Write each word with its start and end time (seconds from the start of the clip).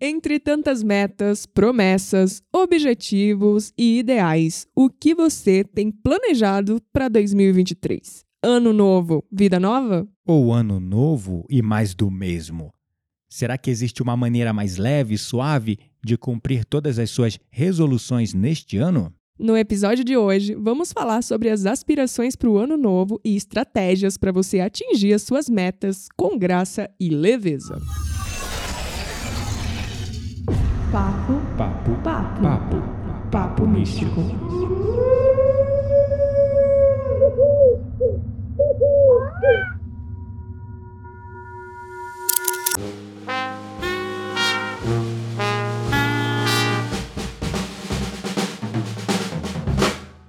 Entre 0.00 0.38
tantas 0.38 0.80
metas, 0.80 1.44
promessas, 1.44 2.40
objetivos 2.52 3.72
e 3.76 3.98
ideais, 3.98 4.64
o 4.72 4.88
que 4.88 5.12
você 5.12 5.64
tem 5.64 5.90
planejado 5.90 6.80
para 6.92 7.08
2023? 7.08 8.24
Ano 8.40 8.72
novo, 8.72 9.24
vida 9.30 9.58
nova? 9.58 10.06
Ou 10.24 10.52
ano 10.52 10.78
novo 10.78 11.44
e 11.50 11.60
mais 11.60 11.96
do 11.96 12.08
mesmo? 12.12 12.72
Será 13.28 13.58
que 13.58 13.72
existe 13.72 14.00
uma 14.00 14.16
maneira 14.16 14.52
mais 14.52 14.76
leve 14.76 15.14
e 15.14 15.18
suave 15.18 15.78
de 16.04 16.16
cumprir 16.16 16.64
todas 16.64 17.00
as 17.00 17.10
suas 17.10 17.36
resoluções 17.50 18.32
neste 18.32 18.76
ano? 18.76 19.12
No 19.36 19.56
episódio 19.56 20.04
de 20.04 20.16
hoje, 20.16 20.54
vamos 20.54 20.92
falar 20.92 21.22
sobre 21.22 21.50
as 21.50 21.66
aspirações 21.66 22.36
para 22.36 22.48
o 22.48 22.56
ano 22.56 22.76
novo 22.76 23.20
e 23.24 23.34
estratégias 23.34 24.16
para 24.16 24.30
você 24.30 24.60
atingir 24.60 25.12
as 25.12 25.22
suas 25.22 25.48
metas 25.48 26.06
com 26.16 26.38
graça 26.38 26.88
e 27.00 27.08
leveza. 27.08 27.80
Papo, 30.90 31.34
Papo, 31.58 31.92
papo, 32.02 32.40
papo, 32.42 32.76
papo 33.30 33.66
místico. 33.66 34.22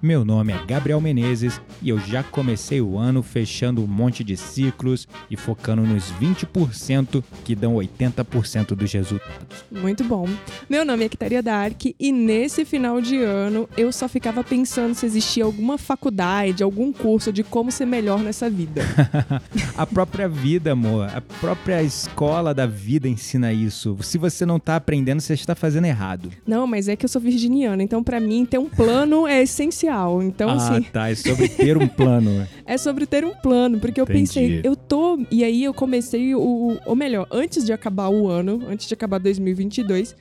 Meu 0.02 0.24
nome 0.24 0.54
é 0.54 0.66
Gabriel 0.66 1.02
Menezes 1.02 1.60
e 1.82 1.90
eu 1.90 2.00
já 2.00 2.24
comecei 2.24 2.80
o 2.80 2.98
ano 2.98 3.22
fechando 3.22 3.84
um 3.84 3.88
monte 3.88 4.24
de 4.24 4.38
ciclos 4.38 5.06
e 5.30 5.36
focando 5.36 5.82
nos 5.82 6.06
20% 6.14 7.22
que 7.44 7.54
dão 7.54 7.76
80% 7.76 8.68
dos 8.76 8.94
resultados. 8.94 9.66
Muito 9.70 10.06
bom. 10.06 10.26
Meu 10.70 10.86
nome 10.86 11.04
é 11.04 11.10
Kitaria 11.10 11.44
Dark 11.44 11.82
e 12.00 12.12
nesse 12.14 12.64
final 12.64 13.02
de 13.02 13.18
ano 13.18 13.68
eu 13.76 13.92
só 13.92 14.08
ficava 14.08 14.42
pensando 14.42 14.96
se 14.96 15.06
existia 15.06 15.44
alguma 15.44 15.78
faculdade, 15.78 16.64
algum 16.64 16.94
curso 16.94 17.34
de 17.34 17.44
como 17.44 17.70
ser 17.70 17.86
melhor 17.86 18.20
nessa 18.20 18.50
vida. 18.50 18.82
a 19.76 19.86
própria 19.86 20.30
vida, 20.30 20.72
amor, 20.72 21.10
a 21.14 21.20
própria 21.20 21.84
escola 21.84 22.54
da 22.54 22.66
vida 22.66 23.10
ensina 23.10 23.52
isso. 23.52 23.98
Se 24.02 24.18
você 24.18 24.46
não 24.46 24.62
tá 24.62 24.78
aprendendo, 24.78 25.20
você 25.20 25.34
está 25.34 25.56
fazendo 25.56 25.88
errado. 25.88 26.32
Não, 26.48 26.66
mas 26.66 26.88
é 26.88 26.96
que 26.96 27.04
eu 27.04 27.10
sou 27.10 27.22
virginiana, 27.22 27.84
então 27.84 28.02
para 28.02 28.22
mim 28.22 28.46
ter 28.46 28.58
um 28.58 28.70
plano 28.70 29.28
é 29.28 29.42
essencial. 29.42 29.89
Então, 30.24 30.50
ah, 30.50 30.56
assim. 30.56 30.82
tá. 30.84 31.10
É 31.10 31.16
sobre 31.16 31.50
ter 31.50 31.78
um 31.78 31.88
plano. 31.88 32.48
é 32.66 32.78
sobre 32.78 33.06
ter 33.06 33.26
um 33.26 33.34
plano, 33.34 33.80
porque 33.80 34.00
eu 34.00 34.04
Entendi. 34.04 34.20
pensei, 34.20 34.62
eu 34.64 34.76
tô. 34.76 35.20
E 35.32 35.44
aí 35.44 35.64
eu 35.64 35.74
comecei 35.74 36.36
o. 36.36 36.78
Ou 36.86 36.96
melhor, 36.96 37.28
antes 37.32 37.66
de 37.66 37.74
acabar 37.74 38.10
o 38.10 38.28
ano, 38.28 38.62
antes 38.70 38.88
de 38.88 38.94
acabar 38.94 39.20
2022, 39.20 40.16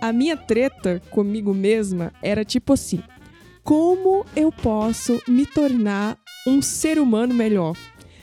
a 0.00 0.12
minha 0.12 0.36
treta 0.36 1.00
comigo 1.10 1.54
mesma 1.54 2.12
era 2.22 2.44
tipo 2.44 2.72
assim: 2.72 3.00
como 3.62 4.26
eu 4.34 4.50
posso 4.50 5.22
me 5.28 5.46
tornar 5.46 6.18
um 6.46 6.60
ser 6.60 6.98
humano 6.98 7.32
melhor? 7.32 7.76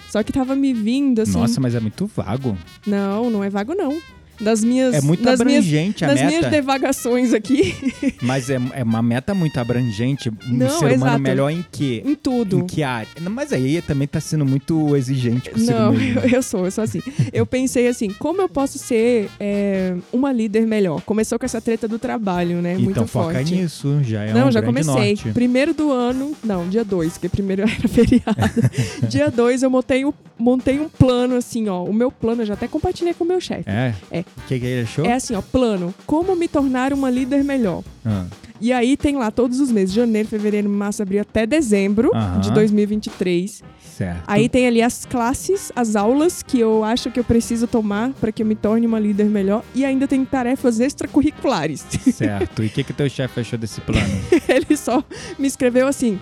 Só 0.09 0.23
que 0.23 0.34
tava 0.34 0.56
me 0.56 0.73
vindo 0.73 1.22
assim. 1.22 1.34
Nossa, 1.39 1.61
mas 1.61 1.75
é 1.75 1.80
muito 1.80 2.08
vago. 2.08 2.58
Não, 2.86 3.30
não 3.30 3.44
é 3.44 3.50
vago, 3.50 3.75
não. 3.75 4.00
Das 4.40 4.64
minhas. 4.64 4.95
É 4.95 5.02
muito 5.02 5.23
das 5.23 5.40
minhas, 5.42 5.66
abrangente 5.66 6.06
a 6.06 6.08
das 6.08 6.16
meta. 6.20 6.28
minhas 6.28 6.45
devagações 6.52 7.34
aqui, 7.34 7.76
Mas 8.22 8.50
é, 8.50 8.59
é 8.73 8.84
uma 8.84 9.02
meta 9.02 9.34
muito 9.34 9.58
abrangente. 9.59 10.30
Um 10.30 10.34
Não, 10.58 10.70
ser 10.70 10.86
humano 10.86 11.06
exato. 11.06 11.20
melhor 11.20 11.50
em 11.50 11.66
quê? 11.72 12.02
em 12.06 12.16
tudo. 12.16 12.59
Em 12.59 12.66
que 12.66 12.84
área? 12.84 13.08
Mas 13.30 13.52
aí 13.54 13.81
também 13.81 14.08
tá 14.08 14.20
sendo 14.20 14.46
muito 14.46 14.96
exigente 14.96 15.50
consigo 15.50 15.72
Não, 15.72 15.94
eu, 15.94 16.22
eu 16.36 16.44
sou, 16.44 16.66
eu 16.66 16.72
sou 16.72 16.84
assim. 16.84 17.02
Eu 17.34 17.46
pensei 17.46 17.88
assim, 17.88 18.09
como 18.14 18.42
eu 18.42 18.50
posso 18.50 18.78
ser 18.78 19.30
é, 19.40 19.94
uma 20.12 20.31
líder 20.31 20.66
melhor? 20.66 21.02
Começou 21.02 21.38
com 21.38 21.46
essa 21.46 21.59
treta 21.62 21.88
do 21.88 22.00
trabalho, 22.00 22.62
né? 22.62 22.74
Então 22.74 22.84
Muito 22.86 23.08
foca 23.08 23.34
forte. 23.36 23.56
nisso, 23.56 24.00
já 24.03 24.24
é 24.24 24.34
não, 24.34 24.48
um 24.48 24.52
já 24.52 24.62
comecei. 24.62 24.94
norte. 24.94 25.30
Primeiro 25.34 25.74
do 25.74 25.92
ano, 25.92 26.34
não, 26.44 26.68
dia 26.70 26.84
2, 26.86 27.14
porque 27.14 27.30
primeiro 27.30 27.64
era 27.68 27.88
feriado. 27.88 29.08
dia 29.09 29.30
2 29.30 29.63
eu 29.63 29.69
montei, 29.69 30.06
um- 30.06 30.13
montei 30.38 30.80
um 30.80 30.88
plano 30.90 31.36
assim, 31.36 31.68
ó. 31.68 31.84
O 31.84 31.94
meu 31.94 32.12
plano, 32.12 32.42
eu 32.42 32.46
já 32.46 32.53
até 32.53 32.68
compartilhei 32.68 33.13
com 33.13 33.24
o 33.24 33.28
meu 33.28 33.40
chefe. 33.42 33.63
É? 33.69 33.94
É. 34.12 34.24
O 34.38 34.41
que, 34.47 34.59
que 34.59 34.66
ele 34.66 34.81
achou? 34.84 35.06
É 35.06 35.13
assim, 35.13 35.35
ó, 35.35 35.41
plano. 35.41 35.94
Como 36.06 36.35
me 36.35 36.47
tornar 36.47 36.94
uma 36.94 37.09
líder 37.09 37.44
melhor? 37.44 37.84
Ah, 38.06 38.25
E 38.62 38.73
aí 38.73 38.97
tem 38.97 39.16
lá 39.16 39.31
todos 39.31 39.59
os 39.59 39.72
meses, 39.72 39.94
janeiro, 39.94 40.28
fevereiro, 40.28 40.69
março, 40.69 41.01
abril, 41.01 41.22
até 41.22 41.45
dezembro 41.45 42.12
de 42.41 42.51
2023. 42.51 43.63
certo. 43.95 44.23
Aí 44.28 44.50
tem 44.50 44.68
ali 44.68 44.81
as 44.81 45.06
classes, 45.06 45.72
as 45.75 45.95
aulas 45.95 46.41
que 46.44 46.59
eu 46.59 46.84
acho 46.84 47.09
que 47.12 47.19
eu 47.19 47.23
preciso 47.23 47.68
tomar 47.68 48.12
para 48.19 48.31
que 48.31 48.41
eu 48.41 48.45
me 48.45 48.56
torne 48.56 48.85
uma 48.88 49.00
líder 49.00 49.25
melhor. 49.25 49.63
E 49.75 49.85
ainda 49.85 50.07
tem 50.07 50.25
tarefas 50.25 50.79
extracurriculares. 50.79 51.85
Certo. 52.12 52.63
E 52.63 52.68
o 52.68 52.69
que, 52.69 52.84
que 52.84 52.91
teu 52.94 53.09
chefe 53.09 53.39
achou 53.41 53.57
desse 53.59 53.79
plano? 53.81 54.07
Ele 54.47 54.75
só 54.75 55.03
me 55.38 55.47
escreveu 55.47 55.88
assim: 55.88 56.19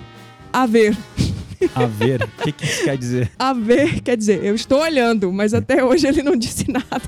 a 0.53 0.65
ver. 0.65 0.95
A 1.75 1.85
ver, 1.85 2.21
o 2.23 2.43
que, 2.43 2.51
que 2.51 2.65
isso 2.65 2.83
quer 2.83 2.97
dizer? 2.97 3.31
A 3.39 3.53
ver, 3.53 4.01
quer 4.01 4.15
dizer, 4.17 4.43
eu 4.43 4.53
estou 4.55 4.79
olhando, 4.81 5.31
mas 5.31 5.53
até 5.53 5.83
hoje 5.83 6.07
ele 6.07 6.21
não 6.23 6.35
disse 6.35 6.65
nada. 6.71 7.01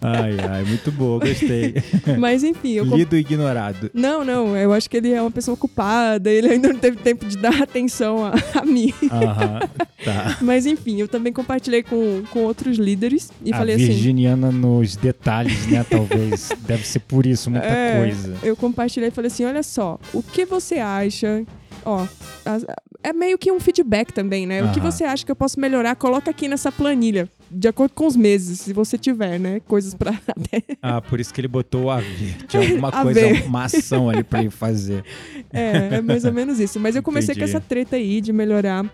Ai, 0.00 0.36
ai, 0.50 0.64
muito 0.64 0.90
boa, 0.92 1.18
gostei. 1.24 1.74
Mas 2.18 2.42
enfim, 2.44 2.72
eu. 2.72 2.84
comp- 2.86 2.96
Lido 2.98 3.16
ignorado. 3.16 3.90
Não, 3.94 4.24
não, 4.24 4.56
eu 4.56 4.72
acho 4.72 4.88
que 4.90 4.96
ele 4.96 5.12
é 5.12 5.20
uma 5.20 5.30
pessoa 5.30 5.54
ocupada, 5.54 6.30
ele 6.30 6.48
ainda 6.48 6.68
não 6.72 6.78
teve 6.78 6.96
tempo 6.98 7.24
de 7.24 7.36
dar 7.38 7.62
atenção 7.62 8.24
a, 8.24 8.32
a 8.60 8.64
mim. 8.64 8.92
Aham, 9.10 9.60
tá. 10.04 10.38
Mas 10.42 10.66
enfim, 10.66 11.00
eu 11.00 11.08
também 11.08 11.32
compartilhei 11.32 11.82
com, 11.82 12.22
com 12.30 12.40
outros 12.40 12.76
líderes 12.76 13.30
e 13.44 13.52
a 13.52 13.56
falei 13.56 13.76
assim. 13.76 13.86
virginiana 13.86 14.50
nos 14.50 14.96
detalhes, 14.96 15.66
né, 15.66 15.84
talvez. 15.88 16.50
Deve 16.66 16.86
ser 16.86 16.98
por 17.00 17.24
isso, 17.26 17.50
muita 17.50 17.66
É, 17.66 17.98
coisa. 17.98 18.34
Eu 18.42 18.56
compartilhei 18.56 19.08
e 19.08 19.12
falei 19.12 19.28
assim: 19.28 19.44
olha 19.44 19.62
só, 19.62 19.98
o 20.12 20.22
que 20.22 20.44
você 20.44 20.76
acha? 20.76 21.44
Ó, 21.84 22.06
é 23.04 23.12
meio 23.12 23.36
que 23.38 23.52
um 23.52 23.60
feedback 23.60 24.12
também, 24.12 24.46
né? 24.46 24.64
O 24.64 24.72
que 24.72 24.80
você 24.80 25.04
acha 25.04 25.24
que 25.24 25.30
eu 25.30 25.36
posso 25.36 25.60
melhorar? 25.60 25.94
Coloca 25.94 26.30
aqui 26.30 26.48
nessa 26.48 26.72
planilha, 26.72 27.28
de 27.50 27.68
acordo 27.68 27.92
com 27.94 28.06
os 28.06 28.16
meses, 28.16 28.60
se 28.60 28.72
você 28.72 28.96
tiver, 28.96 29.38
né? 29.38 29.60
Coisas 29.60 29.94
pra. 29.94 30.14
Ah, 30.82 31.00
por 31.00 31.20
isso 31.20 31.32
que 31.32 31.40
ele 31.40 31.48
botou 31.48 31.90
a 31.90 31.98
ver. 32.00 32.36
Tinha 32.48 32.62
alguma 32.62 32.88
A 32.94 33.02
coisa, 33.02 33.20
ver. 33.20 33.44
uma 33.46 33.64
ação 33.64 34.08
ali 34.08 34.22
pra 34.22 34.40
ele 34.40 34.50
fazer. 34.50 35.04
é, 35.52 35.96
é 35.96 36.00
mais 36.00 36.24
ou 36.24 36.32
menos 36.34 36.58
isso. 36.58 36.80
Mas 36.80 36.96
eu 36.96 37.02
comecei 37.02 37.32
Entendi. 37.34 37.52
com 37.52 37.56
essa 37.58 37.60
treta 37.66 37.96
aí 37.96 38.20
de 38.20 38.32
melhorar 38.32 38.84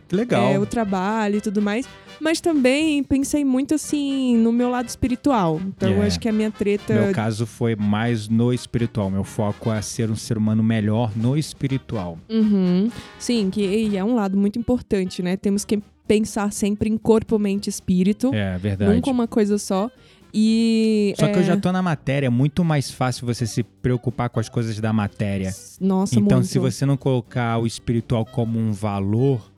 é, 0.53 0.59
o 0.59 0.67
trabalho 0.67 1.37
e 1.37 1.41
tudo 1.41 1.63
mais. 1.63 1.87
Mas 2.21 2.41
também 2.41 3.03
pensei 3.03 3.45
muito 3.45 3.75
assim 3.75 4.37
no 4.37 4.53
meu 4.53 4.69
lado 4.71 4.89
espiritual. 4.89 5.61
Então 5.67 5.89
eu 5.89 5.95
Yeah. 5.95 6.07
acho 6.07 6.21
que 6.21 6.29
a 6.29 6.33
minha 6.33 6.51
treta. 6.51 6.93
Meu 6.95 7.13
caso 7.13 7.47
foi 7.47 7.75
mais 7.75 8.29
no 8.29 8.53
espiritual. 8.53 9.11
Meu 9.11 9.25
foco 9.25 9.73
é 9.73 9.81
ser 9.81 10.11
um 10.11 10.17
ser 10.17 10.37
humano 10.37 10.63
melhor 10.63 11.13
no 11.17 11.37
espiritual. 11.37 12.19
Uhum. 12.29 12.91
Sim, 13.19 13.51
que 13.51 13.61
e 13.63 13.97
é 13.97 14.05
um 14.05 14.15
lado 14.15 14.37
muito 14.37 14.59
importante, 14.59 15.23
né? 15.23 15.37
Temos 15.37 15.65
que 15.65 15.83
pensar 16.07 16.53
sempre 16.53 16.91
em 16.91 16.99
corpo, 16.99 17.39
mente 17.39 17.69
e 17.69 17.71
espírito. 17.71 18.35
É, 18.35 18.59
verdade. 18.59 18.93
Nunca 18.93 19.11
uma 19.11 19.27
coisa 19.27 19.59
só. 19.59 19.91
E. 20.33 21.13
Só 21.19 21.27
que 21.27 21.39
eu 21.39 21.41
é, 21.41 21.45
já 21.45 21.57
tô 21.57 21.73
na 21.73 21.83
matéria, 21.83 22.27
é 22.27 22.31
muito 22.31 22.65
mais 22.65 22.91
fácil 22.91 23.27
você 23.27 23.47
se 23.47 23.63
preocupar 23.63 24.29
com 24.31 24.39
as 24.39 24.49
coisas 24.49 24.79
da 24.79 24.93
matéria. 24.93 25.53
Nossa, 25.81 26.19
então, 26.19 26.39
muito. 26.39 26.49
se 26.49 26.59
você 26.59 26.87
não 26.87 26.97
colocar 26.97 27.59
o 27.59 27.67
espiritual 27.67 28.25
como 28.25 28.59
um 28.59 28.73
valor, 28.73 29.50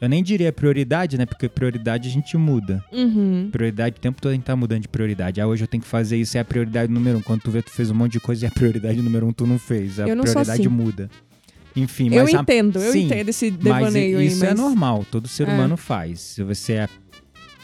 eu 0.00 0.08
nem 0.08 0.22
diria 0.22 0.52
prioridade, 0.52 1.18
né? 1.18 1.26
Porque 1.26 1.48
prioridade 1.48 2.08
a 2.08 2.10
gente 2.12 2.36
muda. 2.36 2.82
Uhum. 2.92 3.48
Prioridade, 3.52 3.96
o 3.98 4.00
tempo 4.00 4.20
todo 4.20 4.30
a 4.32 4.34
gente 4.34 4.44
tá 4.44 4.56
mudando 4.56 4.82
de 4.82 4.88
prioridade. 4.88 5.40
Ah, 5.40 5.46
hoje 5.46 5.64
eu 5.64 5.68
tenho 5.68 5.82
que 5.82 5.88
fazer 5.88 6.16
isso, 6.16 6.36
é 6.36 6.40
a 6.40 6.44
prioridade 6.44 6.90
número 6.92 7.18
um. 7.18 7.22
Quando 7.22 7.42
tu 7.42 7.50
vê, 7.50 7.60
tu 7.62 7.70
fez 7.70 7.90
um 7.90 7.94
monte 7.94 8.12
de 8.12 8.20
coisa 8.20 8.46
e 8.46 8.48
a 8.48 8.50
prioridade 8.50 9.00
número 9.02 9.26
um 9.26 9.32
tu 9.32 9.46
não 9.46 9.58
fez. 9.58 10.00
A 10.00 10.08
Eu 10.08 10.16
não 10.16 10.22
prioridade 10.24 10.60
assim. 10.60 10.68
muda. 10.68 11.10
Enfim, 11.76 12.08
Eu 12.12 12.24
mas 12.24 12.34
a- 12.34 12.40
entendo, 12.40 12.78
eu 12.80 12.92
Sim, 12.92 13.04
entendo 13.06 13.28
esse 13.28 13.50
mas 13.50 13.60
devaneio 13.62 14.18
aí, 14.18 14.26
isso 14.26 14.44
é 14.44 14.48
mas- 14.50 14.58
normal, 14.58 15.06
todo 15.10 15.28
ser 15.28 15.46
É. 15.48 15.52
humano 15.52 15.76
faz. 15.76 16.20
Se 16.20 16.42
você 16.42 16.72
é 16.72 16.88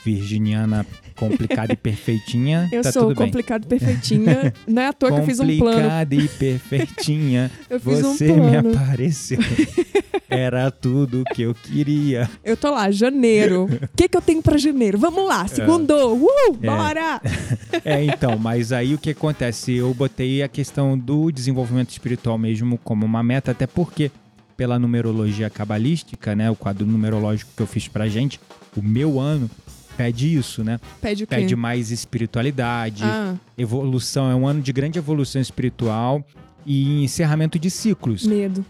virginiana 0.04 0.86
complicada 1.16 1.72
e 1.72 1.76
perfeitinha, 1.76 2.68
Eu 2.70 2.82
tá 2.82 2.92
sou 2.92 3.14
complicado 3.14 3.64
e 3.64 3.66
perfeitinha. 3.66 4.52
Não 4.66 4.82
é 4.82 4.86
à 4.88 4.92
toa 4.92 5.12
que 5.12 5.20
eu 5.20 5.24
fiz 5.24 5.40
um 5.40 5.46
plano. 5.58 5.76
Complicada 5.76 6.14
e 6.14 6.28
perfeitinha, 6.28 7.50
Eu 7.68 7.80
fiz 7.80 8.04
um 8.04 8.14
você 8.14 8.26
me 8.32 8.34
plano. 8.62 8.70
apareceu. 8.76 9.38
Era 10.28 10.70
tudo 10.70 11.22
que 11.34 11.42
eu 11.42 11.54
queria. 11.54 12.28
Eu 12.44 12.56
tô 12.56 12.70
lá, 12.72 12.90
janeiro. 12.90 13.64
O 13.64 13.88
que, 13.96 14.08
que 14.08 14.16
eu 14.16 14.20
tenho 14.20 14.42
pra 14.42 14.56
janeiro? 14.58 14.98
Vamos 14.98 15.26
lá, 15.26 15.46
segundo! 15.46 15.92
Uh, 16.14 16.58
É. 16.62 16.66
bora! 16.66 17.20
É, 17.84 18.02
então, 18.04 18.36
mas 18.38 18.72
aí 18.72 18.94
o 18.94 18.98
que 18.98 19.10
acontece? 19.10 19.72
Eu 19.74 19.92
botei 19.94 20.42
a 20.42 20.48
questão 20.48 20.98
do 20.98 21.30
desenvolvimento 21.30 21.90
espiritual 21.90 22.36
mesmo 22.36 22.78
como 22.82 23.04
uma 23.06 23.22
meta, 23.22 23.52
até 23.52 23.66
porque 23.66 24.10
pela 24.56 24.78
numerologia 24.78 25.48
cabalística, 25.50 26.34
né, 26.34 26.50
o 26.50 26.56
quadro 26.56 26.86
numerológico 26.86 27.50
que 27.56 27.62
eu 27.62 27.66
fiz 27.66 27.86
pra 27.86 28.08
gente, 28.08 28.40
o 28.76 28.82
meu 28.82 29.20
ano 29.20 29.48
pede 29.96 30.34
isso, 30.36 30.62
né? 30.62 30.78
Pede 31.00 31.24
o 31.24 31.26
quê? 31.26 31.34
Pede 31.36 31.56
mais 31.56 31.90
espiritualidade, 31.90 33.02
Ah, 33.04 33.34
evolução, 33.56 34.30
é 34.30 34.34
um 34.34 34.46
ano 34.46 34.60
de 34.62 34.72
grande 34.72 34.98
evolução 34.98 35.40
espiritual 35.40 36.24
e 36.64 37.02
encerramento 37.04 37.58
de 37.58 37.70
ciclos. 37.70 38.26
medo. 38.26 38.64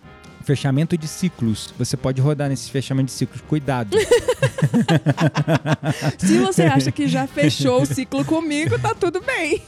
Fechamento 0.46 0.96
de 0.96 1.08
ciclos. 1.08 1.74
Você 1.76 1.96
pode 1.96 2.20
rodar 2.20 2.48
nesses 2.48 2.68
fechamentos 2.68 3.12
de 3.14 3.18
ciclos. 3.18 3.40
Cuidado. 3.48 3.96
Se 6.16 6.38
você 6.38 6.62
acha 6.62 6.92
que 6.92 7.08
já 7.08 7.26
fechou 7.26 7.82
o 7.82 7.86
ciclo 7.86 8.24
comigo, 8.24 8.78
tá 8.78 8.94
tudo 8.94 9.20
bem. 9.20 9.60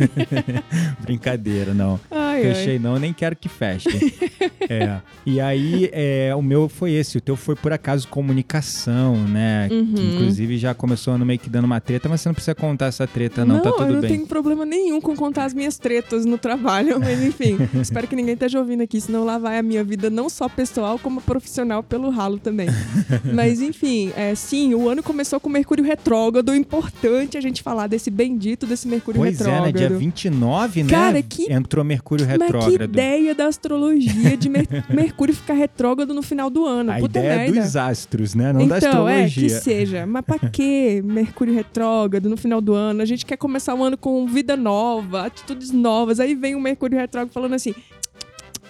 Brincadeira, 1.02 1.74
não. 1.74 1.98
Ai, 2.08 2.42
Fechei 2.42 2.74
ai. 2.74 2.78
não, 2.78 2.96
nem 2.96 3.12
quero 3.12 3.34
que 3.34 3.48
feche. 3.48 3.88
é. 4.70 5.00
E 5.26 5.40
aí, 5.40 5.90
é, 5.92 6.32
o 6.36 6.40
meu 6.40 6.68
foi 6.68 6.92
esse. 6.92 7.18
O 7.18 7.20
teu 7.20 7.34
foi, 7.34 7.56
por 7.56 7.72
acaso, 7.72 8.06
comunicação, 8.06 9.16
né? 9.16 9.68
Uhum. 9.72 9.94
Que, 9.94 10.02
inclusive, 10.14 10.58
já 10.58 10.74
começou 10.74 11.14
ano 11.14 11.26
meio 11.26 11.40
que 11.40 11.50
dando 11.50 11.64
uma 11.64 11.80
treta, 11.80 12.08
mas 12.08 12.20
você 12.20 12.28
não 12.28 12.34
precisa 12.34 12.54
contar 12.54 12.86
essa 12.86 13.04
treta, 13.04 13.44
não, 13.44 13.60
tá 13.60 13.70
eu 13.70 13.72
tudo 13.72 13.94
não 13.94 14.00
bem. 14.00 14.10
tenho 14.10 14.26
problema 14.28 14.64
nenhum 14.64 15.00
com 15.00 15.16
contar 15.16 15.44
as 15.44 15.54
minhas 15.54 15.76
tretas 15.76 16.24
no 16.24 16.38
trabalho, 16.38 17.00
mas 17.00 17.20
enfim, 17.20 17.58
espero 17.80 18.06
que 18.06 18.14
ninguém 18.14 18.34
esteja 18.34 18.60
ouvindo 18.60 18.82
aqui, 18.82 19.00
senão 19.00 19.24
lá 19.24 19.38
vai 19.38 19.58
a 19.58 19.62
minha 19.62 19.82
vida 19.82 20.08
não 20.08 20.28
só 20.28 20.48
pessoal, 20.48 20.67
como 20.98 21.20
profissional 21.20 21.82
pelo 21.82 22.10
ralo 22.10 22.38
também. 22.38 22.68
mas 23.34 23.60
enfim, 23.60 24.12
é, 24.16 24.34
sim, 24.34 24.74
o 24.74 24.88
ano 24.88 25.02
começou 25.02 25.38
com 25.40 25.48
Mercúrio 25.48 25.84
retrógrado, 25.84 26.54
importante 26.54 27.36
a 27.36 27.40
gente 27.40 27.62
falar 27.62 27.86
desse 27.86 28.10
bendito 28.10 28.66
desse 28.66 28.86
Mercúrio 28.88 29.20
Pois 29.20 29.40
é, 29.40 29.44
retrógrado. 29.44 29.74
né? 29.74 29.88
Dia 29.88 29.98
29, 29.98 30.82
né? 30.84 30.90
Cara, 30.90 31.22
que- 31.22 31.52
Entrou 31.52 31.84
Mercúrio 31.84 32.26
Mas 32.26 32.36
que 32.36 32.42
retrógrado. 32.44 32.90
ideia 32.90 33.34
da 33.34 33.46
astrologia 33.46 34.36
de 34.36 34.48
Mer- 34.48 34.66
Mercúrio 34.88 35.34
ficar 35.34 35.54
retrógrado 35.54 36.12
no 36.14 36.22
final 36.22 36.50
do 36.50 36.64
ano. 36.66 36.92
A 36.92 36.98
Puta 36.98 37.18
ideia 37.18 37.32
é 37.32 37.36
merda. 37.50 37.60
dos 37.62 37.76
astros, 37.76 38.34
né? 38.34 38.52
Não 38.52 38.66
da 38.66 38.78
então, 38.78 39.08
é, 39.08 39.20
que 39.20 39.24
astrologia. 39.26 39.60
seja. 39.60 40.06
Mas 40.06 40.24
pra 40.24 40.38
que 40.38 41.02
Mercúrio 41.04 41.54
retrógrado 41.54 42.28
no 42.28 42.36
final 42.36 42.60
do 42.60 42.74
ano? 42.74 43.02
A 43.02 43.04
gente 43.04 43.24
quer 43.24 43.36
começar 43.36 43.74
o 43.74 43.82
ano 43.82 43.96
com 43.96 44.26
vida 44.26 44.56
nova, 44.56 45.26
atitudes 45.26 45.70
novas. 45.70 46.20
Aí 46.20 46.34
vem 46.34 46.54
o 46.54 46.60
Mercúrio 46.60 46.98
retrógrado 46.98 47.32
falando 47.32 47.54
assim: 47.54 47.74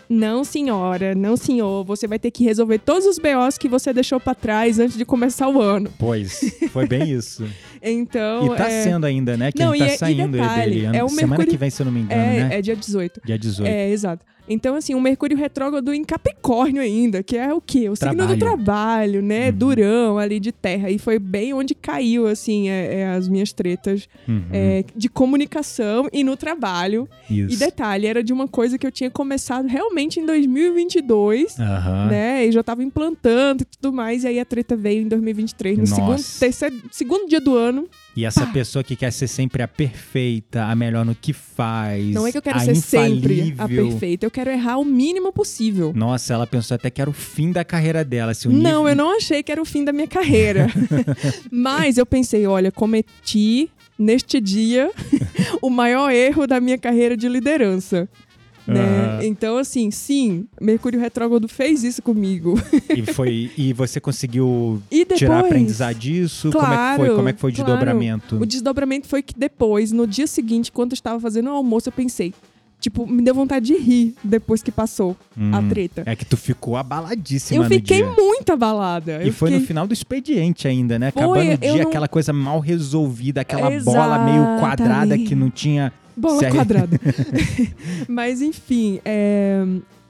Não, 0.08 0.43
senhora, 0.43 1.14
não, 1.14 1.37
senhor. 1.37 1.84
Você 1.84 2.06
vai 2.06 2.19
ter 2.19 2.31
que 2.31 2.43
resolver 2.44 2.78
todos 2.78 3.06
os 3.06 3.19
BOs 3.19 3.58
que 3.58 3.69
você 3.69 3.93
deixou 3.93 4.19
pra 4.19 4.34
trás 4.34 4.78
antes 4.78 4.96
de 4.96 5.05
começar 5.05 5.49
o 5.49 5.60
ano. 5.60 5.90
Pois, 5.99 6.40
foi 6.72 6.87
bem 6.87 7.10
isso. 7.10 7.44
Então. 7.81 8.52
e 8.55 8.56
tá 8.56 8.69
é... 8.69 8.82
sendo 8.82 9.06
ainda, 9.06 9.37
né? 9.37 9.52
Que 9.52 9.60
Não, 9.62 9.72
ele 9.72 9.84
tá 9.84 9.87
e 9.87 9.90
é- 9.90 9.94
e 9.94 9.99
saindo 9.99 10.32
detalhe, 10.32 10.81
dele. 10.82 10.96
é 10.96 11.05
o 11.05 11.08
Semana 11.08 11.28
Mercúrio- 11.28 11.50
que 11.52 11.56
vem, 11.56 11.70
se 11.70 11.81
eu 11.81 11.87
não 11.87 11.93
me 11.93 12.00
engano, 12.00 12.20
É, 12.20 12.49
né? 12.49 12.58
é 12.58 12.60
dia 12.60 12.75
18. 12.75 13.20
Dia 13.25 13.38
18. 13.38 13.69
É, 13.69 13.88
exato. 13.90 14.25
Então, 14.49 14.75
assim, 14.75 14.95
o 14.95 15.00
Mercúrio 15.00 15.37
retrógrado 15.37 15.93
em 15.93 16.03
Capricórnio 16.05 16.81
ainda, 16.83 17.23
que 17.23 17.37
é 17.37 17.53
o 17.53 17.61
quê? 17.61 17.89
O 17.89 17.97
signo 17.97 18.12
do 18.15 18.37
Trabalho. 18.37 18.39
trabalho, 18.39 19.23
né? 19.23 19.49
Uhum. 19.50 19.56
Durão 19.56 20.19
ali 20.19 20.41
de 20.41 20.53
terra. 20.53 20.91
E 20.91 20.99
foi 20.99 21.19
bem 21.19 21.53
onde 21.53 21.75
caiu, 21.75 22.27
assim, 22.27 22.69
é, 22.69 23.00
é, 23.00 23.06
as 23.09 23.29
minhas 23.29 23.53
tretas 23.53 24.09
Uhum, 24.27 24.43
é, 24.53 24.85
de 24.97 25.09
comunicação 25.09 26.09
e 26.12 26.23
no 26.25 26.37
trabalho. 26.37 27.09
isso. 27.31 27.55
E 27.55 27.56
detalhe, 27.56 28.06
era 28.06 28.23
de 28.23 28.33
uma 28.33 28.47
coisa 28.49 28.79
que 28.79 28.87
eu 28.87 28.91
tinha 28.93 29.11
começado 29.11 29.67
realmente 29.67 30.21
em 30.21 30.27
2022. 30.27 31.59
Aham. 31.59 32.06
Né? 32.09 32.47
E 32.47 32.53
já 32.53 32.62
tava 32.62 32.83
implantando 32.83 33.62
e 33.62 33.67
tudo 33.67 33.93
mais. 33.94 34.25
E 34.25 34.29
aí 34.29 34.41
a 34.41 34.44
treta 34.44 34.77
veio 34.77 35.03
em 35.03 35.09
2023, 35.09 35.77
no 35.79 35.83
Nossa. 35.85 35.94
segundo, 35.94 36.39
terceiro, 36.41 36.77
segundo 36.91 37.29
dia 37.29 37.41
do 37.41 37.55
ano. 37.56 37.89
E 38.19 38.25
essa 38.25 38.44
pessoa 38.49 38.82
que 38.82 38.97
quer 38.97 39.12
ser 39.12 39.29
sempre 39.29 39.62
a 39.62 39.69
perfeita, 39.69 40.65
a 40.65 40.75
melhor 40.75 41.05
no 41.05 41.15
que 41.15 41.32
faz. 41.32 42.11
Não 42.11 42.26
é 42.26 42.32
que 42.32 42.38
eu 42.38 42.43
quero 42.43 42.59
ser 42.59 42.75
sempre 42.75 43.41
a 43.43 43.44
infalível. 43.44 43.91
perfeita, 43.91 44.26
eu 44.26 44.31
quero 44.32 44.50
errar 44.50 44.76
o 44.79 44.85
mínimo 44.85 45.32
possível. 45.32 45.93
Nossa, 45.94 46.35
ela 46.35 46.44
pensou 46.44 46.75
até 46.75 46.91
que 46.91 47.00
era 47.00 47.09
o 47.09 47.12
fim 47.12 47.53
da 47.53 47.65
carreira 47.65 48.05
dela. 48.05 48.35
Se 48.35 48.49
o 48.49 48.50
Não, 48.50 48.88
eu 48.88 48.97
não 48.97 49.17
achei 49.17 49.41
que 49.41 49.53
era 49.53 49.62
o 49.62 49.65
fim 49.65 49.85
da 49.85 49.93
minha 49.93 50.09
carreira. 50.09 50.67
Mas 51.49 51.97
eu 51.97 52.05
pensei, 52.05 52.44
olha, 52.44 52.73
cometi 52.73 53.70
neste 53.97 54.41
dia 54.41 54.91
o 55.62 55.70
maior 55.70 56.11
erro 56.11 56.44
da 56.44 56.61
minha 56.61 56.76
carreira 56.76 57.17
de 57.17 57.29
liderança. 57.29 58.09
Né? 58.69 58.81
Aham. 58.81 59.25
Então, 59.25 59.56
assim, 59.56 59.91
sim, 59.91 60.47
Mercúrio 60.61 61.00
Retrógrado 61.00 61.49
fez 61.49 61.82
isso 61.82 62.03
comigo. 62.03 62.61
E, 62.94 63.03
foi, 63.15 63.50
e 63.56 63.73
você 63.73 63.99
conseguiu 63.99 64.82
E 64.93 64.99
depois. 64.99 65.19
tirar 65.19 65.41
aprendizado 65.41 65.94
disso? 65.97 66.50
como 66.53 66.65
é 66.67 66.69
que 66.69 66.97
foi? 66.97 67.06
Claro, 67.06 67.15
Como 67.17 67.29
é 67.29 67.32
que 67.32 67.41
foi 67.41 67.50
o 67.50 67.55
claro. 67.55 67.70
desdobramento? 67.70 68.37
O 68.37 68.44
desdobramento 68.44 69.06
foi 69.09 69.23
que 69.23 69.32
depois, 69.35 69.91
no 69.91 70.06
dia 70.06 70.26
seguinte, 70.26 70.70
quando 70.70 70.93
eu 70.93 70.97
estava 70.97 71.19
fazendo 71.19 71.47
o 71.49 71.53
almoço, 71.55 71.88
eu 71.88 71.93
pensei. 71.93 72.35
Tipo, 72.81 73.06
me 73.09 73.23
deu 73.23 73.35
vontade 73.35 73.67
de 73.67 73.76
rir 73.76 74.15
depois 74.23 74.62
que 74.62 74.70
passou 74.70 75.17
a 75.53 75.59
Hum, 75.59 75.69
treta. 75.69 76.05
É 76.06 76.15
que 76.15 76.25
tu 76.25 76.37
ficou 76.37 76.76
abaladíssima 76.76 77.65
Eu 77.65 77.69
fiquei 77.69 78.05
muito 78.05 78.53
abalada. 78.53 79.20
E 79.25 79.32
foi 79.32 79.49
fiquei... 79.49 79.61
no 79.62 79.67
final 79.67 79.87
do 79.87 79.93
expediente 79.93 80.69
ainda, 80.69 80.97
né? 80.97 81.11
Foi, 81.11 81.23
Acabando 81.25 81.55
o 81.55 81.59
dia, 81.59 81.82
não- 81.82 81.88
aquela 81.88 82.06
coisa 82.06 82.32
mal 82.32 82.61
resolvida, 82.61 83.41
aquela 83.41 83.69
bola 83.81 84.19
meio 84.20 84.61
quadrada 84.61 85.06
Exatamente. 85.06 85.29
que 85.29 85.35
não 85.35 85.50
tinha. 85.50 85.93
Bola 86.19 86.41
Sério? 86.41 86.56
quadrada. 86.56 87.00
Mas 88.09 88.43
enfim, 88.43 89.00
é, 89.05 89.65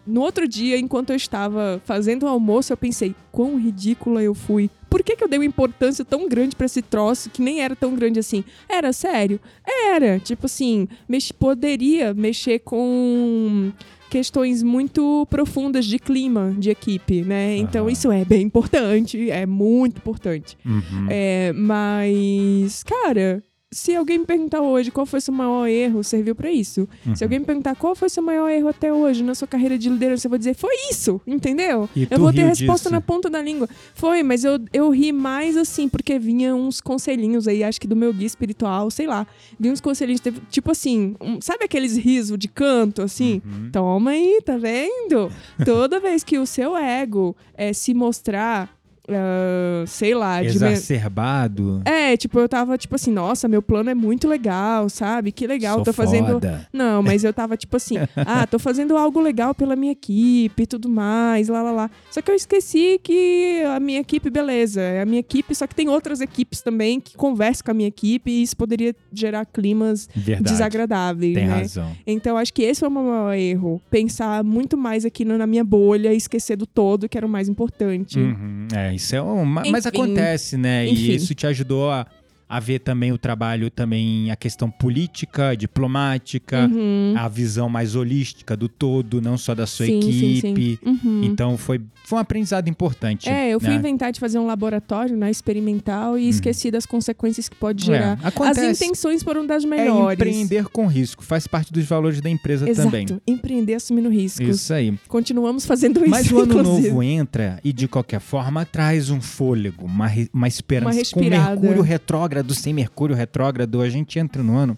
no 0.06 0.20
outro 0.22 0.48
dia, 0.48 0.78
enquanto 0.78 1.10
eu 1.10 1.16
estava 1.16 1.80
fazendo 1.84 2.22
o 2.24 2.28
almoço, 2.28 2.72
eu 2.72 2.76
pensei, 2.76 3.14
quão 3.30 3.56
ridícula 3.58 4.22
eu 4.22 4.34
fui. 4.34 4.70
Por 4.88 5.02
que, 5.02 5.14
que 5.16 5.22
eu 5.22 5.28
dei 5.28 5.38
uma 5.38 5.44
importância 5.44 6.02
tão 6.04 6.26
grande 6.28 6.56
pra 6.56 6.64
esse 6.66 6.80
troço 6.80 7.28
que 7.28 7.42
nem 7.42 7.60
era 7.60 7.76
tão 7.76 7.94
grande 7.94 8.18
assim? 8.18 8.42
Era 8.68 8.90
sério? 8.92 9.38
Era. 9.66 10.18
Tipo 10.18 10.46
assim, 10.46 10.88
mex- 11.06 11.30
poderia 11.30 12.14
mexer 12.14 12.60
com 12.60 13.70
questões 14.08 14.62
muito 14.62 15.26
profundas 15.28 15.84
de 15.84 15.98
clima 15.98 16.54
de 16.58 16.70
equipe, 16.70 17.20
né? 17.20 17.58
Então 17.58 17.90
isso 17.90 18.10
é 18.10 18.24
bem 18.24 18.40
importante, 18.44 19.30
é 19.30 19.44
muito 19.44 19.98
importante. 19.98 20.56
Uhum. 20.64 21.06
É, 21.10 21.52
mas, 21.54 22.82
cara, 22.82 23.42
se 23.70 23.94
alguém 23.94 24.18
me 24.18 24.24
perguntar 24.24 24.62
hoje 24.62 24.90
qual 24.90 25.04
foi 25.04 25.20
seu 25.20 25.32
maior 25.34 25.66
erro, 25.68 26.02
serviu 26.02 26.34
pra 26.34 26.50
isso. 26.50 26.88
Uhum. 27.06 27.14
Se 27.14 27.22
alguém 27.22 27.38
me 27.38 27.44
perguntar 27.44 27.76
qual 27.76 27.94
foi 27.94 28.08
seu 28.08 28.22
maior 28.22 28.48
erro 28.48 28.68
até 28.68 28.90
hoje 28.90 29.22
na 29.22 29.34
sua 29.34 29.46
carreira 29.46 29.76
de 29.76 29.90
liderança, 29.90 30.26
eu 30.26 30.30
vou 30.30 30.38
dizer, 30.38 30.54
foi 30.54 30.74
isso, 30.90 31.20
entendeu? 31.26 31.88
Eu 32.10 32.18
vou 32.18 32.32
ter 32.32 32.44
resposta 32.46 32.88
disso? 32.88 32.90
na 32.90 33.00
ponta 33.02 33.28
da 33.28 33.42
língua. 33.42 33.68
Foi, 33.94 34.22
mas 34.22 34.42
eu, 34.42 34.58
eu 34.72 34.88
ri 34.90 35.12
mais 35.12 35.54
assim, 35.56 35.86
porque 35.86 36.18
vinha 36.18 36.54
uns 36.54 36.80
conselhinhos 36.80 37.46
aí, 37.46 37.62
acho 37.62 37.78
que 37.78 37.86
do 37.86 37.94
meu 37.94 38.10
guia 38.12 38.26
espiritual, 38.26 38.90
sei 38.90 39.06
lá. 39.06 39.26
Vinha 39.60 39.72
uns 39.72 39.82
conselhinhos, 39.82 40.22
tipo 40.50 40.70
assim, 40.70 41.14
um- 41.20 41.38
sabe 41.42 41.64
aqueles 41.64 41.94
risos 41.96 42.38
de 42.38 42.48
canto, 42.48 43.02
assim? 43.02 43.42
Uhum. 43.44 43.70
Toma 43.70 44.12
aí, 44.12 44.40
tá 44.44 44.56
vendo? 44.56 45.30
Toda 45.64 46.00
vez 46.00 46.24
que 46.24 46.38
o 46.38 46.46
seu 46.46 46.74
ego 46.74 47.36
é, 47.54 47.74
se 47.74 47.92
mostrar, 47.92 48.77
ah, 49.10 49.84
sei 49.86 50.14
lá, 50.14 50.40
me- 50.40 50.46
Exacerbado. 50.46 51.82
é, 51.84 52.16
tipo, 52.16 52.38
eu 52.38 52.48
tava 52.48 52.76
tipo 52.78 52.94
assim, 52.94 53.10
nossa, 53.12 53.48
meu 53.48 53.62
plano 53.62 53.90
é 53.90 53.94
muito 53.94 54.28
legal, 54.28 54.88
sabe? 54.88 55.32
Que 55.32 55.46
legal, 55.46 55.76
Sou 55.76 55.84
tô 55.84 55.92
fazendo. 55.92 56.32
foda. 56.34 56.66
Não, 56.72 57.02
mas 57.02 57.24
eu 57.24 57.32
tava 57.32 57.56
tipo 57.56 57.76
assim, 57.76 57.96
ah, 58.16 58.46
tô 58.46 58.58
fazendo 58.58 58.96
algo 58.96 59.20
legal 59.20 59.54
pela 59.54 59.76
minha 59.76 59.92
equipe 59.92 60.62
e 60.62 60.66
tudo 60.66 60.88
mais, 60.88 61.48
lá 61.48 61.62
lá 61.62 61.70
lá. 61.72 61.90
Só 62.10 62.20
que 62.22 62.30
eu 62.30 62.34
esqueci 62.34 63.00
que 63.02 63.62
a 63.74 63.80
minha 63.80 64.00
equipe, 64.00 64.30
beleza, 64.30 64.80
é 64.80 65.02
a 65.02 65.06
minha 65.06 65.20
equipe, 65.20 65.54
só 65.54 65.66
que 65.66 65.74
tem 65.74 65.88
outras 65.88 66.20
equipes 66.20 66.60
também 66.62 67.00
que 67.00 67.16
conversam 67.16 67.64
com 67.64 67.70
a 67.70 67.74
minha 67.74 67.88
equipe 67.88 68.30
e 68.30 68.42
isso 68.42 68.56
poderia 68.56 68.94
gerar 69.12 69.44
climas 69.46 70.08
Verdade. 70.14 70.50
desagradáveis, 70.50 71.34
Tem 71.34 71.46
né? 71.46 71.54
razão. 71.58 71.90
Então 72.06 72.36
acho 72.36 72.52
que 72.52 72.62
esse 72.62 72.80
foi 72.80 72.88
o 72.88 72.92
meu 72.92 73.02
maior 73.02 73.32
erro. 73.34 73.80
Pensar 73.90 74.42
muito 74.44 74.76
mais 74.76 75.04
aqui 75.04 75.24
na 75.24 75.46
minha 75.46 75.64
bolha 75.64 76.12
e 76.12 76.16
esquecer 76.16 76.56
do 76.56 76.66
todo, 76.66 77.08
que 77.08 77.16
era 77.16 77.26
o 77.26 77.30
mais 77.30 77.48
importante. 77.48 78.18
Uhum. 78.18 78.68
É, 78.74 78.94
isso 78.98 79.16
é 79.16 79.22
uma. 79.22 79.62
Mas 79.70 79.86
acontece, 79.86 80.56
né? 80.56 80.86
E 80.86 80.92
Enfim. 80.92 81.12
isso 81.14 81.34
te 81.34 81.46
ajudou 81.46 81.90
a, 81.90 82.06
a 82.48 82.58
ver 82.60 82.78
também 82.80 83.12
o 83.12 83.18
trabalho, 83.18 83.70
também 83.70 84.30
a 84.30 84.36
questão 84.36 84.70
política, 84.70 85.54
diplomática, 85.56 86.66
Uhum. 86.72 87.14
a 87.16 87.28
visão 87.28 87.68
mais 87.68 87.94
holística 87.94 88.56
do 88.56 88.68
todo, 88.68 89.20
não 89.20 89.36
só 89.36 89.54
da 89.54 89.66
sua 89.66 89.86
Sim, 89.86 90.00
sim, 90.02 90.12
sim. 90.12 90.36
equipe. 90.52 90.78
Uhum. 90.86 91.22
Então 91.24 91.56
foi, 91.56 91.80
foi 92.04 92.18
um 92.18 92.20
aprendizado 92.20 92.68
importante. 92.68 93.28
É, 93.28 93.50
eu 93.50 93.60
fui 93.60 93.70
né? 93.70 93.76
inventar 93.76 94.12
de 94.12 94.20
fazer 94.20 94.38
um 94.38 94.46
laboratório, 94.46 95.16
né, 95.16 95.30
experimental, 95.30 96.18
e 96.18 96.28
esqueci 96.28 96.70
das 96.70 96.86
consequências 96.86 97.48
que 97.48 97.56
pode 97.56 97.84
gerar. 97.84 98.18
É, 98.22 98.26
acontece. 98.28 98.60
As 98.66 98.80
intenções 98.82 99.22
foram 99.22 99.46
das 99.46 99.64
É 99.64 99.66
melhores. 99.66 100.18
empreender 100.18 100.66
com 100.68 100.86
risco, 100.86 101.22
faz 101.24 101.46
parte 101.46 101.72
dos 101.72 101.84
valores 101.84 102.20
da 102.20 102.30
empresa 102.30 102.68
Exato. 102.68 102.88
também. 102.90 103.06
Empreender 103.26 103.74
assumindo 103.74 104.08
riscos. 104.08 104.48
Isso 104.48 104.72
aí. 104.72 104.98
Continuamos 105.08 105.66
fazendo 105.66 106.00
isso, 106.00 106.10
Mas 106.10 106.30
o 106.30 106.38
ano 106.40 106.58
inclusive. 106.60 106.88
novo 106.88 107.02
entra 107.02 107.60
e, 107.64 107.72
de 107.72 107.86
qualquer 107.88 108.20
forma, 108.20 108.64
traz 108.64 109.10
um 109.10 109.20
fôlego, 109.20 109.84
uma, 109.84 110.10
uma 110.32 110.48
esperança. 110.48 110.86
Uma 110.88 110.92
com 110.92 110.98
respirada. 110.98 111.60
Mercúrio 111.60 111.82
retrógrado, 111.82 112.37
sem 112.54 112.72
Mercúrio 112.72 113.14
retrógrado, 113.16 113.80
a 113.80 113.88
gente 113.88 114.18
entra 114.18 114.42
no 114.42 114.56
ano 114.56 114.76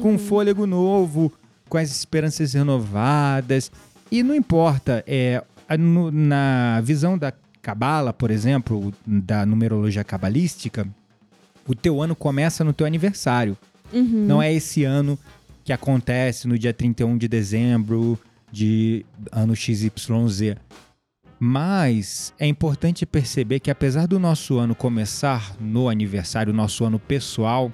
com 0.00 0.08
Uhum. 0.08 0.14
um 0.14 0.18
fôlego 0.18 0.66
novo, 0.66 1.32
com 1.68 1.78
as 1.78 1.90
esperanças 1.90 2.52
renovadas. 2.54 3.70
E 4.10 4.22
não 4.22 4.34
importa, 4.34 5.02
é, 5.06 5.42
no- 5.78 6.10
na 6.10 6.80
visão 6.82 7.16
da 7.16 7.32
Cabala, 7.62 8.12
por 8.12 8.30
exemplo, 8.30 8.92
da 9.06 9.46
numerologia 9.46 10.02
cabalística, 10.02 10.86
o 11.66 11.74
teu 11.74 12.02
ano 12.02 12.16
começa 12.16 12.64
no 12.64 12.72
teu 12.72 12.86
aniversário. 12.86 13.56
Uhum. 13.92 14.24
Não 14.26 14.42
é 14.42 14.52
esse 14.52 14.82
ano 14.84 15.16
que 15.64 15.72
acontece 15.72 16.48
no 16.48 16.58
dia 16.58 16.72
31 16.72 17.16
de 17.16 17.28
dezembro 17.28 18.18
de 18.50 19.06
ano 19.30 19.54
XYZ. 19.54 20.56
Mas 21.44 22.32
é 22.38 22.46
importante 22.46 23.04
perceber 23.04 23.58
que 23.58 23.68
apesar 23.68 24.06
do 24.06 24.16
nosso 24.16 24.58
ano 24.58 24.76
começar 24.76 25.56
no 25.60 25.88
aniversário, 25.88 26.52
nosso 26.52 26.84
ano 26.84 27.00
pessoal, 27.00 27.72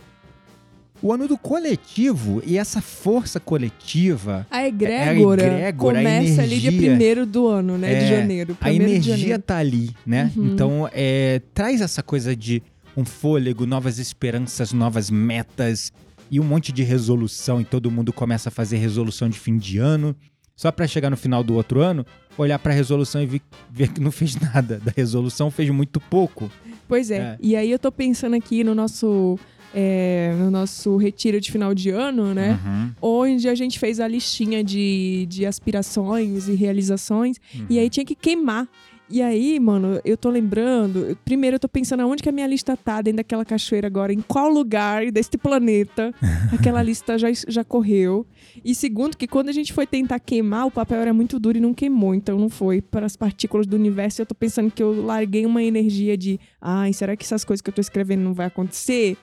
o 1.03 1.13
ano 1.13 1.29
do 1.29 1.37
coletivo 1.37 2.43
e 2.47 2.57
essa 2.57 2.81
força 2.81 3.39
coletiva. 3.39 4.47
A 4.51 4.67
egrégora, 4.67 5.43
É 5.43 5.55
a 5.55 5.59
egrégora, 5.69 5.99
a 5.99 6.03
começa 6.03 6.41
ali 6.41 6.59
dia 6.61 6.71
energia. 6.71 6.89
primeiro 6.89 7.27
do 7.27 7.47
ano, 7.47 7.77
né? 7.77 7.89
de 7.95 8.05
É, 8.07 8.09
janeiro. 8.09 8.57
A 8.59 8.71
de 8.71 8.77
energia 8.77 9.39
tá 9.39 9.59
ali, 9.59 9.91
né? 10.07 10.33
Uhum. 10.35 10.47
Então, 10.47 10.91
é, 10.91 11.43
traz 11.53 11.83
essa 11.83 12.03
coisa 12.03 12.35
de 12.35 12.63
um 12.97 13.05
fôlego, 13.05 13.67
novas 13.67 13.99
esperanças, 13.99 14.73
novas 14.73 15.11
metas 15.11 15.93
e 16.31 16.41
um 16.41 16.45
monte 16.45 16.73
de 16.73 16.83
resolução. 16.83 17.61
E 17.61 17.67
todo 17.67 17.91
mundo 17.91 18.15
começa 18.15 18.49
a 18.49 18.51
fazer 18.51 18.79
resolução 18.79 19.29
de 19.29 19.39
fim 19.39 19.59
de 19.59 19.77
ano. 19.77 20.17
Só 20.59 20.73
pra 20.73 20.89
chegar 20.89 21.09
no 21.09 21.17
final 21.17 21.45
do 21.45 21.55
outro 21.55 21.81
ano, 21.81 22.05
olhar 22.37 22.59
pra 22.59 22.73
resolução 22.73 23.23
e 23.23 23.41
ver 23.71 23.93
que 23.93 24.01
não 24.01 24.11
fez 24.11 24.35
nada. 24.43 24.81
Da 24.85 24.91
resolução 24.91 25.53
fez 25.53 25.71
muito 25.71 26.01
pouco. 26.01 26.51
Pois 26.89 27.13
é. 27.13 27.19
É. 27.19 27.39
E 27.41 27.55
aí 27.55 27.71
eu 27.71 27.79
tô 27.79 27.93
pensando 27.93 28.35
aqui 28.35 28.65
no 28.65 28.75
nosso, 28.75 29.39
é, 29.73 30.35
no 30.37 30.51
nosso 30.51 30.97
retiro 30.97 31.41
de 31.41 31.53
final 31.53 31.73
de 31.73 31.91
ano, 31.91 32.35
né? 32.35 32.59
Uhum, 32.67 32.91
Onde 33.01 33.49
a 33.49 33.55
gente 33.55 33.79
fez 33.79 34.01
a 34.01 34.09
listinha 34.09 34.65
de, 34.65 35.27
de 35.29 35.47
aspirações 35.47 36.49
e 36.49 36.57
realizações. 36.57 37.37
uhum. 37.55 37.67
E 37.71 37.79
aí 37.79 37.89
tinha 37.89 38.05
que 38.05 38.17
queimar. 38.17 38.67
E 39.11 39.23
aí, 39.23 39.59
mano, 39.59 40.01
eu 40.05 40.17
tô 40.17 40.29
lembrando. 40.29 41.17
Primeiro, 41.25 41.57
eu 41.57 41.61
tô 41.61 41.69
pensando 41.69 42.01
aonde 42.01 42.23
que 42.23 42.29
a 42.29 42.33
minha 42.33 42.47
lista 42.47 42.77
tá 42.77 43.01
dentro 43.01 43.19
daquela 43.19 43.45
cachoeira 43.45 43.87
agora, 43.87 44.13
em 44.13 44.21
qual 44.21 44.51
lugar 44.51 45.11
deste 45.11 45.39
planeta 45.39 46.13
aquela 46.53 46.83
lista 46.83 47.17
já, 47.19 47.29
já 47.33 47.65
correu. 47.65 48.27
E 48.63 48.75
segundo, 48.75 49.17
que 49.17 49.27
quando 49.27 49.49
a 49.49 49.53
gente 49.53 49.73
foi 49.73 49.87
tentar 49.87 50.19
queimar, 50.19 50.67
o 50.67 50.71
papel 50.71 51.01
era 51.01 51.15
muito 51.15 51.39
duro 51.39 51.57
e 51.57 51.61
não 51.61 51.73
queimou, 51.73 52.15
então 52.15 52.39
não 52.39 52.51
foi 52.51 52.83
para 52.83 53.07
as 53.07 53.17
partículas 53.17 53.67
do 53.67 53.77
universo. 53.77 54.21
Eu 54.21 54.27
tô 54.27 54.35
pensando 54.35 54.71
que 54.71 54.83
eu 54.83 55.05
larguei 55.05 55.47
uma 55.47 55.63
energia 55.63 56.17
de, 56.17 56.39
ai, 56.61 56.93
será 56.93 57.17
que 57.17 57.25
essas 57.25 57.45
coisas 57.45 57.63
que 57.63 57.71
eu 57.71 57.75
tô 57.75 57.81
escrevendo 57.81 58.21
não 58.21 58.35
vai 58.35 58.47
acontecer? 58.47 59.17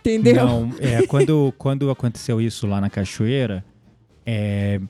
Entendeu? 0.00 0.34
Não, 0.34 0.70
é, 0.80 1.06
quando, 1.06 1.52
quando 1.58 1.90
aconteceu 1.90 2.40
isso 2.40 2.66
lá 2.66 2.80
na 2.80 2.88
cachoeira, 2.88 3.64
é, 4.24 4.80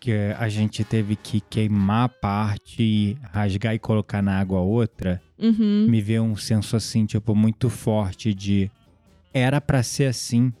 que 0.00 0.12
a 0.38 0.48
gente 0.48 0.82
teve 0.82 1.14
que 1.14 1.40
queimar 1.40 2.04
a 2.06 2.08
parte, 2.08 3.16
rasgar 3.32 3.74
e 3.74 3.78
colocar 3.78 4.22
na 4.22 4.38
água 4.40 4.60
outra, 4.60 5.20
Uhum. 5.38 5.86
me 5.88 6.00
veio 6.00 6.22
um 6.22 6.36
senso 6.36 6.74
assim, 6.76 7.04
tipo, 7.06 7.34
muito 7.34 7.68
forte 7.70 8.32
de 8.34 8.70
era 9.32 9.60
pra 9.60 9.82
ser 9.82 10.06
assim, 10.06 10.52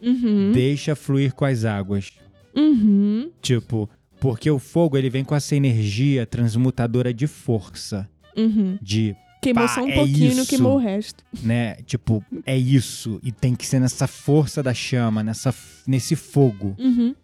Uhum. 0.00 0.50
deixa 0.52 0.96
fluir 0.96 1.32
com 1.34 1.44
as 1.44 1.64
águas. 1.64 2.10
Uhum. 2.54 3.30
Tipo, 3.40 3.88
porque 4.20 4.50
o 4.50 4.58
fogo 4.58 4.96
ele 4.96 5.10
vem 5.10 5.24
com 5.24 5.34
essa 5.34 5.54
energia 5.54 6.24
transmutadora 6.26 7.12
de 7.12 7.26
força, 7.26 8.08
Uhum. 8.36 8.78
de, 8.80 9.14
Queimou 9.42 9.68
só 9.68 9.82
um 9.84 9.88
é 9.88 9.94
pouquinho, 9.94 10.34
não 10.34 10.42
isso. 10.42 10.48
queimou 10.50 10.74
o 10.74 10.78
resto. 10.78 11.22
né, 11.42 11.74
tipo, 11.86 12.24
é 12.44 12.56
isso 12.56 13.20
e 13.22 13.30
tem 13.30 13.54
que 13.54 13.64
ser 13.66 13.78
nessa 13.78 14.06
força 14.06 14.62
da 14.62 14.74
chama, 14.74 15.22
nessa 15.22 15.54
nesse 15.86 16.16
fogo. 16.16 16.74
Uhum. 16.78 17.14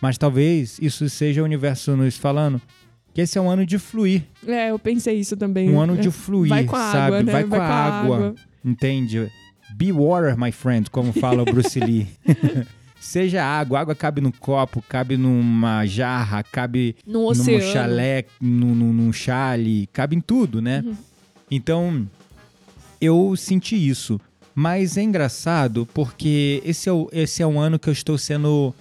Mas 0.00 0.16
talvez 0.18 0.78
isso 0.80 1.08
seja 1.08 1.42
o 1.42 1.44
universo 1.44 1.96
nos 1.96 2.16
falando 2.16 2.60
que 3.14 3.20
esse 3.22 3.36
é 3.36 3.40
um 3.40 3.50
ano 3.50 3.66
de 3.66 3.78
fluir, 3.78 4.22
É, 4.46 4.70
eu 4.70 4.78
pensei 4.78 5.18
isso 5.18 5.36
também. 5.36 5.68
um 5.70 5.80
ano 5.80 5.94
É. 5.94 5.96
de 5.96 6.10
fluir, 6.10 6.50
Vai 6.50 6.64
com 6.64 6.76
a 6.76 6.92
sabe? 6.92 6.98
água, 7.16 7.22
né? 7.24 7.32
Vai 7.32 7.44
com 7.44 7.54
a 7.56 7.66
água, 7.66 8.34
entende? 8.64 9.28
Be 9.74 9.90
water, 9.92 10.38
my 10.38 10.52
friend, 10.52 10.88
como 10.90 11.12
fala 11.12 11.42
o 11.42 11.44
Bruce 11.44 11.78
Lee. 11.80 12.06
Seja 13.00 13.44
água, 13.44 13.80
água 13.80 13.94
cabe 13.94 14.20
no 14.20 14.32
copo, 14.32 14.82
cabe 14.88 15.16
numa 15.16 15.84
jarra, 15.86 16.42
cabe 16.42 16.96
No 17.06 17.32
num 17.32 17.60
chalé, 17.60 18.24
num, 18.40 18.74
num, 18.74 18.92
num 18.92 19.12
chale, 19.12 19.88
cabe 19.92 20.16
em 20.16 20.20
tudo, 20.20 20.60
né? 20.60 20.82
Uhum. 20.84 20.96
Então, 21.50 22.06
eu 23.00 23.34
senti 23.36 23.76
isso. 23.76 24.20
Mas 24.54 24.96
é 24.96 25.02
engraçado 25.02 25.86
porque 25.94 26.60
esse 26.64 26.88
é, 26.88 26.92
o, 26.92 27.08
esse 27.12 27.40
é 27.42 27.46
um 27.46 27.60
ano 27.60 27.78
que 27.78 27.88
eu 27.88 27.92
estou 27.92 28.18
sendo 28.18 28.74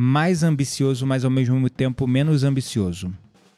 mais 0.00 0.44
ambicioso, 0.44 1.04
mas 1.04 1.24
ao 1.24 1.30
mesmo 1.30 1.68
tempo 1.68 2.06
menos 2.06 2.44
ambicioso. 2.44 3.12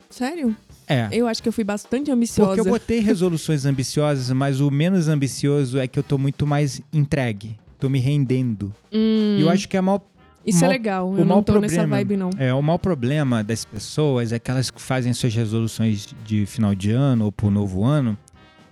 Sério? 0.09 0.57
É. 0.89 1.09
Eu 1.13 1.29
acho 1.29 1.43
que 1.43 1.49
eu 1.49 1.53
fui 1.53 1.63
bastante 1.63 2.11
ambiciosa. 2.11 2.49
Porque 2.57 2.61
eu 2.69 2.73
botei 2.73 2.99
resoluções 3.01 3.67
ambiciosas, 3.67 4.31
mas 4.31 4.59
o 4.61 4.71
menos 4.71 5.07
ambicioso 5.07 5.79
é 5.79 5.87
que 5.87 5.99
eu 5.99 6.03
tô 6.03 6.17
muito 6.17 6.47
mais 6.47 6.81
entregue. 6.93 7.57
Tô 7.79 7.89
me 7.91 7.99
rendendo. 8.01 8.73
Hum, 8.93 9.37
E 9.39 9.43
eu 9.43 9.51
acho 9.51 9.69
que 9.69 9.77
é 9.77 9.81
mal 9.81 10.05
isso 10.47 10.59
é 10.59 10.63
mal- 10.63 10.71
legal. 10.71 11.11
o 11.11 11.19
Eu 11.19 11.25
mau 11.27 11.37
não 11.37 11.43
tô 11.45 11.61
nessa 11.61 11.75
problema- 11.77 11.97
vibe, 11.99 12.17
não. 12.17 12.31
É, 12.39 12.53
o 12.55 12.63
mau 12.63 12.79
problema 12.79 13.45
das 13.45 13.65
pessoas 13.65 14.33
é 14.33 14.39
que 14.39 14.51
elas 14.51 14.73
fazem 14.75 15.13
suas 15.13 15.35
resoluções 15.35 16.09
de 16.25 16.47
final 16.47 16.75
de 16.75 16.91
ano 16.91 17.27
ou 17.27 17.31
pro 17.33 17.51
novo 17.51 17.85
ano 17.85 18.17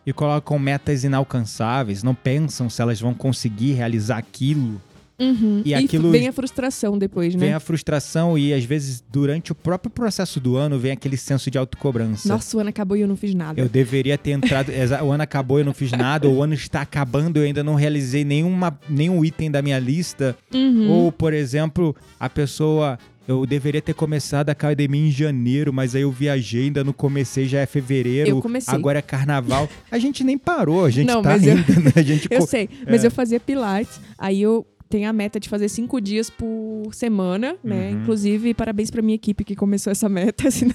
e 0.07 0.13
colocam 0.13 0.59
metas 0.59 1.05
inalcançáveis, 1.05 2.03
não 2.03 2.15
pensam 2.15 2.69
se 2.71 2.81
elas 2.83 2.99
vão 3.01 3.13
conseguir 3.15 3.73
realizar 3.75 4.17
aquilo. 4.17 4.81
Uhum. 5.19 5.63
E 5.65 5.75
aquilo- 5.75 6.11
vem 6.11 6.29
a 6.29 6.33
frustração 6.33 6.97
depois, 6.97 7.35
né? 7.35 7.41
Vem 7.41 7.53
a 7.53 7.61
frustração 7.61 8.39
e 8.39 8.55
às 8.55 8.65
vezes 8.65 9.03
durante 9.11 9.51
o 9.51 9.55
próprio 9.55 9.91
processo 9.91 10.39
do 10.39 10.57
ano 10.57 10.79
vem 10.79 10.93
aquele 10.93 11.17
senso 11.17 11.51
de 11.51 11.59
autocobrança. 11.59 12.29
Nossa, 12.29 12.57
o 12.57 12.61
ano 12.61 12.71
acabou 12.71 12.97
e 12.97 13.01
eu 13.01 13.09
não 13.09 13.17
fiz 13.17 13.35
nada. 13.35 13.61
Eu 13.61 13.69
deveria 13.69 14.17
ter 14.17 14.31
entrado. 14.33 14.71
O 15.05 15.11
ano 15.11 15.23
acabou 15.23 15.59
e 15.59 15.63
eu 15.63 15.67
não 15.67 15.75
fiz 15.75 15.91
nada. 15.93 16.29
O 16.29 16.43
ano 16.43 16.55
está 16.55 16.81
acabando 16.83 17.37
e 17.39 17.41
eu 17.41 17.45
ainda 17.47 17.65
não 17.65 17.75
realizei 17.75 18.25
nenhuma, 18.25 18.79
nenhum 18.89 19.25
item 19.25 19.51
da 19.51 19.61
minha 19.63 19.79
lista. 19.79 20.37
Uhum. 20.55 20.89
Ou, 20.91 21.13
por 21.13 21.33
exemplo, 21.33 21.95
a 22.19 22.29
pessoa. 22.29 22.99
Eu 23.27 23.45
deveria 23.45 23.83
ter 23.83 23.93
começado 23.93 24.49
a 24.49 24.53
academia 24.53 25.07
em 25.07 25.11
janeiro, 25.11 25.71
mas 25.71 25.95
aí 25.95 26.01
eu 26.01 26.11
viajei, 26.11 26.65
ainda 26.65 26.83
não 26.83 26.95
comecei, 26.95 27.45
já 27.47 27.59
é 27.61 27.67
fevereiro. 27.67 28.31
Eu 28.31 28.41
comecei. 28.41 28.73
Agora 28.75 29.01
é 29.01 29.03
carnaval. 29.03 29.69
A 29.91 29.99
gente 29.99 30.25
nem 30.25 30.39
parou, 30.39 30.87
a 30.87 30.91
gente 30.91 31.07
Não, 31.09 31.21
tá 31.21 31.33
mas 31.33 31.47
eu- 31.47 31.53
ainda, 31.57 31.73
né? 31.79 31.93
A 31.95 32.01
gente 32.03 32.27
Eu 32.33 32.39
co- 32.41 32.47
sei, 32.47 32.71
mas 32.89 33.05
É. 33.05 33.07
eu 33.07 33.11
fazia 33.11 33.39
pilates, 33.39 34.01
aí 34.17 34.41
eu 34.41 34.67
tenho 34.89 35.09
a 35.09 35.13
meta 35.13 35.39
de 35.39 35.49
fazer 35.49 35.69
cinco 35.69 36.01
dias 36.01 36.31
por 36.31 36.89
semana, 36.93 37.57
né? 37.63 37.91
Uhum. 37.91 38.03
Inclusive, 38.03 38.55
parabéns 38.55 38.91
pra 38.91 39.03
minha 39.03 39.15
equipe 39.17 39.45
que 39.45 39.55
começou 39.55 39.91
essa 39.91 40.09
meta, 40.09 40.49
senão, 40.53 40.75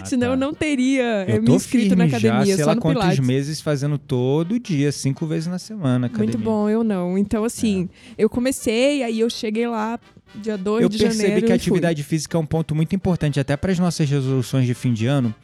Ah, 0.00 0.04
senão 0.04 0.28
tá. 0.28 0.32
eu 0.34 0.36
não 0.36 0.54
teria 0.54 1.24
eh, 1.28 1.36
Eu 1.36 1.40
me 1.40 1.46
tô 1.46 1.54
inscrito 1.56 1.96
na 1.96 2.04
academia, 2.04 2.38
já, 2.46 2.54
sei 2.56 2.64
só 2.64 2.66
lá 2.70 2.74
no 2.76 2.80
quantos 2.80 3.02
pilates. 3.02 3.26
meses 3.26 3.60
fazendo 3.60 3.98
todo 3.98 4.58
dia, 4.58 4.92
cinco 4.92 5.26
vezes 5.26 5.46
na 5.48 5.58
semana 5.58 6.06
academia. 6.06 6.32
Muito 6.32 6.44
bom, 6.44 6.68
eu 6.68 6.84
não. 6.84 7.18
Então, 7.18 7.44
assim, 7.44 7.88
eu 8.16 8.28
comecei, 8.30 9.02
aí 9.02 9.20
eu 9.20 9.28
cheguei 9.30 9.66
lá 9.66 9.98
dia 10.36 10.56
2 10.58 10.82
Eu 10.82 10.88
de 10.88 10.98
percebi 10.98 11.22
janeiro 11.22 11.46
que 11.46 11.52
a 11.52 11.56
e 11.56 11.58
fui. 11.58 11.66
atividade 11.72 12.02
física 12.04 12.36
é 12.36 12.40
um 12.40 12.46
ponto 12.46 12.74
muito 12.74 12.94
importante 12.94 13.40
até 13.40 13.56
para 13.56 13.72
as 13.72 13.78
nossas 13.78 14.08
resoluções 14.08 14.66
de 14.66 14.74
fim 14.74 14.92
de 14.92 15.06
ano, 15.06 15.34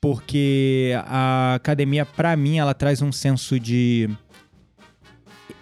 porque 0.00 0.92
a 1.06 1.54
academia, 1.54 2.04
para 2.06 2.36
mim, 2.36 2.58
ela 2.58 2.72
traz 2.74 3.02
um 3.02 3.12
senso 3.12 3.58
de 3.60 4.08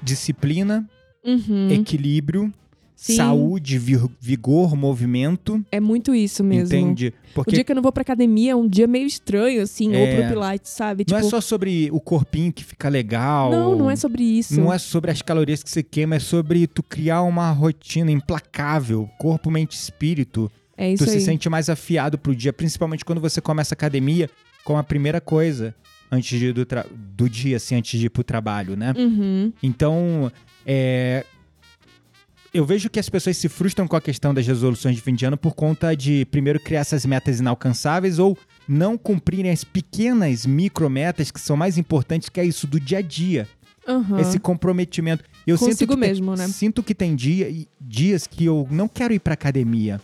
disciplina, 0.02 0.88
Uhum. 1.24 1.68
equilíbrio, 1.70 2.52
Sim. 2.96 3.16
saúde, 3.16 3.78
vigor, 4.20 4.76
movimento, 4.76 5.64
É 5.72 5.80
muito 5.80 6.14
isso 6.14 6.42
mesmo. 6.44 6.66
entende? 6.66 7.14
O 7.30 7.34
Porque 7.34 7.52
dia 7.52 7.64
que 7.64 7.72
eu 7.72 7.76
não 7.76 7.82
vou 7.82 7.92
pra 7.92 8.02
academia 8.02 8.52
é 8.52 8.56
um 8.56 8.68
dia 8.68 8.86
meio 8.86 9.06
estranho, 9.06 9.62
assim, 9.62 9.88
ou 9.88 10.02
É. 10.02 10.16
pro 10.20 10.28
Pilates, 10.28 10.70
sabe? 10.72 11.04
não 11.08 11.16
é 11.16 11.20
Tipo, 11.20 11.30
só 11.30 11.40
sobre 11.40 11.88
o 11.92 12.00
corpinho 12.00 12.52
que 12.52 12.62
fica 12.64 12.88
legal. 12.88 13.50
não, 13.50 13.76
não 13.76 13.90
é 13.90 13.96
sobre 13.96 14.22
isso. 14.22 14.60
Não 14.60 14.72
é 14.72 14.78
sobre 14.78 15.10
as 15.10 15.22
calorias 15.22 15.62
que 15.62 15.70
você 15.70 15.82
queima, 15.82 16.16
é 16.16 16.18
sobre 16.18 16.66
tu 16.66 16.82
criar 16.82 17.22
uma 17.22 17.50
rotina 17.52 18.10
implacável, 18.10 19.08
corpo, 19.18 19.50
mente, 19.50 19.72
espírito. 19.72 20.50
É 20.76 20.92
isso 20.92 21.04
tu 21.04 21.10
aí. 21.10 21.18
se 21.20 21.24
sente 21.24 21.48
mais 21.48 21.68
afiado 21.68 22.16
pro 22.18 22.34
dia, 22.34 22.52
principalmente 22.52 23.04
quando 23.04 23.20
você 23.20 23.40
começa 23.40 23.74
a 23.74 23.76
academia 23.76 24.28
com 24.64 24.76
a 24.78 24.82
primeira 24.82 25.20
coisa 25.20 25.74
antes 26.10 26.38
de, 26.38 26.52
do, 26.52 26.66
do 27.16 27.28
dia, 27.30 27.56
assim, 27.58 27.76
antes 27.76 27.98
de 28.00 28.06
ir 28.06 28.10
pro 28.10 28.24
trabalho, 28.24 28.76
né? 28.76 28.92
Uhum. 28.96 29.52
Então, 29.62 30.30
é, 30.66 31.24
eu 32.52 32.64
vejo 32.64 32.90
que 32.90 32.98
as 32.98 33.08
pessoas 33.08 33.36
se 33.36 33.48
frustram 33.48 33.86
com 33.86 33.96
a 33.96 34.00
questão 34.00 34.34
das 34.34 34.46
resoluções 34.46 34.96
de 34.96 35.02
fim 35.02 35.14
de 35.14 35.24
ano 35.24 35.36
por 35.36 35.54
conta 35.54 35.94
de, 35.96 36.24
primeiro, 36.26 36.58
criar 36.58 36.80
essas 36.80 37.06
metas 37.06 37.38
inalcançáveis 37.40 38.18
ou 38.18 38.36
não 38.66 38.98
cumprirem 38.98 39.50
as 39.50 39.62
pequenas 39.64 40.44
micrometas 40.46 41.30
que 41.30 41.40
são 41.40 41.56
mais 41.56 41.78
importantes, 41.78 42.28
que 42.28 42.40
é 42.40 42.44
isso 42.44 42.66
do 42.66 42.78
dia 42.80 42.98
a 42.98 43.02
dia 43.02 43.48
Aham. 43.86 44.20
esse 44.20 44.38
comprometimento. 44.38 45.24
Eu 45.46 45.56
sinto 45.56 45.68
Consigo 45.70 45.94
que 45.94 46.00
tem- 46.00 46.08
mesmo, 46.10 46.34
né? 46.36 46.48
Sinto 46.48 46.82
que 46.82 46.94
tem 46.94 47.14
dia, 47.16 47.48
dias 47.80 48.26
que 48.26 48.44
eu 48.44 48.66
não 48.70 48.88
quero 48.88 49.14
ir 49.14 49.18
pra 49.20 49.34
academia, 49.34 50.00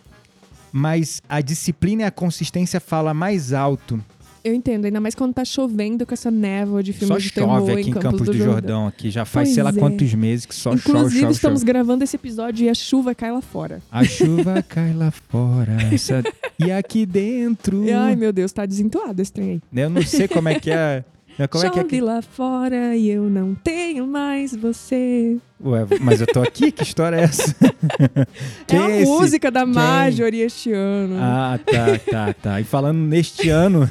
mas 0.73 1.21
a 1.29 1.41
disciplina 1.41 2.03
e 2.03 2.05
a 2.05 2.11
consistência 2.11 2.81
fala 2.81 3.13
mais 3.13 3.53
alto. 3.53 4.03
Eu 4.47 4.55
entendo, 4.55 4.85
ainda 4.85 5.01
mais 5.01 5.13
quando 5.15 5.35
tá 5.35 5.45
chovendo 5.45 6.07
com 6.07 6.15
essa 6.15 6.31
névoa 6.31 6.81
de 6.81 6.93
filme 6.93 7.09
só 7.13 7.19
de 7.19 7.29
chove 7.31 7.35
terror 7.35 7.79
aqui 7.81 7.91
em 7.91 7.93
Campos, 7.93 8.23
do, 8.27 8.33
Jordão. 8.33 8.87
aqui 8.87 9.11
já 9.11 9.25
faz 9.25 9.49
Pois 9.49 9.55
sei 9.55 9.63
lá 9.65 9.71
é. 9.71 9.73
quantos 9.73 10.15
meses 10.15 10.47
que 10.47 10.55
só 10.55 10.73
Inclusive, 10.73 10.99
chove, 11.03 11.21
chove, 11.21 11.33
estamos 11.33 11.61
chove. 11.63 11.73
gravando 11.73 12.05
esse 12.05 12.15
episódio 12.15 12.65
e 12.65 12.69
a 12.69 12.75
chuva 12.75 13.13
cai 13.13 13.33
lá 13.33 13.41
fora. 13.41 13.83
A 13.91 14.05
chuva 14.05 14.63
cai 14.69 14.93
lá 14.95 15.11
fora 15.11 15.77
essa- 15.93 16.23
e 16.59 16.71
aqui 16.71 17.05
dentro. 17.05 17.83
Ai, 17.93 18.15
meu 18.15 18.33
Deus, 18.33 18.53
tá 18.53 18.65
desentuado 18.65 19.21
esse 19.21 19.33
trem 19.33 19.51
aí. 19.73 19.83
Eu 19.83 19.91
não 19.91 20.03
sei 20.03 20.29
como 20.29 20.49
é 20.49 20.61
que 20.61 20.71
é. 20.71 21.05
Como 21.51 21.65
é 21.65 21.71
que 21.71 21.79
é 21.79 21.83
Chove 21.83 22.01
lá 22.01 22.23
fora 22.23 22.97
e 22.97 23.11
eu 23.11 23.25
não 23.25 23.55
tenho 23.55 24.07
mais 24.07 24.57
você. 24.57 25.37
Ué, 25.63 25.87
mas 26.01 26.21
eu 26.21 26.27
tô 26.27 26.41
aqui? 26.43 26.73
Que 26.73 26.83
história 26.83 27.17
é 27.17 27.25
essa? 27.25 27.55
é 28.69 28.77
a 28.79 28.91
esse? 28.91 29.05
música 29.11 29.51
da 29.51 29.67
Marjorie 29.67 30.41
este 30.41 30.73
ano. 30.73 31.17
Ah, 31.21 31.59
tá, 31.65 31.99
tá, 32.11 32.35
tá. 32.35 32.61
E 32.61 32.65
falando 32.65 32.99
neste 32.99 33.51
ano, 33.51 33.89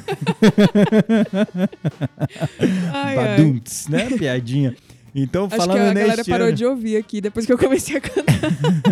ai, 2.92 3.16
ai. 3.16 3.16
Badunts, 3.16 3.88
né? 3.88 4.06
Piadinha. 4.16 4.74
Então, 5.14 5.46
Acho 5.46 5.56
falando 5.56 5.76
que 5.76 5.80
a 5.82 5.86
galera 5.94 6.16
neste 6.16 6.30
parou 6.30 6.48
ano, 6.48 6.56
de 6.56 6.66
ouvir 6.66 6.96
aqui 6.96 7.20
depois 7.20 7.46
que 7.46 7.52
eu 7.52 7.56
comecei 7.58 7.96
a 7.96 8.00
cantar. 8.00 8.34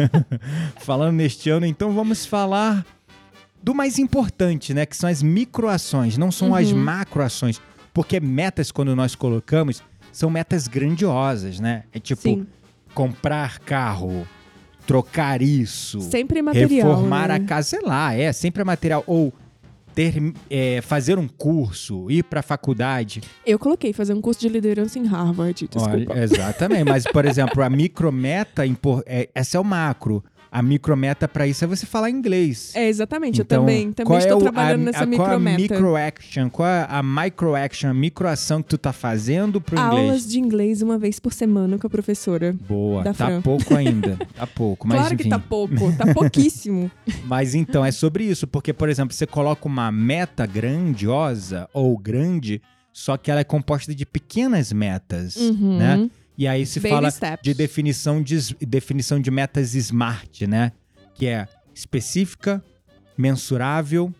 falando 0.80 1.14
neste 1.16 1.50
ano, 1.50 1.66
então 1.66 1.92
vamos 1.92 2.24
falar 2.24 2.84
do 3.62 3.74
mais 3.74 3.98
importante, 3.98 4.72
né? 4.72 4.86
Que 4.86 4.96
são 4.96 5.08
as 5.08 5.22
microações, 5.22 6.16
não 6.16 6.30
são 6.32 6.54
as 6.54 6.70
Uhum. 6.72 6.78
macroações. 6.78 7.60
Porque 7.94 8.18
metas, 8.18 8.72
quando 8.72 8.94
nós 8.94 9.14
colocamos, 9.14 9.82
são 10.12 10.28
metas 10.28 10.68
grandiosas, 10.68 11.60
né? 11.60 11.84
É 11.92 12.00
tipo 12.00 12.22
Sim. 12.22 12.46
comprar 12.92 13.60
carro, 13.60 14.26
trocar 14.84 15.40
isso, 15.40 16.00
Sempre 16.00 16.42
material. 16.42 16.88
reformar 16.88 17.28
né? 17.28 17.34
a 17.36 17.40
casa, 17.40 17.68
sei 17.68 17.80
lá, 17.80 18.12
é 18.12 18.32
sempre 18.32 18.62
é 18.62 18.64
material. 18.64 19.04
Ou 19.06 19.32
ter, 19.94 20.14
é, 20.50 20.80
fazer 20.82 21.18
um 21.18 21.28
curso, 21.28 22.10
ir 22.10 22.24
pra 22.24 22.42
faculdade. 22.42 23.22
Eu 23.46 23.58
coloquei 23.58 23.92
fazer 23.92 24.12
um 24.12 24.20
curso 24.20 24.40
de 24.40 24.48
liderança 24.48 24.98
em 24.98 25.06
Harvard. 25.06 25.68
Desculpa. 25.68 26.12
Olha, 26.12 26.22
exatamente. 26.22 26.84
Mas, 26.84 27.04
por 27.04 27.24
exemplo, 27.24 27.62
a 27.62 27.70
micrometa, 27.70 28.62
é, 29.06 29.28
essa 29.34 29.56
é 29.56 29.60
o 29.60 29.64
macro. 29.64 30.22
A 30.56 30.62
micrometa 30.62 31.26
pra 31.26 31.48
isso 31.48 31.64
é 31.64 31.66
você 31.66 31.84
falar 31.84 32.10
inglês. 32.10 32.70
É, 32.76 32.88
exatamente. 32.88 33.40
Então, 33.40 33.56
eu 33.58 33.60
também, 33.62 33.92
também 33.92 34.06
qual 34.06 34.18
estou 34.20 34.34
é 34.34 34.36
o- 34.36 34.40
trabalhando 34.42 34.82
a, 34.82 34.84
nessa 34.84 35.02
a, 35.02 35.06
Qual 35.08 35.28
é 35.28 35.34
a 35.34 35.38
micrometa. 35.40 35.74
micro 35.74 35.96
action? 35.96 36.48
Qual 36.48 36.68
é 36.68 36.86
a 36.88 37.02
micro 37.02 37.54
action, 37.56 37.90
a 37.90 37.94
microação 37.94 38.62
que 38.62 38.68
tu 38.68 38.78
tá 38.78 38.92
fazendo 38.92 39.60
pro 39.60 39.74
inglês? 39.76 40.00
Aulas 40.06 40.28
de 40.28 40.38
inglês 40.38 40.80
uma 40.80 40.96
vez 40.96 41.18
por 41.18 41.32
semana 41.32 41.76
com 41.76 41.88
a 41.88 41.90
professora. 41.90 42.54
Boa, 42.68 43.02
tá 43.02 43.12
Fran. 43.12 43.42
pouco 43.42 43.74
ainda. 43.74 44.16
Tá 44.36 44.46
pouco, 44.46 44.86
mas 44.86 44.98
claro 44.98 45.14
enfim. 45.14 45.24
que 45.24 45.28
tá 45.28 45.38
pouco, 45.40 45.74
tá 45.98 46.14
pouquíssimo. 46.14 46.88
Mas 47.26 47.56
então, 47.56 47.84
é 47.84 47.90
sobre 47.90 48.22
isso, 48.22 48.46
porque, 48.46 48.72
por 48.72 48.88
exemplo, 48.88 49.12
você 49.12 49.26
coloca 49.26 49.66
uma 49.66 49.90
meta 49.90 50.46
grandiosa 50.46 51.68
ou 51.72 51.98
grande, 51.98 52.62
só 52.92 53.16
que 53.16 53.28
ela 53.30 53.40
é 53.40 53.44
composta 53.44 53.92
de 53.92 54.06
pequenas 54.06 54.72
metas, 54.72 55.34
Uhum. 55.36 55.78
né? 55.78 56.10
E 56.36 56.46
aí 56.48 56.66
se 56.66 56.80
Baby 56.80 56.94
fala 56.94 57.10
steps. 57.10 57.42
de 57.44 57.54
definição 57.54 58.22
de, 58.22 58.36
definição 58.60 59.20
de 59.20 59.30
metas 59.30 59.74
SMART, 59.74 60.42
né? 60.48 60.72
Que 61.14 61.26
é 61.26 61.46
específica, 61.74 62.62
mensurável, 63.16 64.12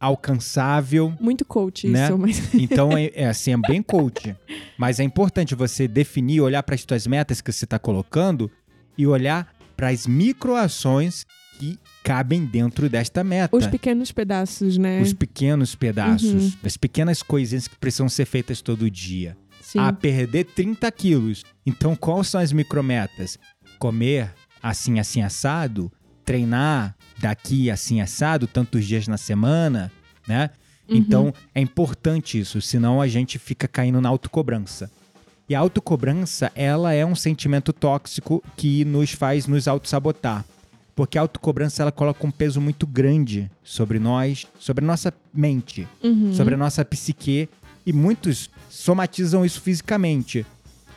alcançável. 0.00 1.12
Muito 1.20 1.44
coach 1.44 1.86
Né? 1.88 2.04
isso, 2.06 2.18
mas 2.18 2.42
Então, 2.54 2.96
é, 2.96 3.10
é 3.14 3.26
assim, 3.26 3.52
é 3.52 3.56
bem 3.56 3.82
coach. 3.82 4.34
Mas 4.76 5.00
é 5.00 5.02
importante 5.04 5.54
você 5.54 5.88
definir, 5.88 6.40
olhar 6.40 6.62
para 6.62 6.74
as 6.74 6.82
suas 6.82 7.06
metas 7.06 7.40
que 7.40 7.50
você 7.52 7.64
está 7.64 7.78
colocando 7.78 8.50
e 8.98 9.06
olhar 9.06 9.52
para 9.76 9.88
as 9.88 10.06
microações 10.06 11.24
que 11.58 11.78
cabem 12.02 12.44
dentro 12.44 12.88
desta 12.88 13.22
meta. 13.24 13.56
os 13.56 13.66
pequenos 13.66 14.10
pedaços, 14.12 14.76
né? 14.76 15.00
Os 15.00 15.12
pequenos 15.12 15.74
pedaços, 15.74 16.32
Uhum. 16.32 16.52
as 16.64 16.76
pequenas 16.76 17.22
coisinhas 17.22 17.66
que 17.68 17.76
precisam 17.76 18.08
ser 18.08 18.24
feitas 18.26 18.60
todo 18.60 18.90
dia. 18.90 19.36
Sim. 19.64 19.78
A 19.78 19.92
perder 19.92 20.44
30 20.44 20.92
quilos. 20.92 21.42
Então, 21.64 21.96
quais 21.96 22.28
são 22.28 22.40
as 22.40 22.52
micrometas? 22.52 23.38
Comer 23.78 24.30
assim, 24.62 24.98
assim, 24.98 25.22
assado. 25.22 25.90
Treinar 26.24 26.94
daqui, 27.18 27.70
assim, 27.70 28.00
assado, 28.00 28.46
tantos 28.46 28.84
dias 28.84 29.08
na 29.08 29.16
semana, 29.16 29.90
né? 30.28 30.50
Uhum. 30.88 30.96
Então, 30.96 31.34
é 31.54 31.60
importante 31.60 32.38
isso, 32.38 32.60
senão 32.60 33.00
a 33.00 33.08
gente 33.08 33.38
fica 33.38 33.66
caindo 33.66 34.00
na 34.00 34.08
autocobrança. 34.10 34.90
E 35.48 35.54
a 35.54 35.58
autocobrança, 35.60 36.50
ela 36.54 36.92
é 36.92 37.04
um 37.04 37.14
sentimento 37.14 37.72
tóxico 37.72 38.42
que 38.56 38.84
nos 38.84 39.12
faz 39.12 39.46
nos 39.46 39.66
autossabotar. 39.68 40.44
Porque 40.96 41.18
a 41.18 41.22
autocobrança, 41.22 41.82
ela 41.82 41.92
coloca 41.92 42.26
um 42.26 42.30
peso 42.30 42.60
muito 42.60 42.86
grande 42.86 43.50
sobre 43.62 43.98
nós, 43.98 44.46
sobre 44.58 44.84
a 44.84 44.86
nossa 44.86 45.12
mente 45.32 45.88
Uhum. 46.02 46.32
sobre 46.32 46.54
a 46.54 46.56
nossa 46.56 46.84
psique 46.84 47.48
e 47.84 47.92
muitos 47.92 48.48
somatizam 48.74 49.44
isso 49.44 49.60
fisicamente, 49.60 50.44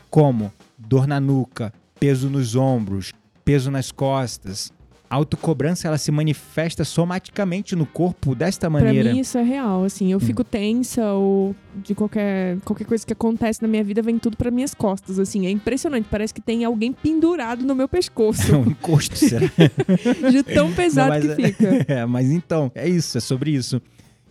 como 0.10 0.52
dor 0.78 1.08
na 1.08 1.20
nuca, 1.20 1.74
peso 2.00 2.30
nos 2.30 2.56
ombros, 2.56 3.14
peso 3.46 3.70
nas 3.72 3.92
costas. 3.92 4.72
A 5.10 5.16
autocobrança 5.16 5.88
ela 5.88 5.98
se 5.98 6.12
manifesta 6.12 6.84
somaticamente 6.84 7.78
no 7.78 7.86
corpo 7.86 8.36
desta 8.36 8.70
Pra 8.70 8.82
maneira. 8.82 9.14
mim 9.14 9.20
isso 9.22 9.38
é 9.38 9.42
real, 9.44 9.86
assim, 9.86 10.08
Hum. 10.08 10.12
eu 10.12 10.20
fico 10.20 10.44
tensa 10.44 11.14
ou 11.14 11.56
de 11.82 11.96
qualquer, 11.96 12.58
qualquer 12.66 12.84
coisa 12.84 13.06
que 13.06 13.14
acontece 13.14 13.62
na 13.62 13.70
minha 13.70 13.84
vida 13.86 14.02
vem 14.02 14.20
tudo 14.20 14.36
pra 14.36 14.52
minhas 14.52 14.74
costas, 14.74 15.18
assim, 15.18 15.46
é 15.48 15.50
impressionante, 15.50 16.08
parece 16.12 16.34
que 16.34 16.42
tem 16.42 16.66
alguém 16.66 16.92
pendurado 16.92 17.64
no 17.66 17.74
meu 17.74 17.88
pescoço, 17.90 18.54
É 18.54 18.58
um 18.58 18.66
encosto, 18.66 19.16
será? 19.16 19.48
de 20.30 20.44
tão 20.44 20.74
pesado 20.74 21.14
Não, 21.26 21.36
que 21.36 21.42
mas 21.42 21.52
fica. 21.56 21.86
É, 21.88 22.06
mas 22.06 22.30
então, 22.30 22.70
é 22.76 22.88
isso, 22.90 23.18
é 23.18 23.22
sobre 23.22 23.52
isso. 23.52 23.82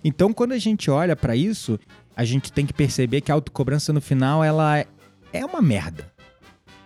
Então, 0.05 0.31
quando 0.33 0.53
a 0.53 0.59
gente 0.59 0.91
olha 0.91 1.17
pra 1.17 1.35
isso, 1.35 1.81
a 2.17 2.25
gente 2.25 2.51
tem 2.53 2.65
que 2.67 2.73
perceber 2.73 3.21
que 3.21 3.31
a 3.31 3.35
autocobrança 3.35 3.93
no 3.93 4.01
final 4.01 4.43
ela 4.43 4.79
é- 4.79 4.87
é 5.33 5.45
uma 5.45 5.61
merda. 5.63 6.11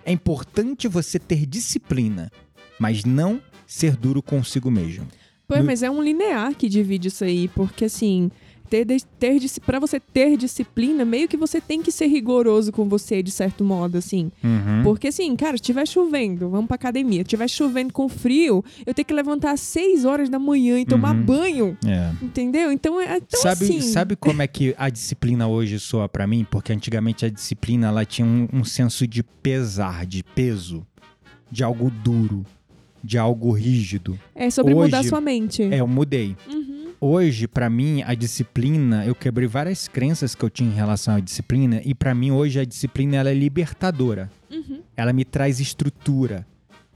É 0.05 0.11
importante 0.13 0.89
você 0.89 1.19
ter 1.19 1.47
disciplina, 1.47 2.31
mas 2.79 3.05
não 3.05 3.41
ser 3.67 3.97
duro 3.97 4.21
consigo 4.23 4.71
mesmo. 4.71 5.07
Pô, 5.47 5.57
No- 5.57 5.65
mas 5.65 5.83
é 5.83 5.91
um 5.91 6.03
linear 6.03 6.55
que 6.55 6.69
divide 6.69 7.09
isso 7.09 7.23
aí, 7.25 7.49
porque 7.49 7.85
assim, 7.85 8.31
ter, 8.71 8.87
ter 9.19 9.41
pra 9.67 9.79
você 9.81 9.99
ter 9.99 10.37
disciplina, 10.37 11.05
meio 11.05 11.27
que 11.29 11.37
você 11.37 11.61
tem 11.61 11.83
que 11.83 11.91
ser 11.91 12.07
rigoroso 12.07 12.71
com 12.71 12.89
você, 12.89 13.23
de 13.23 13.31
certo 13.33 13.65
modo, 13.65 13.99
assim. 13.99 14.31
Uhum. 14.43 14.83
Porque 14.85 15.09
assim, 15.09 15.35
cara, 15.37 15.57
se 15.57 15.63
tiver 15.63 15.87
chovendo, 15.87 16.49
vamos 16.49 16.67
pra 16.69 16.77
academia, 16.77 17.21
se 17.23 17.25
tiver 17.29 17.49
chovendo 17.49 17.93
com 17.93 18.09
frio, 18.09 18.65
eu 18.87 18.95
tenho 18.95 19.05
que 19.05 19.13
levantar 19.13 19.51
às 19.53 19.61
6 19.61 20.05
horas 20.05 20.29
da 20.31 20.39
manhã 20.39 20.79
e 20.79 20.87
tomar 20.87 21.15
Uhum. 21.17 21.23
banho, 21.25 21.79
É. 21.85 22.13
entendeu? 22.23 22.71
Então 22.71 23.01
é 23.01 23.17
então, 23.17 23.41
sabe, 23.41 23.65
assim... 23.65 23.81
sabe 23.81 24.15
como 24.17 24.41
é 24.41 24.47
que 24.47 24.75
a 24.79 24.89
disciplina 24.89 25.49
hoje 25.49 25.79
soa 25.81 26.09
pra 26.09 26.27
mim? 26.27 26.47
Porque 26.49 26.73
antigamente 26.73 27.27
a 27.27 27.29
disciplina 27.29 27.89
ela 27.89 28.05
tinha 28.05 28.27
um, 28.27 28.49
um 28.53 28.65
senso 28.65 29.07
de 29.07 29.23
pesar, 29.23 30.07
de 30.07 30.23
peso, 30.23 30.87
de 31.51 31.65
algo 31.65 31.91
duro, 31.91 32.47
de 33.03 33.19
algo 33.19 33.51
rígido. 33.51 34.19
É 34.35 34.49
sobre 34.51 34.75
Hoje- 34.75 34.85
mudar 34.85 35.03
sua 35.05 35.21
mente. 35.21 35.63
É, 35.65 35.81
eu 35.81 35.89
mudei. 35.89 36.37
Uhum. 36.49 36.90
Hoje, 37.03 37.49
pra 37.49 37.71
mim, 37.71 38.03
a 38.03 38.15
disciplina, 38.15 39.07
eu 39.07 39.15
quebrei 39.15 39.49
várias 39.49 39.89
crenças 39.89 40.35
que 40.35 40.45
eu 40.45 40.51
tinha 40.51 40.69
em 40.69 40.75
relação 40.75 41.15
à 41.15 41.21
disciplina 41.21 41.81
e 41.83 41.95
pra 41.95 42.15
mim 42.15 42.31
hoje 42.31 42.61
a 42.61 42.65
disciplina 42.65 43.17
ela 43.17 43.31
é 43.31 43.35
libertadora. 43.35 44.31
Uhum. 44.51 44.83
Ela 44.95 45.11
me 45.11 45.25
traz 45.25 45.61
estrutura. 45.61 46.47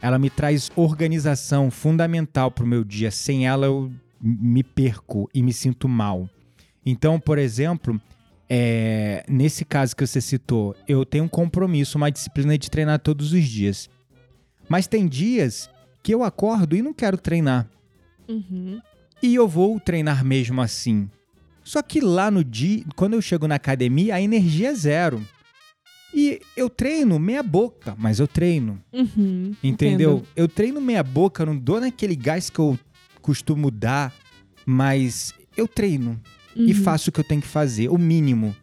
Ela 0.03 0.19
me 0.19 0.29
traz 0.29 0.71
organização 0.77 1.71
fundamental 1.71 2.51
pro 2.51 2.67
meu 2.67 2.85
dia. 2.85 3.11
Sem 3.11 3.47
ela 3.47 3.64
eu 3.64 3.90
me 4.21 4.62
perco 4.62 5.31
e 5.33 5.43
me 5.43 5.55
sinto 5.55 5.88
mal. 5.88 6.29
Então, 6.85 7.19
por 7.19 7.38
exemplo, 7.38 7.99
é, 8.47 9.25
nesse 9.27 9.64
caso 9.64 9.97
que 9.97 10.07
você 10.07 10.21
citou, 10.21 10.77
eu 10.87 11.07
tenho 11.07 11.25
um 11.25 11.29
compromisso, 11.29 11.97
uma 11.97 12.11
disciplina 12.11 12.59
de 12.59 12.71
treinar 12.71 12.99
todos 12.99 13.33
os 13.33 13.45
dias. 13.45 13.88
Mas 14.69 14.87
tem 14.87 15.09
dias 15.09 15.71
que 16.03 16.12
eu 16.12 16.23
acordo 16.23 16.77
e 16.77 16.83
não 16.83 16.93
quero 16.93 17.17
treinar. 17.17 17.67
Uhum. 18.29 18.81
E 19.25 19.35
eu 19.35 19.49
vou 19.49 19.81
treinar 19.81 20.25
mesmo 20.25 20.61
assim. 20.61 21.09
Só 21.63 21.81
que 21.81 22.01
lá 22.01 22.31
no 22.31 22.45
dia, 22.45 22.85
quando 22.95 23.15
eu 23.15 23.23
chego 23.23 23.49
na 23.49 23.55
academia, 23.55 24.15
a 24.17 24.21
energia 24.21 24.69
é 24.69 24.75
zero. 24.75 25.27
E 26.13 26.41
eu 26.57 26.69
treino 26.69 27.19
meia 27.19 27.43
boca, 27.43 27.95
mas 27.99 28.21
eu 28.21 28.29
treino. 28.29 28.79
Uhum. 28.93 29.53
Entendeu? 29.63 30.17
Entendo. 30.19 30.29
Eu 30.37 30.47
treino 30.47 30.81
meia 30.81 31.03
boca, 31.03 31.47
não 31.47 31.57
dou 31.57 31.81
naquele 31.81 32.15
gás 32.15 32.51
que 32.51 32.59
eu 32.59 32.79
costumo 33.23 33.71
dar, 33.71 34.15
mas 34.67 35.33
eu 35.57 35.67
treino 35.67 36.21
e 36.55 36.73
Uhum. 36.73 36.83
faço 36.85 37.09
o 37.09 37.13
que 37.13 37.19
eu 37.21 37.25
tenho 37.25 37.41
que 37.41 37.49
fazer, 37.49 37.89
o 37.89 37.97
mínimo. 37.99 38.55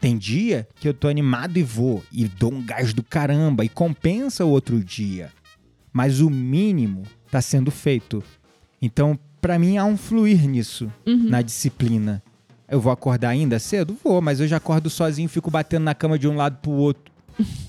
Tem 0.00 0.16
dia 0.16 0.68
que 0.78 0.86
eu 0.86 0.94
tô 0.94 1.08
animado 1.08 1.56
e 1.56 1.62
vou, 1.62 2.04
e 2.12 2.28
dou 2.28 2.52
um 2.52 2.62
gás 2.62 2.92
do 2.92 3.02
caramba, 3.02 3.64
e 3.64 3.68
compensa 3.68 4.44
o 4.44 4.50
outro 4.50 4.84
dia. 4.84 5.32
Mas 5.92 6.20
o 6.20 6.28
mínimo 6.30 7.02
tá 7.30 7.40
sendo 7.40 7.70
feito. 7.70 8.22
Então, 8.80 9.18
pra 9.48 9.58
mim, 9.58 9.78
há 9.78 9.84
um 9.86 9.96
fluir 9.96 10.46
nisso, 10.46 10.92
Uhum. 11.06 11.30
na 11.30 11.40
disciplina. 11.40 12.22
Eu 12.68 12.78
vou 12.82 12.92
acordar 12.92 13.30
ainda 13.30 13.58
cedo? 13.58 13.96
Vou, 14.04 14.20
mas 14.20 14.40
eu 14.40 14.46
já 14.46 14.58
acordo 14.58 14.90
sozinho, 14.90 15.26
fico 15.26 15.50
batendo 15.50 15.84
na 15.84 15.94
cama 15.94 16.18
de 16.18 16.28
um 16.28 16.36
lado 16.36 16.58
pro 16.60 16.70
outro 16.70 17.10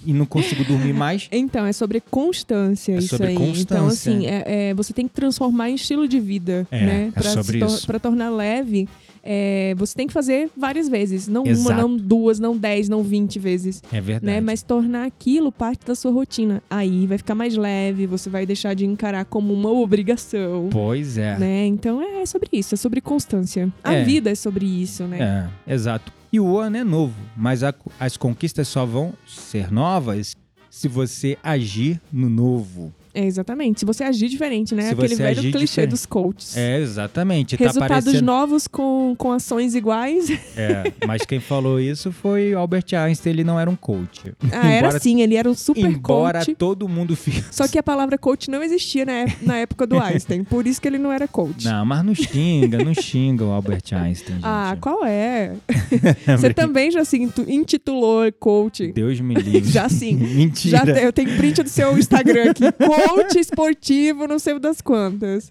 e 0.06 0.14
não 0.14 0.26
consigo 0.26 0.64
dormir 0.64 0.94
mais. 0.94 1.28
Então, 1.32 1.66
é 1.66 1.72
sobre 1.74 2.00
constância 2.02 2.94
É 2.94 2.98
isso 3.00 3.10
sobre 3.10 3.28
aí. 3.28 3.34
Então, 3.34 3.48
constância. 3.48 4.12
assim, 4.12 4.26
é, 4.28 4.70
é, 4.70 4.74
você 4.74 4.94
tem 4.94 5.08
que 5.08 5.14
transformar 5.14 5.70
em 5.70 5.76
estilo 5.76 6.08
de 6.08 6.20
vida, 6.20 6.68
É, 6.72 6.86
né? 6.86 7.14
é 7.16 7.22
sobre 7.22 7.54
se 7.54 7.60
tor- 7.60 7.68
isso. 7.70 7.88
Pra 7.88 8.00
tornar 8.00 8.30
leve, 8.30 8.88
é, 9.24 9.74
você 9.78 9.96
tem 9.96 10.08
que 10.08 10.14
fazer 10.14 10.50
várias 10.56 10.88
vezes. 10.90 11.28
Não 11.28 11.44
uma, 11.44 11.52
Exato. 11.52 11.82
não 11.82 11.98
duas, 11.98 12.40
não 12.40 12.56
dez, 12.58 12.88
não 12.90 13.04
vinte 13.04 13.38
vezes. 13.40 13.82
É 13.92 14.00
verdade. 14.02 14.26
Né? 14.26 14.42
Mas 14.42 14.62
tornar 14.64 15.06
aquilo 15.06 15.52
parte 15.52 15.86
da 15.86 15.94
sua 15.96 16.12
rotina. 16.12 16.62
Aí 16.70 17.06
vai 17.08 17.18
ficar 17.18 17.36
mais 17.36 17.56
leve, 17.56 18.06
você 18.08 18.30
vai 18.30 18.46
deixar 18.46 18.74
de 18.74 18.86
encarar 18.86 19.26
como 19.26 19.54
uma 19.54 19.72
obrigação. 19.72 20.70
Pois 20.72 21.18
é. 21.18 21.38
Né? 21.38 21.66
Então 21.66 22.02
é 22.02 22.26
sobre 22.26 22.50
isso, 22.54 22.74
é 22.76 22.78
sobre 22.78 23.02
constância. 23.02 23.72
A 23.84 23.94
É. 23.94 24.04
vida 24.04 24.30
é 24.32 24.36
sobre 24.36 24.66
isso, 24.66 25.04
né? 25.04 25.50
É, 25.68 25.74
exato. 25.74 26.12
E 26.32 26.40
o 26.40 26.58
ano 26.60 26.78
é 26.78 26.84
novo, 26.84 27.16
mas 27.36 27.64
a- 27.64 27.74
as 28.00 28.16
conquistas 28.16 28.68
só 28.68 28.86
vão 28.86 29.14
ser 29.28 29.72
novas 29.72 30.36
se 30.70 30.88
você 30.88 31.38
agir 31.44 32.00
no 32.12 32.30
novo. 32.30 32.94
É, 33.14 33.26
exatamente. 33.26 33.80
Se 33.80 33.86
você 33.86 34.04
agir 34.04 34.30
diferente, 34.30 34.76
né? 34.76 34.84
Se 34.84 34.94
Aquele 34.94 35.08
você 35.10 35.16
velho 35.24 35.40
agir 35.40 35.52
clichê 35.52 35.66
diferente. 35.66 35.90
dos 35.92 36.06
coaches. 36.06 36.56
É, 36.58 36.80
exatamente. 36.80 37.58
Tá 37.58 37.64
Resultados 37.66 38.06
parecendo... 38.06 38.26
novos 38.26 38.68
com, 38.68 39.16
com 39.18 39.32
ações 39.32 39.74
iguais. 39.76 40.30
É, 40.56 40.92
mas 41.08 41.24
quem 41.26 41.40
falou 41.40 41.80
isso 41.80 42.12
foi 42.12 42.54
Albert 42.54 42.86
Einstein, 42.94 43.34
ele 43.34 43.44
não 43.44 43.60
era 43.60 43.70
um 43.70 43.76
coach. 43.76 44.34
Ah, 44.52 44.68
era 44.70 44.78
Embora- 44.88 44.98
assim, 44.98 45.22
ele 45.22 45.36
era 45.36 45.50
um 45.50 45.56
super 45.56 45.86
Embora 45.86 46.40
coach. 46.40 46.56
todo 46.56 46.88
mundo 46.88 47.16
fique. 47.16 47.44
Só 47.52 47.68
que 47.68 47.78
a 47.78 47.84
palavra 47.84 48.18
coach 48.18 48.50
não 48.50 48.62
existia 48.64 49.06
na, 49.06 49.14
ép- 49.22 49.42
na 49.42 49.58
época 49.58 49.88
do 49.88 49.98
Einstein. 50.00 50.44
Por 50.44 50.68
isso 50.68 50.82
que 50.82 50.88
ele 50.88 50.98
não 50.98 51.12
era 51.12 51.28
coach. 51.28 51.66
Não, 51.66 51.86
mas 51.86 52.04
não 52.06 52.14
xinga, 52.16 52.84
não 52.84 52.94
xinga 52.94 53.44
o 53.44 53.52
Albert 53.52 53.84
Einstein, 53.92 54.36
gente. 54.36 54.46
Ah, 54.46 54.78
qual 54.80 55.06
é? 55.06 55.54
Você 56.38 56.54
também 56.54 56.92
já 56.92 57.04
se 57.04 57.18
intu- 57.18 57.46
intitulou 57.50 58.32
coach. 58.40 58.92
Deus 58.92 59.20
me 59.20 59.36
livre. 59.36 59.70
Já 59.72 59.90
sim. 59.90 60.16
Mentira. 60.40 60.86
Já 60.86 61.02
eu 61.02 61.12
tenho 61.14 61.36
print 61.38 61.64
do 61.64 61.70
seu 61.70 61.98
Instagram 61.98 62.52
aqui. 62.52 62.64
Coach 63.08 63.40
esportivo, 63.40 64.28
não 64.28 64.40
sei 64.40 64.54
das 64.60 64.82
quantas. 64.82 65.50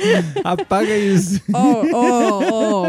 Apaga 0.44 0.96
isso. 0.96 1.40
Ó, 1.52 1.84
ó, 1.92 2.42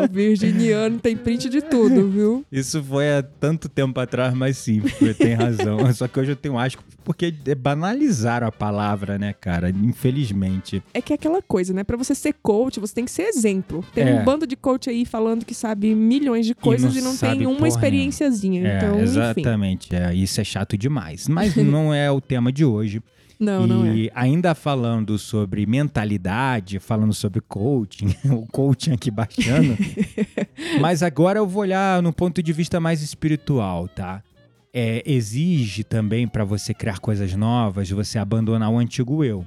ó, 0.03 0.07
virginiano 0.07 0.99
tem 0.99 1.15
print 1.15 1.49
de 1.49 1.61
tudo, 1.61 2.09
viu? 2.09 2.45
Isso 2.51 2.83
foi 2.83 3.11
há 3.17 3.23
tanto 3.23 3.67
tempo 3.69 3.99
atrás, 3.99 4.33
mas 4.33 4.57
sim, 4.57 4.79
você 4.79 5.13
tem 5.13 5.33
razão. 5.33 5.79
Só 5.93 6.07
que 6.07 6.19
hoje 6.19 6.31
eu 6.31 6.35
tenho 6.35 6.57
asco 6.57 6.83
porque 7.03 7.33
banalizaram 7.57 8.47
a 8.47 8.51
palavra, 8.51 9.17
né, 9.17 9.33
cara? 9.33 9.69
Infelizmente. 9.69 10.83
É 10.93 11.01
que 11.01 11.13
é 11.13 11.15
aquela 11.15 11.41
coisa, 11.41 11.73
né? 11.73 11.83
Pra 11.83 11.97
você 11.97 12.13
ser 12.13 12.33
coach, 12.41 12.79
você 12.79 12.93
tem 12.93 13.05
que 13.05 13.11
ser 13.11 13.23
exemplo. 13.23 13.83
Tem 13.93 14.07
É. 14.07 14.13
um 14.13 14.23
bando 14.23 14.45
de 14.45 14.55
coach 14.55 14.89
aí 14.89 15.05
falando 15.05 15.45
que 15.45 15.53
sabe 15.53 15.93
milhões 15.95 16.45
de 16.45 16.53
coisas 16.53 16.95
e 16.95 17.01
não 17.01 17.11
não, 17.11 17.17
sabe 17.17 17.39
tem 17.39 17.47
uma 17.47 17.67
experiênciazinha. 17.67 18.65
É, 18.67 18.77
então, 18.77 18.93
enfim. 18.95 19.03
exatamente. 19.03 19.95
É, 19.95 20.13
isso 20.13 20.39
é 20.39 20.43
chato 20.43 20.77
demais. 20.77 21.27
Mas 21.27 21.55
não 21.57 21.93
é 21.93 22.09
o 22.11 22.21
tema 22.21 22.51
de 22.51 22.63
hoje. 22.63 23.01
Não, 23.41 23.65
e 23.65 23.67
não 23.67 23.85
é. 23.87 24.09
ainda 24.13 24.53
falando 24.53 25.17
sobre 25.17 25.65
mentalidade, 25.65 26.77
falando 26.77 27.11
sobre 27.11 27.41
coaching, 27.41 28.15
o 28.29 28.45
coaching 28.45 28.91
aqui 28.91 29.09
baixando. 29.09 29.75
mas 30.79 31.01
agora 31.01 31.39
eu 31.39 31.47
vou 31.47 31.63
olhar 31.63 32.03
no 32.03 32.13
ponto 32.13 32.43
de 32.43 32.53
vista 32.53 32.79
mais 32.79 33.01
espiritual, 33.01 33.87
tá? 33.87 34.21
É, 34.71 35.01
exige 35.07 35.83
também 35.83 36.27
para 36.27 36.45
você 36.45 36.71
criar 36.71 36.99
coisas 36.99 37.33
novas, 37.33 37.89
você 37.89 38.19
abandonar 38.19 38.69
o 38.69 38.77
antigo 38.77 39.23
eu, 39.23 39.43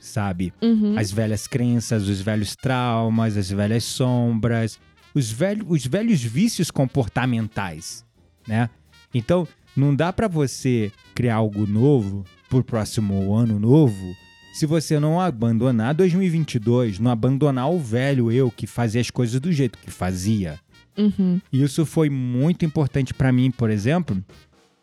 sabe? 0.00 0.52
Uhum. 0.60 0.98
As 0.98 1.12
velhas 1.12 1.46
crenças, 1.46 2.08
os 2.08 2.20
velhos 2.20 2.56
traumas, 2.56 3.36
as 3.36 3.48
velhas 3.48 3.84
sombras, 3.84 4.76
os, 5.14 5.30
velhos, 5.30 5.66
os 5.68 5.86
velhos 5.86 6.20
vícios 6.20 6.68
comportamentais, 6.68 8.04
né? 8.46 8.68
Então, 9.14 9.46
não 9.76 9.94
dá 9.94 10.12
pra 10.12 10.26
você 10.26 10.90
criar 11.14 11.36
algo 11.36 11.64
novo 11.64 12.24
pro 12.50 12.62
próximo 12.62 13.34
ano 13.34 13.58
novo 13.58 14.14
se 14.52 14.66
você 14.66 14.98
não 14.98 15.20
abandonar 15.20 15.94
2022, 15.94 16.98
não 16.98 17.10
abandonar 17.10 17.70
o 17.70 17.78
velho 17.78 18.30
eu 18.32 18.50
que 18.50 18.66
fazia 18.66 19.00
as 19.00 19.10
coisas 19.10 19.40
do 19.40 19.52
jeito 19.52 19.78
que 19.78 19.90
fazia. 19.90 20.58
Uhum. 20.98 21.40
Isso 21.52 21.86
foi 21.86 22.10
muito 22.10 22.64
importante 22.64 23.14
pra 23.14 23.32
mim, 23.32 23.50
por 23.50 23.70
exemplo, 23.70 24.22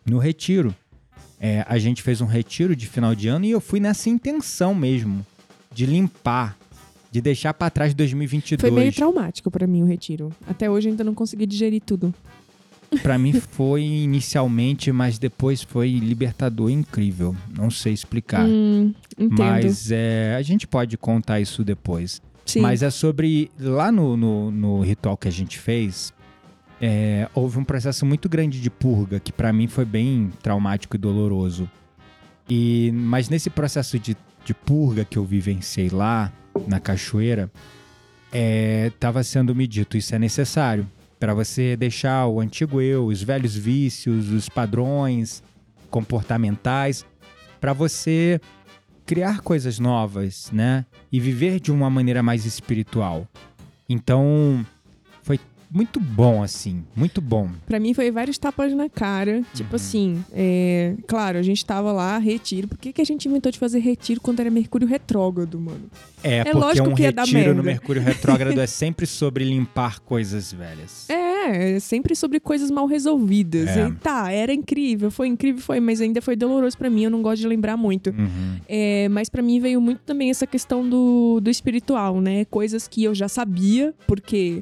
no 0.06 0.18
retiro. 0.18 0.74
É, 1.40 1.66
a 1.68 1.78
gente 1.78 2.02
fez 2.02 2.22
um 2.22 2.26
retiro 2.26 2.76
de 2.76 2.88
final 2.88 3.14
de 3.14 3.28
ano 3.28 3.46
e 3.46 3.52
eu 3.52 3.62
fui 3.62 3.80
nessa 3.80 4.10
intenção 4.10 4.74
mesmo 4.74 5.26
de 5.72 5.86
limpar, 5.86 6.58
de 7.12 7.22
deixar 7.22 7.54
pra 7.54 7.70
trás 7.70 7.94
2022. 7.94 8.60
Foi 8.62 8.72
meio 8.72 8.94
traumático 8.94 9.52
pra 9.52 9.68
mim 9.68 9.84
o 9.84 9.86
retiro. 9.86 10.32
Até 10.48 10.70
hoje 10.70 10.88
eu 10.88 10.92
ainda 10.92 11.04
não 11.04 11.14
consegui 11.14 11.46
digerir 11.46 11.82
tudo. 11.86 12.14
Pra 13.02 13.18
mim 13.18 13.34
foi 13.34 13.84
inicialmente, 13.84 14.92
mas 14.92 15.20
depois 15.20 15.62
foi 15.62 15.92
libertador 15.92 16.70
incrível. 16.70 17.36
Não 17.56 17.70
sei 17.70 17.94
explicar. 17.94 18.46
Hum. 18.48 18.94
Mas 19.18 19.92
é, 19.92 20.36
a 20.36 20.42
gente 20.42 20.66
pode 20.66 20.98
contar 20.98 21.40
isso 21.40 21.64
depois. 21.64 22.22
Sim. 22.46 22.62
Mas 22.62 22.82
é 22.82 22.90
sobre. 22.90 23.52
Lá 23.60 23.92
no, 23.92 24.16
no, 24.16 24.52
no 24.52 24.82
ritual 24.82 25.18
que 25.18 25.28
a 25.28 25.32
gente 25.32 25.60
fez, 25.60 26.14
é, 26.82 27.28
houve 27.34 27.60
um 27.60 27.64
processo 27.64 28.06
muito 28.06 28.30
grande 28.30 28.62
de 28.62 28.70
purga, 28.70 29.20
que 29.20 29.34
pra 29.34 29.52
mim 29.52 29.68
foi 29.68 29.84
bem 29.84 30.32
traumático 30.42 30.96
e 30.96 31.00
doloroso. 31.00 31.70
E, 32.50 32.92
mas 32.94 33.28
nesse 33.28 33.50
processo 33.50 34.00
de, 34.00 34.16
de 34.46 34.54
purga 34.54 35.04
que 35.04 35.18
eu 35.18 35.26
vivenciei 35.26 35.90
lá, 35.90 36.32
na 36.66 36.80
cachoeira, 36.80 37.52
estava 38.32 39.22
sendo 39.24 39.54
me 39.54 39.68
dito: 39.68 39.98
isso 39.98 40.16
é 40.16 40.20
necessário 40.20 40.88
para 41.20 41.34
você 41.34 41.76
deixar 41.76 42.28
o 42.28 42.40
antigo 42.40 42.82
eu, 42.82 43.06
os 43.06 43.22
velhos 43.22 43.56
vícios, 43.56 44.30
os 44.30 44.50
padrões 44.50 45.44
comportamentais, 45.90 47.06
para 47.60 47.74
você 47.74 48.40
criar 49.06 49.42
coisas 49.42 49.80
novas, 49.80 50.52
né? 50.52 50.86
E 51.12 51.20
viver 51.20 51.60
de 51.60 51.72
uma 51.72 51.90
maneira 51.90 52.22
mais 52.22 52.46
espiritual. 52.46 53.28
Então, 53.90 54.66
muito 55.70 56.00
bom, 56.00 56.42
assim, 56.44 56.84
muito 56.96 57.20
bom. 57.22 57.50
Pra 57.66 57.80
mim 57.80 57.94
foi 57.94 58.10
vários 58.12 58.38
tapas 58.38 58.74
na 58.74 58.90
cara. 58.90 59.42
Tipo 59.54 59.72
Uhum. 59.72 59.76
assim, 59.76 60.24
é... 60.34 60.96
claro, 61.08 61.38
a 61.38 61.42
gente 61.42 61.66
tava 61.66 61.92
lá, 61.92 62.18
retiro. 62.18 62.68
Por 62.68 62.78
que, 62.78 62.94
que 62.94 63.02
a 63.02 63.06
gente 63.06 63.28
inventou 63.28 63.52
de 63.52 63.60
fazer 63.60 63.80
retiro 63.80 64.22
quando 64.22 64.40
era 64.40 64.50
Mercúrio 64.50 64.88
retrógrado, 64.88 65.60
mano? 65.60 65.82
É, 66.24 66.38
É 66.38 66.44
porque 66.46 66.58
lógico 66.58 66.90
um 66.90 66.96
que 66.96 67.02
retiro 67.04 67.54
no. 67.54 67.64
Mercúrio 67.64 68.02
retrógrado 68.02 68.60
é 68.60 68.68
sempre 68.68 69.06
sobre 69.06 69.44
limpar 69.44 70.00
coisas 70.00 70.52
velhas. 70.54 71.08
É, 71.48 71.76
é 71.76 71.80
sempre 71.80 72.14
sobre 72.14 72.40
coisas 72.42 72.70
mal 72.70 72.86
resolvidas. 72.88 73.70
É. 73.70 73.88
E 73.88 73.92
tá, 73.94 74.30
era 74.32 74.54
incrível, 74.54 75.10
foi 75.10 75.28
incrível, 75.30 75.62
foi, 75.62 75.80
mas 75.80 76.02
ainda 76.02 76.22
foi 76.22 76.36
doloroso 76.36 76.78
pra 76.78 76.90
mim, 76.90 77.04
eu 77.06 77.10
não 77.10 77.22
gosto 77.22 77.42
de 77.42 77.48
lembrar 77.48 77.78
muito. 77.78 78.10
Uhum. 78.10 78.58
É, 78.68 79.08
mas 79.10 79.30
pra 79.30 79.42
mim 79.42 79.58
veio 79.60 79.80
muito 79.80 80.00
também 80.00 80.30
essa 80.30 80.46
questão 80.46 80.88
do, 80.88 81.40
do 81.40 81.50
espiritual, 81.50 82.20
né? 82.20 82.44
Coisas 82.46 82.86
que 82.88 83.04
eu 83.04 83.16
já 83.16 83.30
sabia, 83.30 83.94
porque 84.06 84.62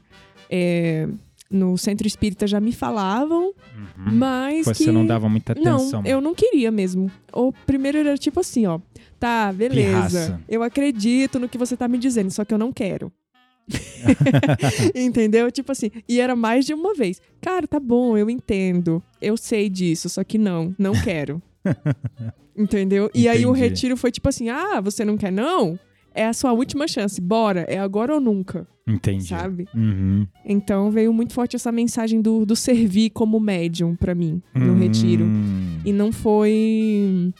é, 0.49 1.07
no 1.49 1.77
centro 1.77 2.05
espírita 2.07 2.47
já 2.47 2.59
me 2.59 2.71
falavam, 2.71 3.53
Uhum. 3.97 4.13
mas 4.13 4.65
Você 4.65 4.85
que... 4.85 4.91
não 4.91 5.05
dava 5.05 5.29
muita 5.29 5.53
atenção. 5.53 6.01
Não, 6.01 6.09
eu 6.09 6.19
não 6.21 6.33
queria 6.35 6.71
mesmo. 6.71 7.09
O 7.33 7.51
primeiro 7.65 7.97
era 7.97 8.17
tipo 8.17 8.39
assim, 8.39 8.65
ó. 8.65 8.79
Tá, 9.19 9.51
beleza. 9.53 9.87
Pirraça. 10.27 10.41
Eu 10.49 10.61
acredito 10.63 11.39
no 11.39 11.47
que 11.47 11.57
você 11.57 11.75
tá 11.77 11.87
me 11.87 11.97
dizendo, 11.97 12.29
só 12.31 12.43
que 12.43 12.53
eu 12.53 12.57
não 12.57 12.71
quero. 12.71 13.11
Entendeu? 14.93 15.51
Tipo 15.51 15.71
assim, 15.71 15.89
e 16.07 16.19
era 16.19 16.35
mais 16.35 16.65
de 16.65 16.73
uma 16.73 16.93
vez. 16.93 17.21
Cara, 17.41 17.67
tá 17.67 17.79
bom, 17.79 18.17
eu 18.17 18.29
entendo. 18.29 19.01
Eu 19.21 19.37
sei 19.37 19.69
disso, 19.69 20.09
só 20.09 20.23
que 20.23 20.37
não, 20.37 20.75
não 20.77 20.93
quero. 20.93 21.41
Entendeu? 22.57 23.09
E 23.13 23.27
aí 23.27 23.45
o 23.45 23.49
Entendi. 23.51 23.61
retiro 23.69 23.97
foi 23.97 24.11
tipo 24.11 24.29
assim: 24.29 24.49
"Ah, 24.49 24.79
você 24.81 25.03
não 25.03 25.17
quer 25.17 25.31
não? 25.31 25.77
É 26.15 26.25
a 26.25 26.33
sua 26.33 26.53
última 26.53 26.87
chance. 26.87 27.19
Bora, 27.19 27.61
é 27.67 27.77
agora 27.77 28.13
ou 28.13 28.21
nunca", 28.21 28.65
Entendi. 28.87 29.27
sabe? 29.27 29.67
Uhum. 29.75 30.25
Então 30.45 30.89
veio 30.89 31.13
muito 31.13 31.33
forte 31.33 31.55
essa 31.55 31.71
mensagem 31.71 32.21
do, 32.21 32.45
do 32.45 32.55
servir 32.55 33.09
como 33.09 33.39
médium 33.39 33.95
pra 33.95 34.15
mim 34.15 34.41
no 34.53 34.73
Hum. 34.73 34.79
retiro. 34.79 35.25
E 35.83 35.91
não 35.91 36.11
foi. 36.11 37.33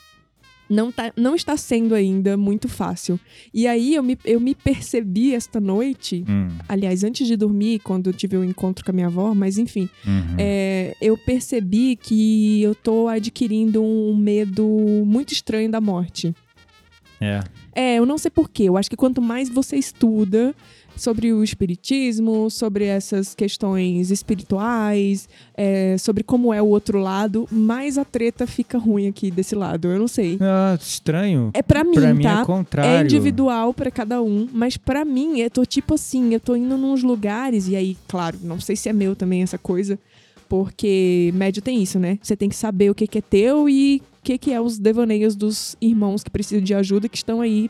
Não, 0.68 0.92
tá, 0.92 1.14
não 1.16 1.36
está 1.36 1.56
sendo 1.56 1.94
ainda 1.94 2.36
muito 2.36 2.68
fácil. 2.68 3.20
E 3.54 3.68
aí 3.68 3.94
eu 3.94 4.02
me, 4.02 4.18
eu 4.26 4.40
me 4.40 4.56
percebi 4.56 5.32
esta 5.36 5.60
noite, 5.60 6.26
Hum. 6.28 6.48
aliás, 6.68 7.04
antes 7.04 7.28
de 7.28 7.36
dormir, 7.38 7.80
quando 7.84 8.08
eu 8.10 8.14
tive 8.14 8.36
o 8.36 8.44
encontro 8.44 8.84
com 8.84 8.90
a 8.90 8.94
minha 8.94 9.06
avó, 9.06 9.36
mas 9.36 9.60
enfim, 9.60 9.88
Uhum. 10.08 10.36
é, 10.40 10.96
eu 11.00 11.16
percebi 11.20 11.96
que 11.96 12.64
eu 12.64 12.74
tô 12.74 13.08
adquirindo 13.08 13.84
um 13.84 14.18
medo 14.18 14.66
muito 15.06 15.32
estranho 15.34 15.70
da 15.70 15.80
morte. 15.80 16.34
É. 17.22 17.42
É, 17.76 18.00
eu 18.00 18.06
não 18.06 18.18
sei 18.18 18.32
porquê. 18.32 18.64
Eu 18.64 18.78
acho 18.78 18.90
que 18.90 18.96
quanto 18.96 19.22
mais 19.22 19.50
você 19.50 19.76
estuda 19.76 20.56
sobre 20.96 21.34
o 21.34 21.44
espiritismo, 21.44 22.50
sobre 22.50 22.86
essas 22.86 23.36
questões 23.36 24.12
espirituais, 24.12 25.28
é, 25.54 25.98
sobre 25.98 26.24
como 26.24 26.54
é 26.54 26.62
o 26.62 26.68
outro 26.68 27.00
lado, 27.00 27.48
mais 27.52 27.98
a 27.98 28.06
treta 28.06 28.48
fica 28.48 28.78
ruim 28.78 29.08
aqui 29.08 29.30
desse 29.30 29.56
lado. 29.56 29.90
Eu 29.90 30.00
não 30.00 30.08
sei. 30.08 30.38
Ah, 30.40 30.78
estranho. 30.80 31.52
É 31.54 31.62
pra 31.62 31.84
mim, 31.84 31.96
pra 31.96 32.14
mim 32.14 32.24
tá? 32.24 32.42
é 32.42 32.46
contrário. 32.46 32.92
É 32.92 33.04
individual 33.04 33.74
pra 33.74 33.92
cada 33.92 34.22
um, 34.22 34.48
mas 34.54 34.78
pra 34.78 35.04
mim, 35.04 35.40
eu 35.40 35.50
tô 35.50 35.66
tipo 35.66 35.96
assim, 35.96 36.34
eu 36.34 36.40
tô 36.40 36.56
indo 36.56 36.78
nos 36.78 37.04
lugares, 37.04 37.68
e 37.68 37.76
aí, 37.76 37.98
claro, 38.08 38.38
não 38.42 38.60
sei 38.60 38.76
se 38.76 38.88
é 38.88 38.94
meu 38.94 39.16
também 39.16 39.44
essa 39.44 39.58
coisa, 39.58 40.00
porque 40.50 41.32
médio 41.34 41.62
tem 41.62 41.82
isso, 41.82 42.00
né? 42.00 42.18
Você 42.22 42.36
tem 42.36 42.50
que 42.50 42.56
saber 42.56 42.90
o 42.90 42.96
que, 42.96 43.08
que 43.08 43.18
é 43.18 43.22
teu 43.22 43.68
e 43.70 44.02
o 44.20 44.24
que, 44.24 44.38
que 44.38 44.52
é 44.52 44.60
os 44.62 44.78
devaneios 44.78 45.36
dos 45.36 45.76
irmãos 45.82 46.24
que 46.24 46.30
precisam 46.30 46.64
de 46.64 46.74
ajuda 46.74 47.08
que 47.10 47.18
estão 47.18 47.42
aí 47.42 47.70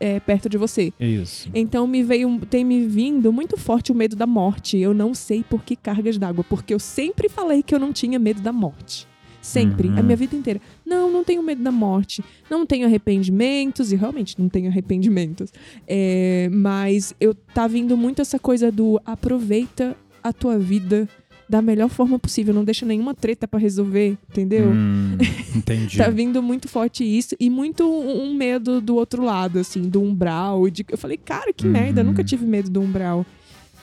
é, 0.00 0.20
perto 0.20 0.48
de 0.48 0.56
você. 0.56 0.92
Isso. 1.00 1.48
Então 1.54 1.86
me 1.86 2.02
veio, 2.02 2.38
tem 2.48 2.64
me 2.64 2.86
vindo 2.86 3.32
muito 3.32 3.56
forte 3.56 3.90
o 3.90 3.94
medo 3.94 4.14
da 4.14 4.26
morte. 4.26 4.78
Eu 4.78 4.94
não 4.94 5.12
sei 5.14 5.42
por 5.42 5.62
que 5.62 5.74
cargas 5.74 6.16
d'água, 6.18 6.44
porque 6.44 6.72
eu 6.72 6.78
sempre 6.78 7.28
falei 7.28 7.62
que 7.62 7.74
eu 7.74 7.78
não 7.78 7.92
tinha 7.92 8.18
medo 8.18 8.40
da 8.40 8.52
morte. 8.52 9.06
Sempre, 9.40 9.88
Uhum. 9.88 9.98
a 9.98 10.02
minha 10.02 10.16
vida 10.16 10.36
inteira. 10.36 10.60
Não, 10.84 11.10
não 11.10 11.24
tenho 11.24 11.42
medo 11.42 11.62
da 11.62 11.72
morte. 11.72 12.22
Não 12.50 12.66
tenho 12.66 12.86
arrependimentos, 12.86 13.90
e 13.92 13.96
realmente 13.96 14.38
não 14.38 14.48
tenho 14.48 14.68
arrependimentos. 14.68 15.50
É, 15.86 16.48
mas 16.52 17.14
eu 17.20 17.32
tá 17.34 17.66
vindo 17.66 17.96
muito 17.96 18.20
essa 18.20 18.38
coisa 18.38 18.70
do 18.70 19.00
aproveita 19.06 19.96
a 20.22 20.32
tua 20.32 20.58
vida 20.58 21.08
da 21.48 21.62
melhor 21.62 21.88
forma 21.88 22.18
possível, 22.18 22.52
não 22.52 22.64
deixa 22.64 22.84
nenhuma 22.84 23.14
treta 23.14 23.48
pra 23.48 23.58
resolver, 23.58 24.18
entendeu? 24.30 24.68
Hum, 24.70 25.16
entendi. 25.56 25.96
Tá 25.96 26.10
vindo 26.10 26.42
muito 26.42 26.68
forte 26.68 27.02
isso 27.04 27.34
e 27.40 27.48
muito 27.48 27.88
um 27.90 28.34
medo 28.34 28.80
do 28.80 28.94
outro 28.96 29.24
lado, 29.24 29.58
assim, 29.58 29.82
do 29.82 30.02
umbral. 30.02 30.68
De... 30.68 30.84
Eu 30.90 30.98
falei, 30.98 31.16
cara, 31.16 31.52
que 31.52 31.66
Uhum. 31.66 31.72
merda, 31.72 32.02
nunca 32.04 32.22
tive 32.22 32.44
medo 32.44 32.68
do 32.70 32.80
umbral. 32.80 33.24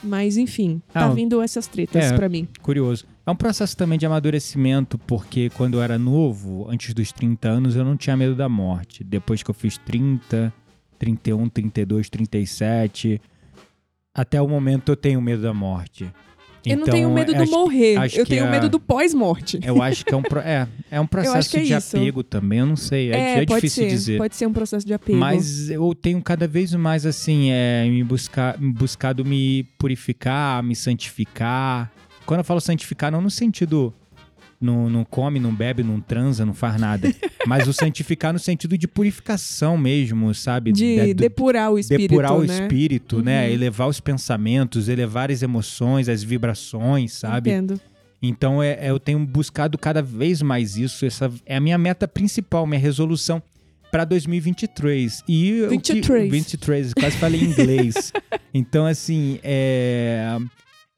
Mas 0.02 0.36
enfim, 0.36 0.80
tá 0.92 1.06
Ah, 1.06 1.08
vindo 1.08 1.40
essas 1.42 1.66
tretas 1.66 2.04
é. 2.04 2.16
pra 2.16 2.28
mim. 2.28 2.46
Curioso. 2.62 3.06
É 3.26 3.30
um 3.30 3.34
processo 3.34 3.76
também 3.76 3.98
de 3.98 4.06
amadurecimento, 4.06 4.98
porque 4.98 5.50
quando 5.50 5.74
eu 5.78 5.82
era 5.82 5.98
novo, 5.98 6.66
antes 6.70 6.94
dos 6.94 7.10
30 7.10 7.48
anos, 7.48 7.74
eu 7.74 7.84
não 7.84 7.96
tinha 7.96 8.16
medo 8.16 8.36
da 8.36 8.48
morte. 8.48 9.02
Depois 9.02 9.42
que 9.42 9.50
eu 9.50 9.54
fiz 9.54 9.78
30, 9.78 10.52
31, 10.98 11.48
32, 11.48 12.08
37, 12.10 13.20
até 14.14 14.40
o 14.40 14.46
momento 14.46 14.92
eu 14.92 14.96
tenho 14.96 15.20
medo 15.20 15.42
da 15.42 15.52
morte. 15.52 16.08
Eu 16.72 16.76
não 16.78 16.84
tenho 16.86 17.10
medo 17.10 17.32
do 17.34 17.46
morrer, 17.50 17.96
acho 17.96 18.18
eu 18.18 18.26
tenho 18.26 18.44
a- 18.46 18.50
medo 18.50 18.68
do 18.68 18.78
pós-morte. 18.80 19.58
Eu 19.62 19.80
acho 19.82 20.04
que 20.04 20.12
é 20.12 20.16
um, 20.16 20.22
é, 20.44 20.68
é 20.90 21.00
um 21.00 21.06
processo 21.08 21.56
é 21.56 21.60
de 21.60 21.72
isso. 21.74 21.96
apego 21.96 22.22
também, 22.22 22.58
eu 22.60 22.66
não 22.66 22.76
sei. 22.76 23.12
É, 23.12 23.38
é 23.42 23.46
pode 23.46 23.62
difícil 23.62 23.84
ser, 23.84 23.90
dizer. 23.90 24.18
Pode 24.18 24.36
ser 24.36 24.46
um 24.46 24.52
processo 24.52 24.86
de 24.86 24.92
apego. 24.94 25.18
Mas 25.18 25.70
eu 25.70 25.94
tenho 25.94 26.20
cada 26.22 26.46
vez 26.46 26.72
mais, 26.74 27.06
assim, 27.06 27.50
é, 27.50 27.86
me 27.88 28.02
buscar, 28.02 28.58
me 28.60 28.72
buscado 28.72 29.24
me 29.24 29.64
purificar, 29.78 30.62
me 30.62 30.74
santificar. 30.74 31.90
Quando 32.24 32.38
eu 32.40 32.44
falo 32.44 32.60
santificar, 32.60 33.10
não 33.12 33.20
no 33.20 33.30
sentido 33.30 33.94
não, 34.66 34.90
não 34.90 35.04
come, 35.04 35.38
não 35.40 35.54
bebe, 35.54 35.82
não 35.82 36.00
transa, 36.00 36.44
não 36.44 36.52
faz 36.52 36.80
nada. 36.80 37.08
Mas 37.46 37.66
o 37.68 37.72
santificar 37.72 38.32
no 38.32 38.38
sentido 38.38 38.76
de 38.76 38.88
purificação 38.88 39.78
mesmo, 39.78 40.34
sabe? 40.34 40.72
de 40.72 40.98
É, 40.98 41.06
do- 41.14 41.20
depurar 41.20 41.70
o 41.72 41.78
espírito, 41.78 42.08
depurar 42.10 42.36
o 42.36 42.44
né? 42.44 42.62
espírito, 42.62 43.22
né? 43.22 43.46
Uhum. 43.46 43.52
Elevar 43.54 43.88
os 43.88 44.00
pensamentos, 44.00 44.88
elevar 44.88 45.30
as 45.30 45.42
emoções, 45.42 46.08
as 46.08 46.22
vibrações, 46.22 47.12
sabe? 47.12 47.50
Entendo. 47.50 47.80
Então 48.20 48.62
é, 48.62 48.72
é- 48.80 48.90
eu 48.90 48.98
tenho 48.98 49.18
buscado 49.24 49.78
cada 49.78 50.02
vez 50.02 50.42
mais 50.42 50.76
isso. 50.76 51.06
Essa 51.06 51.30
é 51.46 51.56
a 51.56 51.60
minha 51.60 51.78
meta 51.78 52.08
principal, 52.08 52.66
minha 52.66 52.80
resolução 52.80 53.40
para 53.92 54.04
2023. 54.04 55.22
E 55.28 55.62
o 55.62 55.68
que- 55.68 55.92
23. 55.92 56.30
23, 56.30 56.94
quase 56.94 57.16
falei 57.18 57.40
em 57.40 57.44
inglês. 57.44 58.12
então, 58.52 58.84
assim, 58.86 59.38
é. 59.42 60.36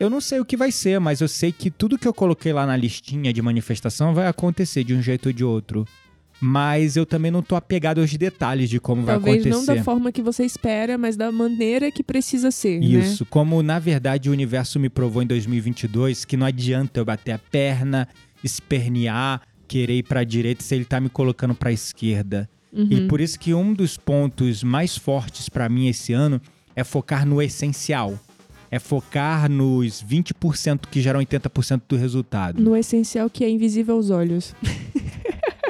Eu 0.00 0.08
não 0.08 0.20
sei 0.20 0.38
o 0.38 0.44
que 0.44 0.56
vai 0.56 0.70
ser, 0.70 1.00
mas 1.00 1.20
eu 1.20 1.26
sei 1.26 1.50
que 1.50 1.72
tudo 1.72 1.98
que 1.98 2.06
eu 2.06 2.14
coloquei 2.14 2.52
lá 2.52 2.64
na 2.64 2.76
listinha 2.76 3.32
de 3.32 3.42
manifestação 3.42 4.14
vai 4.14 4.28
acontecer 4.28 4.84
de 4.84 4.94
um 4.94 5.02
jeito 5.02 5.26
ou 5.26 5.32
de 5.32 5.42
outro. 5.44 5.84
Mas 6.40 6.96
eu 6.96 7.04
também 7.04 7.32
não 7.32 7.42
tô 7.42 7.56
apegado 7.56 8.00
aos 8.00 8.14
detalhes 8.14 8.70
de 8.70 8.78
como 8.78 9.04
Talvez 9.04 9.42
vai 9.42 9.50
não 9.50 9.58
acontecer. 9.58 9.78
da 9.78 9.82
forma 9.82 10.12
que 10.12 10.22
você 10.22 10.44
espera, 10.44 10.96
mas 10.96 11.16
da 11.16 11.32
maneira 11.32 11.90
que 11.90 12.04
precisa 12.04 12.52
ser, 12.52 12.78
né? 12.78 12.86
Isso, 12.86 13.26
como 13.26 13.60
na 13.60 13.80
verdade 13.80 14.28
o 14.28 14.32
universo 14.32 14.78
me 14.78 14.88
provou 14.88 15.20
em 15.20 15.26
2022 15.26 16.24
que 16.24 16.36
não 16.36 16.46
adianta 16.46 17.00
eu 17.00 17.04
bater 17.04 17.32
a 17.32 17.38
perna, 17.38 18.06
espernear, 18.44 19.42
querer 19.66 19.98
ir 19.98 20.04
pra 20.04 20.22
direita 20.22 20.62
se 20.62 20.76
ele 20.76 20.84
tá 20.84 21.00
me 21.00 21.08
colocando 21.08 21.56
pra 21.56 21.72
esquerda. 21.72 22.48
Uhum. 22.72 22.86
E 22.88 23.08
por 23.08 23.20
isso 23.20 23.36
que 23.36 23.52
um 23.52 23.74
dos 23.74 23.96
pontos 23.96 24.62
mais 24.62 24.96
fortes 24.96 25.48
pra 25.48 25.68
mim 25.68 25.88
esse 25.88 26.12
ano 26.12 26.40
é 26.76 26.84
focar 26.84 27.26
no 27.26 27.42
essencial. 27.42 28.16
É 28.70 28.78
focar 28.78 29.50
nos 29.50 30.02
20% 30.04 30.80
que 30.90 31.00
geram 31.00 31.20
80% 31.20 31.82
do 31.88 31.96
resultado. 31.96 32.60
No 32.60 32.76
essencial 32.76 33.30
que 33.30 33.44
é 33.44 33.48
invisível 33.50 33.96
aos 33.96 34.10
olhos. 34.10 34.54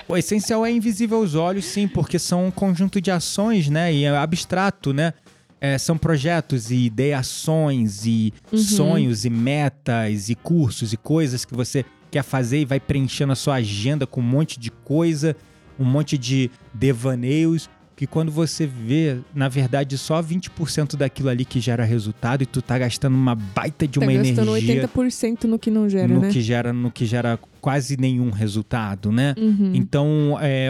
O 0.08 0.16
essencial 0.16 0.64
é 0.64 0.72
invisível 0.72 1.18
aos 1.18 1.34
olhos, 1.34 1.66
sim, 1.66 1.86
porque 1.86 2.18
são 2.18 2.46
um 2.46 2.50
conjunto 2.50 2.98
de 3.00 3.10
ações, 3.10 3.68
né? 3.68 3.92
E 3.92 4.04
é 4.04 4.16
abstrato, 4.16 4.92
né? 4.94 5.12
É, 5.60 5.76
são 5.76 5.98
projetos 5.98 6.70
e 6.70 6.86
ideações 6.86 8.06
e 8.06 8.32
Uhum. 8.50 8.58
sonhos 8.58 9.24
e 9.24 9.30
metas 9.30 10.28
e 10.30 10.34
cursos 10.34 10.92
e 10.92 10.96
coisas 10.96 11.44
que 11.44 11.54
você 11.54 11.84
quer 12.10 12.22
fazer 12.22 12.60
e 12.60 12.64
vai 12.64 12.80
preenchendo 12.80 13.32
a 13.32 13.36
sua 13.36 13.56
agenda 13.56 14.06
com 14.06 14.20
um 14.20 14.24
monte 14.24 14.58
de 14.58 14.70
coisa, 14.70 15.36
um 15.78 15.84
monte 15.84 16.16
de 16.16 16.50
devaneios, 16.72 17.68
que 17.98 18.06
quando 18.06 18.30
você 18.30 18.64
vê, 18.64 19.18
na 19.34 19.48
verdade, 19.48 19.98
só 19.98 20.22
20% 20.22 20.94
daquilo 20.94 21.28
ali 21.30 21.44
que 21.44 21.58
gera 21.58 21.82
resultado 21.84 22.42
e 22.42 22.46
tu 22.46 22.62
tá 22.62 22.78
gastando 22.78 23.14
uma 23.16 23.34
baita 23.34 23.88
de 23.88 23.98
tá 23.98 24.06
uma 24.06 24.12
gastando 24.12 24.56
energia 24.56 24.86
80% 24.88 25.44
no 25.46 25.58
que 25.58 25.68
não 25.68 25.88
gera, 25.88 26.06
no 26.06 26.20
né? 26.20 26.30
que 26.30 26.40
gera 26.40 26.72
no 26.72 26.92
que 26.92 27.04
gera 27.04 27.36
quase 27.60 27.96
nenhum 27.96 28.30
resultado, 28.30 29.10
né? 29.10 29.34
Uhum. 29.36 29.72
Então, 29.74 30.38
é, 30.40 30.68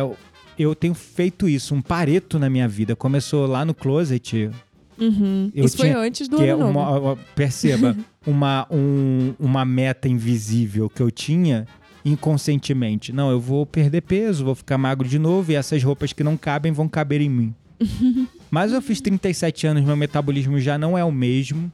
eu 0.59 0.75
tenho 0.75 0.95
feito 0.95 1.47
isso, 1.47 1.75
um 1.75 1.83
pareto 1.83 2.39
na 2.39 2.49
minha 2.49 2.67
vida. 2.67 2.97
Começou 2.97 3.47
lá 3.47 3.63
no 3.63 3.75
closet, 3.75 4.51
Uhum. 4.99 5.53
Isso 5.55 5.77
foi 5.77 5.87
tinha- 5.91 5.99
antes 6.01 6.27
do 6.29 6.39
que 6.39 6.43
é 6.45 6.51
ano 6.51 6.67
uma, 6.71 6.99
uma- 6.99 7.17
perceba, 7.35 7.95
uma, 8.27 8.67
um- 8.71 9.35
uma 9.39 9.65
meta 9.67 10.09
invisível 10.09 10.89
que 10.89 11.01
eu 11.03 11.11
tinha 11.11 11.67
inconscientemente. 12.09 13.13
Não, 13.13 13.31
eu 13.31 13.41
vou 13.41 13.65
perder 13.67 14.03
peso, 14.03 14.45
vou 14.45 14.55
ficar 14.55 14.79
magro 14.79 15.09
de 15.09 15.19
novo 15.19 15.53
e 15.53 15.55
essas 15.55 15.83
roupas 15.83 16.13
que 16.13 16.25
não 16.25 16.37
cabem 16.37 16.73
vão 16.73 16.89
caber 16.89 17.21
em 17.21 17.29
mim. 17.29 17.55
Mas 18.51 18.73
eu 18.73 18.81
fiz 18.81 19.01
37 19.01 19.67
anos, 19.67 19.85
meu 19.85 19.97
metabolismo 19.97 20.59
já 20.59 20.79
não 20.79 20.97
é 20.97 21.05
o 21.05 21.13
mesmo. 21.13 21.71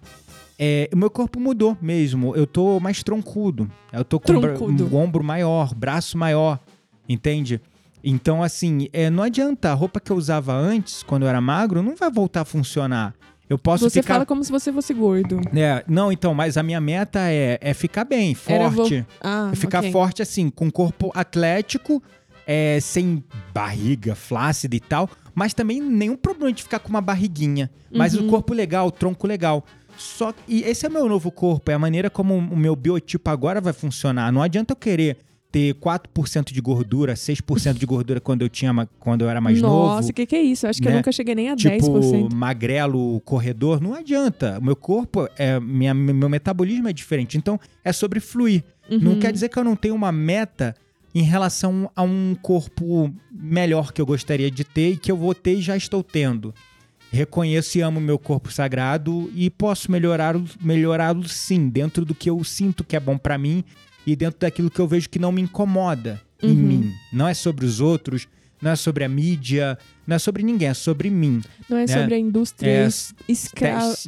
É, 0.59 0.89
o 0.93 0.97
meu 0.97 1.11
corpo 1.11 1.41
mudou 1.41 1.77
mesmo. 1.81 2.35
Eu 2.37 2.47
tô 2.47 2.79
mais 2.81 3.03
troncudo. 3.03 3.71
Eu 3.93 4.05
tô 4.05 4.21
com 4.21 4.33
o 4.33 4.41
Troncudo. 4.41 4.89
um 4.93 4.97
ombro 4.97 5.25
maior, 5.25 5.75
braço 5.75 6.17
maior, 6.17 6.61
entende? 7.09 7.61
Então, 8.03 8.43
assim, 8.43 8.89
é, 8.93 9.09
não 9.09 9.23
adianta. 9.23 9.71
A 9.71 9.75
roupa 9.75 9.99
que 9.99 10.13
eu 10.13 10.17
usava 10.17 10.53
antes, 10.53 11.03
quando 11.03 11.23
eu 11.23 11.29
era 11.29 11.41
magro, 11.41 11.83
não 11.83 11.97
vai 11.97 12.11
voltar 12.11 12.43
a 12.43 12.45
funcionar. 12.45 13.15
Eu 13.55 13.59
posso 13.59 13.89
Você 13.89 14.03
ficar. 14.03 14.15
fala 14.15 14.27
como 14.27 14.43
se 14.43 14.51
você 14.51 14.73
fosse 14.73 14.93
gordo. 14.93 15.41
É, 15.57 15.85
não, 15.87 16.11
então, 16.11 16.35
mas 16.35 16.57
a 16.57 16.63
minha 16.63 16.81
meta 16.81 17.21
é, 17.31 17.57
é 17.61 17.73
ficar 17.73 18.05
bem, 18.05 18.37
Era 18.47 18.69
vo- 18.69 18.77
forte. 18.83 19.07
Ah, 19.21 19.51
É 19.53 19.57
ficar 19.57 19.79
ok. 19.79 19.93
forte, 19.93 20.23
assim, 20.23 20.51
com 20.51 20.69
corpo 20.71 21.13
atlético, 21.15 22.03
é, 22.47 22.79
sem 22.81 23.23
barriga 23.55 24.15
flácida 24.17 24.75
e 24.75 24.81
tal, 24.81 25.09
mas 25.35 25.55
também 25.55 25.81
nenhum 25.81 26.17
problema 26.17 26.53
de 26.53 26.63
ficar 26.65 26.81
com 26.81 26.89
uma 26.89 27.01
barriguinha. 27.01 27.71
Mas 27.93 28.15
Uhum. 28.15 28.27
o 28.27 28.31
corpo 28.31 28.53
legal, 28.53 28.89
o 28.89 28.91
tronco 28.91 29.27
legal. 29.27 29.65
Só 29.97 30.35
e 30.49 30.63
esse 30.65 30.85
é 30.85 30.89
o 30.89 30.93
meu 30.93 31.09
novo 31.09 31.31
corpo, 31.31 31.71
é 31.71 31.75
a 31.75 31.79
maneira 31.79 32.11
como 32.11 32.35
o 32.37 32.57
meu 32.57 32.75
biotipo 32.75 33.31
agora 33.31 33.61
vai 33.61 33.73
funcionar. 33.73 34.33
Não 34.33 34.43
adianta 34.43 34.73
eu 34.73 34.77
querer 34.77 35.19
ter 35.55 35.73
4% 35.75 36.53
de 36.53 36.61
gordura, 36.61 37.15
6% 37.15 37.75
de 37.75 37.87
gordura 37.87 38.21
quando 38.21 38.43
eu 38.43 38.49
tinha 38.49 38.73
quando 38.99 39.23
eu 39.23 39.31
era 39.31 39.41
mais 39.41 39.63
Nossa, 39.63 39.95
novo. 40.01 40.11
o 40.11 40.13
que, 40.13 40.27
que 40.27 40.35
é 40.35 40.43
isso? 40.43 40.67
Acho 40.67 40.83
que 40.83 40.89
eu 40.89 40.91
né? 40.91 40.97
nunca 40.97 41.13
cheguei 41.13 41.33
nem 41.33 41.49
a 41.49 41.55
Tipo, 41.55 42.01
10%. 42.01 42.33
magrelo, 42.35 43.21
corredor, 43.21 43.81
não 43.81 43.95
adianta. 43.95 44.59
O 44.61 44.65
meu 44.65 44.75
corpo, 44.75 45.29
é, 45.39 45.61
minha, 45.61 45.95
meu 45.95 46.29
metabolismo 46.29 46.89
é 46.89 46.93
diferente. 46.93 47.39
Então, 47.39 47.61
é 47.85 47.93
sobre 47.93 48.19
fluir. 48.19 48.65
Não 48.91 49.13
Uhum. 49.13 49.21
quer 49.21 49.33
dizer 49.33 49.49
que 49.49 49.57
eu 49.57 49.63
não 49.63 49.77
tenho 49.77 49.95
uma 49.95 50.11
meta 50.11 50.75
em 51.15 51.23
relação 51.23 51.89
a 51.95 52.03
um 52.03 52.35
corpo 52.43 53.15
melhor 53.33 53.93
que 53.93 54.01
eu 54.03 54.07
gostaria 54.07 54.51
de 54.51 54.65
ter 54.65 54.91
e 54.91 54.97
que 54.97 55.13
eu 55.13 55.17
vou 55.17 55.37
ter 55.37 55.55
e 55.59 55.63
já 55.63 55.77
estou 55.77 56.03
tendo. 56.03 56.53
Reconheço 57.13 57.79
e 57.79 57.81
amo 57.81 58.01
meu 58.01 58.19
corpo 58.19 58.51
sagrado 58.53 59.31
e 59.37 59.49
posso 59.49 59.89
melhorá-lo 59.93 60.45
melhorá-lo 60.61 61.29
sim, 61.29 61.69
dentro 61.69 62.05
do 62.05 62.13
que 62.13 62.29
eu 62.29 62.43
sinto 62.43 62.83
que 62.83 62.97
é 62.97 63.01
bom 63.01 63.17
pra 63.17 63.39
mim 63.39 63.63
e 64.07 64.15
dentro 64.17 64.41
daquilo 64.41 64.71
que 64.71 64.81
eu 64.81 64.87
vejo 64.89 65.09
que 65.09 65.19
não 65.19 65.33
me 65.33 65.41
incomoda 65.43 66.21
em 66.43 66.49
Uhum. 66.51 66.55
mim. 66.55 66.93
Não 67.13 67.27
é 67.29 67.35
sobre 67.35 67.65
os 67.65 67.81
outros, 67.81 68.27
não 68.61 68.71
é 68.71 68.77
sobre 68.77 69.05
a 69.05 69.09
mídia, 69.09 69.79
não 70.07 70.17
é 70.17 70.19
sobre 70.19 70.43
ninguém, 70.43 70.69
é 70.69 70.75
sobre 70.75 71.09
mim. 71.11 71.41
Não 71.69 71.77
é 71.79 71.81
né? 71.83 71.87
sobre 71.87 72.15
a 72.15 72.19
indústria 72.19 72.69
É 72.71 72.87
Este- 72.87 73.15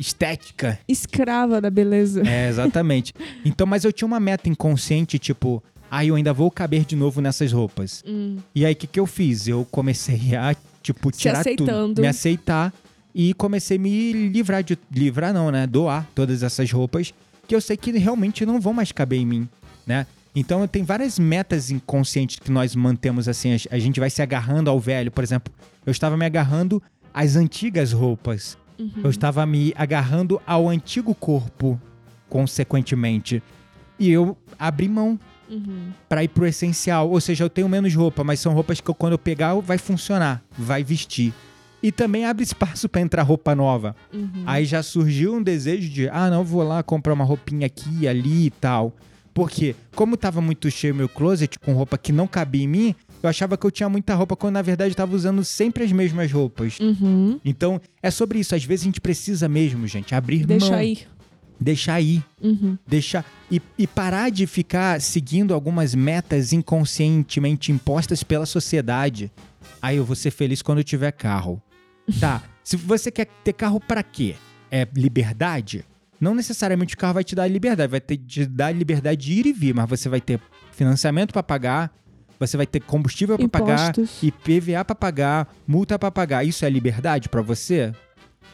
Estética. 0.00 0.78
escrava 0.88 1.60
da 1.60 1.70
beleza. 1.70 2.22
É, 2.28 2.48
exatamente. 2.48 3.12
então, 3.44 3.66
mas 3.66 3.84
eu 3.84 3.92
tinha 3.92 4.06
uma 4.06 4.20
meta 4.20 4.48
inconsciente, 4.48 5.18
tipo, 5.18 5.62
ah, 5.90 6.04
eu 6.04 6.14
ainda 6.14 6.32
vou 6.32 6.50
caber 6.50 6.84
de 6.84 6.96
novo 6.96 7.20
nessas 7.20 7.52
roupas. 7.52 8.02
Hum. 8.06 8.36
E 8.54 8.64
aí, 8.66 8.72
o 8.72 8.76
que, 8.76 8.86
que 8.86 9.00
eu 9.00 9.06
fiz? 9.06 9.46
Eu 9.48 9.66
comecei 9.70 10.34
a, 10.36 10.54
tipo, 10.82 11.10
tirar 11.10 11.40
aceitando. 11.40 11.88
tudo. 11.88 12.00
Me 12.02 12.08
aceitar. 12.08 12.72
E 13.14 13.32
comecei 13.32 13.78
a 13.78 13.80
me 13.80 14.12
livrar 14.28 14.62
de... 14.62 14.78
Livrar 14.92 15.32
não, 15.32 15.50
né? 15.50 15.66
Doar 15.66 16.06
todas 16.14 16.42
essas 16.42 16.70
roupas 16.70 17.14
que 17.48 17.54
eu 17.54 17.60
sei 17.62 17.74
que 17.76 17.90
realmente 17.92 18.44
não 18.44 18.60
vão 18.60 18.74
mais 18.74 18.92
caber 18.92 19.20
em 19.20 19.24
mim, 19.24 19.48
né? 19.86 20.06
Então, 20.34 20.66
tem 20.66 20.82
várias 20.82 21.18
metas 21.18 21.70
inconscientes 21.70 22.38
que 22.38 22.50
nós 22.50 22.74
mantemos 22.76 23.26
assim. 23.28 23.56
a- 23.70 23.78
gente 23.78 23.98
vai 24.00 24.10
se 24.10 24.20
agarrando 24.20 24.68
ao 24.68 24.78
velho. 24.78 25.10
Por 25.10 25.24
exemplo, 25.24 25.52
eu 25.86 25.90
estava 25.90 26.16
me 26.16 26.26
agarrando 26.26 26.82
às 27.14 27.36
antigas 27.36 27.92
roupas. 27.92 28.58
Uhum. 28.78 28.90
Eu 29.04 29.08
estava 29.10 29.46
me 29.46 29.72
agarrando 29.76 30.38
ao 30.46 30.68
antigo 30.68 31.14
corpo, 31.14 31.80
consequentemente. 32.28 33.42
E 33.98 34.10
eu 34.10 34.36
abri 34.58 34.88
mão 34.88 35.18
Uhum. 35.48 35.88
pra 36.08 36.22
ir 36.22 36.28
pro 36.28 36.46
essencial. 36.46 37.08
Ou 37.10 37.20
seja, 37.20 37.44
eu 37.44 37.48
tenho 37.50 37.68
menos 37.68 37.94
roupa, 37.94 38.22
mas 38.22 38.38
são 38.40 38.52
roupas 38.52 38.80
que 38.80 38.90
eu, 38.90 38.94
quando 38.94 39.12
eu 39.12 39.18
pegar 39.18 39.54
vai 39.54 39.78
funcionar, 39.78 40.42
vai 40.58 40.84
vestir. 40.84 41.32
E 41.82 41.90
também 41.92 42.26
abre 42.26 42.42
espaço 42.44 42.88
pra 42.88 43.00
entrar 43.00 43.22
roupa 43.22 43.54
nova. 43.54 43.94
Uhum. 44.12 44.42
Aí 44.44 44.64
já 44.66 44.82
surgiu 44.82 45.34
um 45.36 45.42
desejo 45.42 45.88
de, 45.88 46.08
ah, 46.10 46.28
não, 46.28 46.44
vou 46.44 46.62
lá 46.62 46.82
comprar 46.82 47.14
uma 47.14 47.24
roupinha 47.24 47.66
aqui 47.66 48.06
ali 48.08 48.46
e 48.46 48.50
tal. 48.50 48.92
Porque, 49.36 49.76
como 49.94 50.16
tava 50.16 50.40
muito 50.40 50.70
cheio 50.70 50.94
meu 50.94 51.10
closet 51.10 51.58
com 51.58 51.74
roupa 51.74 51.98
que 51.98 52.10
não 52.10 52.26
cabia 52.26 52.64
em 52.64 52.66
mim, 52.66 52.94
eu 53.22 53.28
achava 53.28 53.54
que 53.58 53.66
eu 53.66 53.70
tinha 53.70 53.86
muita 53.86 54.14
roupa 54.14 54.34
quando 54.34 54.54
na 54.54 54.62
verdade 54.62 54.92
eu 54.92 54.96
tava 54.96 55.14
usando 55.14 55.44
sempre 55.44 55.84
as 55.84 55.92
mesmas 55.92 56.32
roupas. 56.32 56.80
Uhum. 56.80 57.38
Então, 57.44 57.78
é 58.02 58.10
sobre 58.10 58.38
isso. 58.38 58.54
Às 58.54 58.64
vezes 58.64 58.84
a 58.84 58.88
gente 58.88 58.98
precisa 58.98 59.46
mesmo, 59.46 59.86
gente, 59.86 60.14
abrir 60.14 60.46
Deixa 60.46 60.70
mão. 60.70 60.78
aí. 60.78 61.00
Deixar 61.60 62.00
ir. 62.00 62.24
Uhum. 62.40 62.78
Deixar. 62.86 63.26
E, 63.50 63.60
e 63.76 63.86
parar 63.86 64.30
de 64.30 64.46
ficar 64.46 65.02
seguindo 65.02 65.52
algumas 65.52 65.94
metas 65.94 66.54
inconscientemente 66.54 67.70
impostas 67.70 68.22
pela 68.22 68.46
sociedade. 68.46 69.30
Aí 69.82 69.98
eu 69.98 70.04
vou 70.06 70.16
ser 70.16 70.30
feliz 70.30 70.62
quando 70.62 70.78
eu 70.78 70.84
tiver 70.84 71.12
carro. 71.12 71.60
Tá. 72.18 72.42
Se 72.64 72.74
você 72.74 73.10
quer 73.10 73.26
ter 73.44 73.52
carro 73.52 73.80
para 73.80 74.02
quê? 74.02 74.34
É 74.70 74.88
liberdade? 74.96 75.84
Não 76.20 76.34
necessariamente 76.34 76.94
o 76.94 76.98
carro 76.98 77.14
vai 77.14 77.24
te 77.24 77.34
dar 77.34 77.46
liberdade, 77.46 77.90
vai 77.90 78.00
ter, 78.00 78.16
te 78.16 78.46
dar 78.46 78.72
liberdade 78.72 79.26
de 79.26 79.32
ir 79.32 79.46
e 79.46 79.52
vir, 79.52 79.74
mas 79.74 79.88
você 79.88 80.08
vai 80.08 80.20
ter 80.20 80.40
financiamento 80.72 81.32
para 81.32 81.42
pagar, 81.42 81.94
você 82.38 82.56
vai 82.56 82.66
ter 82.66 82.80
combustível 82.80 83.36
para 83.38 83.48
pagar. 83.48 83.92
IPVA 84.22 84.84
para 84.84 84.94
pagar, 84.94 85.54
multa 85.66 85.98
para 85.98 86.10
pagar. 86.10 86.44
Isso 86.44 86.64
é 86.64 86.70
liberdade 86.70 87.28
para 87.28 87.42
você? 87.42 87.92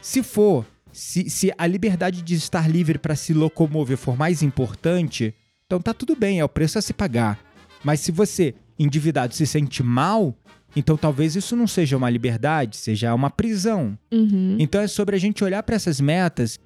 Se 0.01 0.23
for, 0.23 0.67
se, 0.93 1.29
se 1.31 1.53
a 1.57 1.67
liberdade 1.67 2.23
de 2.23 2.35
estar 2.35 2.69
livre 2.71 2.99
para 2.99 3.17
se 3.17 3.33
locomover 3.33 3.97
for 3.97 4.17
mais 4.17 4.43
importante, 4.43 5.35
então 5.67 5.81
tá 5.81 5.95
tudo 5.95 6.15
bem, 6.15 6.41
é 6.41 6.45
o 6.45 6.49
preço 6.49 6.79
a 6.79 6.83
se 6.83 6.93
pagar. 6.93 7.39
Mas 7.85 8.01
se 8.01 8.13
você, 8.13 8.55
endividado, 8.79 9.35
se 9.35 9.47
sente 9.47 9.83
mal, 9.83 10.37
então 10.77 10.97
talvez 10.97 11.35
isso 11.37 11.57
não 11.57 11.67
seja 11.67 11.97
uma 11.97 12.11
liberdade, 12.11 12.77
seja 12.77 13.15
uma 13.15 13.31
prisão. 13.31 13.99
Uhum. 14.13 14.57
Então 14.59 14.81
é 14.81 14.87
sobre 14.87 15.17
a 15.17 15.19
gente 15.19 15.43
olhar 15.43 15.63
para 15.63 15.77
essas 15.77 16.01
metas 16.01 16.59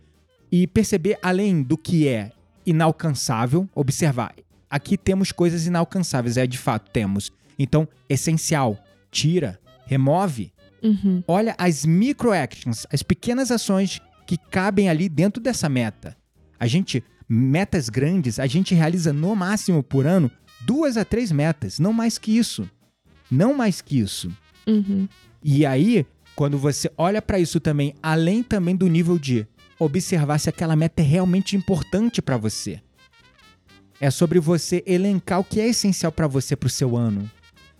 e 0.51 0.67
perceber 0.67 1.19
além 1.23 1.63
do 1.63 1.77
que 1.77 2.09
é 2.09 2.33
inalcançável, 2.65 3.69
observar. 3.75 4.35
Aqui 4.69 4.97
temos 4.97 5.31
coisas 5.33 5.67
inalcançáveis, 5.67 6.37
é 6.37 6.47
de 6.47 6.59
fato 6.59 6.91
temos. 6.91 7.31
Então, 7.59 7.89
essencial, 8.09 8.79
tira, 9.11 9.59
remove. 9.87 10.53
Uhum. 10.83 11.23
Olha 11.27 11.55
as 11.59 11.85
micro 11.87 12.33
actions, 12.33 12.87
as 12.93 13.03
pequenas 13.03 13.51
ações 13.51 14.01
que 14.27 14.37
cabem 14.37 14.89
ali 14.89 15.09
dentro 15.09 15.43
dessa 15.43 15.69
meta. 15.69 16.17
A 16.59 16.67
gente, 16.67 17.03
metas 17.29 17.89
grandes, 17.89 18.39
a 18.39 18.47
gente 18.47 18.75
realiza 18.75 19.13
no 19.13 19.35
máximo 19.35 19.83
por 19.83 20.07
ano 20.07 20.31
duas 20.63 20.97
a 20.97 21.05
três 21.05 21.31
metas, 21.31 21.79
não 21.79 21.93
mais 21.93 22.19
que 22.19 22.37
isso. 22.37 22.69
Não 23.31 23.55
mais 23.55 23.81
que 23.81 23.99
isso. 23.99 24.31
Uhum. 24.67 25.09
E 25.43 25.65
aí, 25.65 26.05
quando 26.35 26.59
você 26.59 26.91
olha 26.97 27.23
para 27.23 27.39
isso 27.39 27.61
também, 27.61 27.95
além 28.03 28.43
também 28.43 28.75
do 28.77 28.89
nível 28.89 29.19
de 29.19 29.47
observar 29.79 30.39
se 30.39 30.49
aquela 30.49 30.77
meta 30.77 31.03
é 31.03 31.05
realmente 31.05 31.57
importante 31.57 32.21
para 32.23 32.37
você. 32.37 32.81
É 34.01 34.11
sobre 34.11 34.39
você 34.39 34.83
elencar 34.87 35.41
o 35.41 35.45
que 35.45 35.61
é 35.61 35.69
essencial 35.69 36.13
para 36.13 36.27
você 36.27 36.55
pro 36.55 36.69
seu 36.69 36.97
ano. 36.97 37.31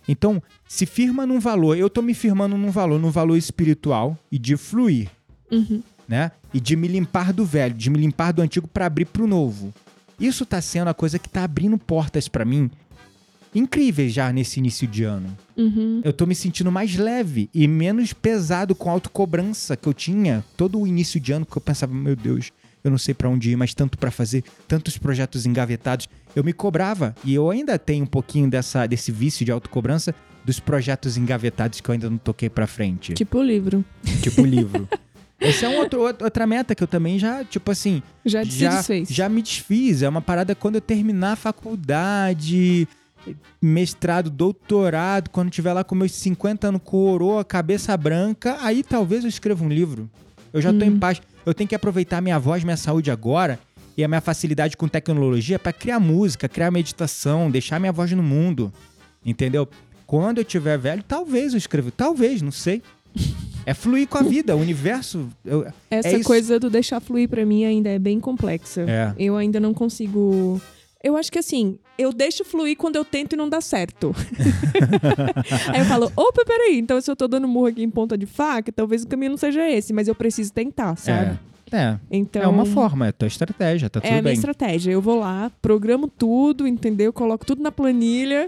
Então, 0.07 0.41
se 0.67 0.85
firma 0.85 1.25
num 1.25 1.39
valor, 1.39 1.77
eu 1.77 1.89
tô 1.89 2.01
me 2.01 2.13
firmando 2.13 2.57
num 2.57 2.71
valor, 2.71 2.99
num 2.99 3.11
valor 3.11 3.37
espiritual 3.37 4.17
e 4.31 4.39
de 4.39 4.55
fluir, 4.55 5.09
Uhum. 5.51 5.83
né? 6.07 6.31
E 6.53 6.59
de 6.59 6.75
me 6.75 6.87
limpar 6.87 7.33
do 7.33 7.45
velho, 7.45 7.73
de 7.75 7.89
me 7.89 7.99
limpar 7.99 8.31
do 8.31 8.41
antigo 8.41 8.67
para 8.67 8.85
abrir 8.85 9.05
pro 9.05 9.27
novo. 9.27 9.73
Isso 10.19 10.45
tá 10.45 10.59
sendo 10.61 10.87
a 10.89 10.93
coisa 10.93 11.19
que 11.19 11.29
tá 11.29 11.43
abrindo 11.43 11.77
portas 11.77 12.27
para 12.27 12.45
mim 12.45 12.71
incríveis 13.53 14.13
já 14.13 14.31
nesse 14.31 14.59
início 14.59 14.87
de 14.87 15.03
ano. 15.03 15.35
Uhum. 15.55 16.01
Eu 16.03 16.13
tô 16.13 16.25
me 16.25 16.35
sentindo 16.35 16.71
mais 16.71 16.95
leve 16.95 17.49
e 17.53 17.67
menos 17.67 18.13
pesado 18.13 18.75
com 18.75 18.89
a 18.89 18.93
autocobrança 18.93 19.75
que 19.75 19.87
eu 19.87 19.93
tinha 19.93 20.43
todo 20.55 20.79
o 20.79 20.87
início 20.87 21.19
de 21.19 21.31
ano, 21.31 21.45
que 21.45 21.57
eu 21.57 21.61
pensava, 21.61 21.93
meu 21.93 22.15
Deus, 22.15 22.51
eu 22.83 22.91
não 22.91 22.97
sei 22.97 23.13
pra 23.13 23.27
onde 23.29 23.49
ir, 23.51 23.55
mas 23.55 23.73
tanto 23.73 23.97
pra 23.97 24.11
fazer, 24.11 24.43
tantos 24.67 24.97
projetos 24.97 25.45
engavetados. 25.45 26.07
Eu 26.35 26.43
me 26.43 26.53
cobrava 26.53 27.15
e 27.23 27.33
eu 27.33 27.49
ainda 27.49 27.77
tenho 27.79 28.03
um 28.03 28.07
pouquinho 28.07 28.49
dessa, 28.49 28.85
desse 28.85 29.11
vício 29.11 29.43
de 29.45 29.51
autocobrança 29.51 30.13
dos 30.45 30.59
projetos 30.59 31.17
engavetados 31.17 31.81
que 31.81 31.89
eu 31.89 31.93
ainda 31.93 32.09
não 32.09 32.17
toquei 32.17 32.49
pra 32.49 32.65
frente, 32.67 33.13
Tipo 33.13 33.39
o 33.39 33.43
livro. 33.43 33.83
tipo 34.21 34.45
livro. 34.45 34.87
Essa 35.39 35.67
é 35.67 35.69
um 35.69 35.77
outro, 35.77 36.01
outra 36.01 36.47
meta 36.47 36.73
que 36.73 36.81
eu 36.81 36.87
também 36.87 37.19
já, 37.19 37.43
tipo 37.43 37.69
assim, 37.69 38.01
Já, 38.25 38.43
já, 38.43 38.81
já 39.07 39.29
me 39.29 39.41
desfiz. 39.41 40.01
É 40.01 40.09
uma 40.09 40.21
parada 40.21 40.55
quando 40.55 40.75
eu 40.75 40.81
terminar 40.81 41.33
a 41.33 41.35
faculdade, 41.35 42.87
mestrado, 43.61 44.29
doutorado, 44.29 45.29
quando 45.29 45.49
tiver 45.49 45.73
lá 45.73 45.83
com 45.83 45.95
meus 45.95 46.11
50 46.13 46.67
anos, 46.67 46.81
coroa, 46.83 47.43
cabeça 47.43 47.95
branca, 47.97 48.57
aí 48.61 48.83
talvez 48.83 49.23
eu 49.23 49.29
escreva 49.29 49.63
um 49.63 49.69
livro. 49.69 50.09
Eu 50.53 50.61
já 50.61 50.71
tô 50.73 50.83
em 50.85 50.97
paz. 50.97 51.21
Eu 51.45 51.53
tenho 51.53 51.67
que 51.67 51.75
aproveitar 51.75 52.21
minha 52.21 52.39
voz, 52.39 52.63
minha 52.63 52.77
saúde 52.77 53.09
agora 53.11 53.59
e 53.97 54.03
a 54.03 54.07
minha 54.07 54.21
facilidade 54.21 54.75
com 54.77 54.87
tecnologia 54.87 55.57
para 55.57 55.73
criar 55.73 55.99
música, 55.99 56.47
criar 56.47 56.71
meditação, 56.71 57.49
deixar 57.51 57.79
minha 57.79 57.91
voz 57.91 58.11
no 58.11 58.23
mundo. 58.23 58.71
Entendeu? 59.25 59.67
Quando 60.05 60.37
eu 60.37 60.45
tiver 60.45 60.77
velho, 60.77 61.03
talvez 61.07 61.53
eu 61.53 61.57
escreva. 61.57 61.91
Talvez, 61.91 62.41
não 62.41 62.51
sei. 62.51 62.81
É 63.65 63.73
fluir 63.73 64.07
com 64.07 64.17
a 64.17 64.21
vida, 64.21 64.55
o 64.55 64.59
universo. 64.61 65.27
eu- 65.43 65.65
Essa 65.91 66.07
é 66.09 66.23
coisa 66.23 66.57
do 66.59 66.69
deixar 66.69 67.01
fluir 67.01 67.27
pra 67.27 67.45
mim 67.45 67.65
ainda 67.65 67.89
é 67.89 67.99
bem 67.99 68.17
complexa. 68.19 68.85
É. 68.87 69.13
Eu 69.19 69.35
ainda 69.35 69.59
não 69.59 69.73
consigo. 69.73 70.61
Eu 71.03 71.15
acho 71.15 71.31
que 71.31 71.39
assim, 71.39 71.77
eu 71.97 72.11
deixo 72.11 72.43
fluir 72.43 72.75
quando 72.77 72.95
eu 72.95 73.05
tento 73.05 73.33
e 73.33 73.35
não 73.35 73.47
dá 73.47 73.61
certo. 73.61 74.15
Aí 75.73 75.79
eu 75.81 75.85
falo, 75.85 76.11
opa, 76.15 76.43
peraí, 76.45 76.77
então 76.79 76.99
se 76.99 77.09
eu 77.09 77.15
tô 77.15 77.27
dando 77.27 77.47
murro 77.47 77.67
aqui 77.67 77.83
em 77.83 77.89
ponta 77.89 78.17
de 78.17 78.25
faca, 78.25 78.71
talvez 78.71 79.03
o 79.03 79.07
caminho 79.07 79.31
não 79.31 79.37
seja 79.37 79.67
esse, 79.69 79.93
mas 79.93 80.07
eu 80.07 80.15
preciso 80.15 80.51
tentar, 80.53 80.95
sabe? 80.97 81.31
É. 81.43 81.57
É. 81.69 81.99
Então, 82.09 82.41
É 82.41 82.47
uma 82.47 82.65
forma, 82.65 83.07
é 83.07 83.09
a 83.09 83.11
tua 83.13 83.27
estratégia, 83.27 83.89
tá 83.89 83.99
É 83.99 84.01
tudo 84.01 84.09
a 84.09 84.13
minha 84.13 84.21
bem. 84.23 84.33
estratégia. 84.33 84.89
Eu 84.89 85.01
vou 85.01 85.19
lá, 85.19 85.51
programo 85.61 86.07
tudo, 86.07 86.65
entendeu? 86.65 87.11
Coloco 87.11 87.45
tudo 87.45 87.61
na 87.61 87.73
planilha, 87.73 88.47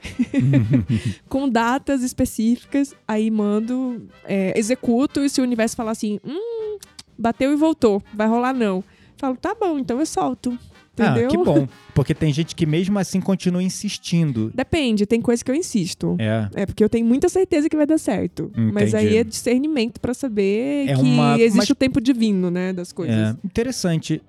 com 1.28 1.50
datas 1.50 2.02
específicas, 2.02 2.96
aí 3.06 3.30
mando, 3.30 4.08
é, 4.24 4.58
executo, 4.58 5.20
e 5.20 5.30
se 5.30 5.42
o 5.42 5.44
universo 5.44 5.76
falar 5.76 5.92
assim, 5.92 6.18
hum, 6.26 6.78
bateu 7.18 7.52
e 7.52 7.58
voltou, 7.58 8.02
vai 8.14 8.26
rolar 8.28 8.54
não. 8.54 8.82
Falo, 9.18 9.36
tá 9.36 9.54
bom, 9.54 9.78
então 9.78 10.00
eu 10.00 10.06
solto. 10.06 10.58
Entendeu? 11.04 11.26
Ah, 11.26 11.30
que 11.30 11.38
bom. 11.38 11.68
Porque 11.96 12.14
tem 12.14 12.32
gente 12.32 12.56
que 12.56 12.66
mesmo 12.66 12.98
assim 12.98 13.20
continua 13.20 13.62
insistindo. 13.62 14.52
Depende, 14.56 15.06
tem 15.06 15.20
coisa 15.22 15.44
que 15.44 15.52
eu 15.52 15.56
insisto. 15.56 16.16
É. 16.20 16.62
É 16.62 16.66
porque 16.66 16.82
eu 16.84 16.88
tenho 16.90 17.06
muita 17.06 17.28
certeza 17.28 17.68
que 17.70 17.76
vai 17.76 17.86
dar 17.86 17.98
certo. 17.98 18.52
Mas 18.56 18.94
aí 18.94 19.06
Entendi. 19.06 19.18
é 19.18 19.24
discernimento 19.24 20.00
pra 20.00 20.14
saber 20.14 20.88
É 20.90 20.96
que 20.96 21.02
uma- 21.02 21.38
existe 21.38 21.58
mas- 21.58 21.70
o 21.70 21.76
tempo 21.76 22.00
divino, 22.00 22.50
né, 22.50 22.72
das 22.72 22.92
coisas. 22.94 23.16
é. 23.16 23.36
Interessante. 23.44 24.22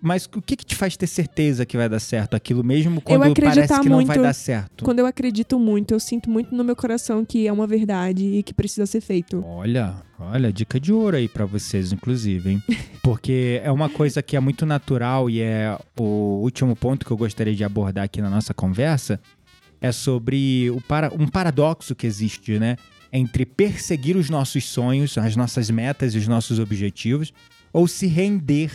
Mas 0.00 0.26
o 0.26 0.42
que, 0.42 0.56
que 0.56 0.64
te 0.64 0.74
faz 0.74 0.96
ter 0.96 1.06
certeza 1.06 1.64
que 1.64 1.76
vai 1.76 1.88
dar 1.88 2.00
certo 2.00 2.34
aquilo 2.34 2.62
mesmo 2.62 3.00
quando 3.00 3.34
parece 3.34 3.80
que 3.80 3.88
não 3.88 4.04
vai 4.04 4.18
dar 4.18 4.32
certo? 4.32 4.84
Quando 4.84 4.98
eu 4.98 5.06
acredito 5.06 5.58
muito, 5.58 5.94
eu 5.94 6.00
sinto 6.00 6.30
muito 6.30 6.54
no 6.54 6.62
meu 6.62 6.76
coração 6.76 7.24
que 7.24 7.46
é 7.46 7.52
uma 7.52 7.66
verdade 7.66 8.24
e 8.24 8.42
que 8.42 8.54
precisa 8.54 8.86
ser 8.86 9.00
feito. 9.00 9.44
Olha, 9.44 9.96
olha, 10.18 10.52
dica 10.52 10.78
de 10.78 10.92
ouro 10.92 11.16
aí 11.16 11.28
pra 11.28 11.44
vocês, 11.44 11.92
inclusive, 11.92 12.50
hein? 12.50 12.62
Porque 13.02 13.60
é 13.62 13.70
uma 13.70 13.88
coisa 13.88 14.22
que 14.22 14.36
é 14.36 14.40
muito 14.40 14.66
natural 14.66 15.30
e 15.30 15.40
é 15.40 15.78
o 15.98 16.40
último 16.42 16.74
ponto 16.74 17.04
que 17.06 17.12
eu 17.12 17.16
gostaria 17.16 17.54
de 17.54 17.64
abordar 17.64 18.04
aqui 18.04 18.20
na 18.20 18.30
nossa 18.30 18.52
conversa 18.52 19.20
é 19.80 19.92
sobre 19.92 20.70
o 20.70 20.80
para, 20.80 21.12
um 21.12 21.26
paradoxo 21.26 21.94
que 21.94 22.06
existe, 22.06 22.58
né? 22.58 22.76
Entre 23.12 23.46
perseguir 23.46 24.16
os 24.16 24.28
nossos 24.28 24.64
sonhos, 24.64 25.16
as 25.16 25.36
nossas 25.36 25.70
metas 25.70 26.14
e 26.14 26.18
os 26.18 26.26
nossos 26.26 26.58
objetivos, 26.58 27.32
ou 27.72 27.86
se 27.86 28.06
render 28.06 28.70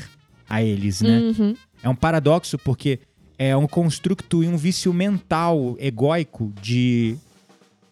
a 0.52 0.62
eles, 0.62 1.02
né? 1.02 1.18
Uhum. 1.18 1.56
É 1.82 1.88
um 1.88 1.96
paradoxo 1.96 2.58
porque 2.58 3.00
é 3.38 3.56
um 3.56 3.66
construto 3.66 4.44
e 4.44 4.48
um 4.48 4.58
vício 4.58 4.94
mental 4.94 5.78
egóico 5.80 6.54
de 6.62 7.16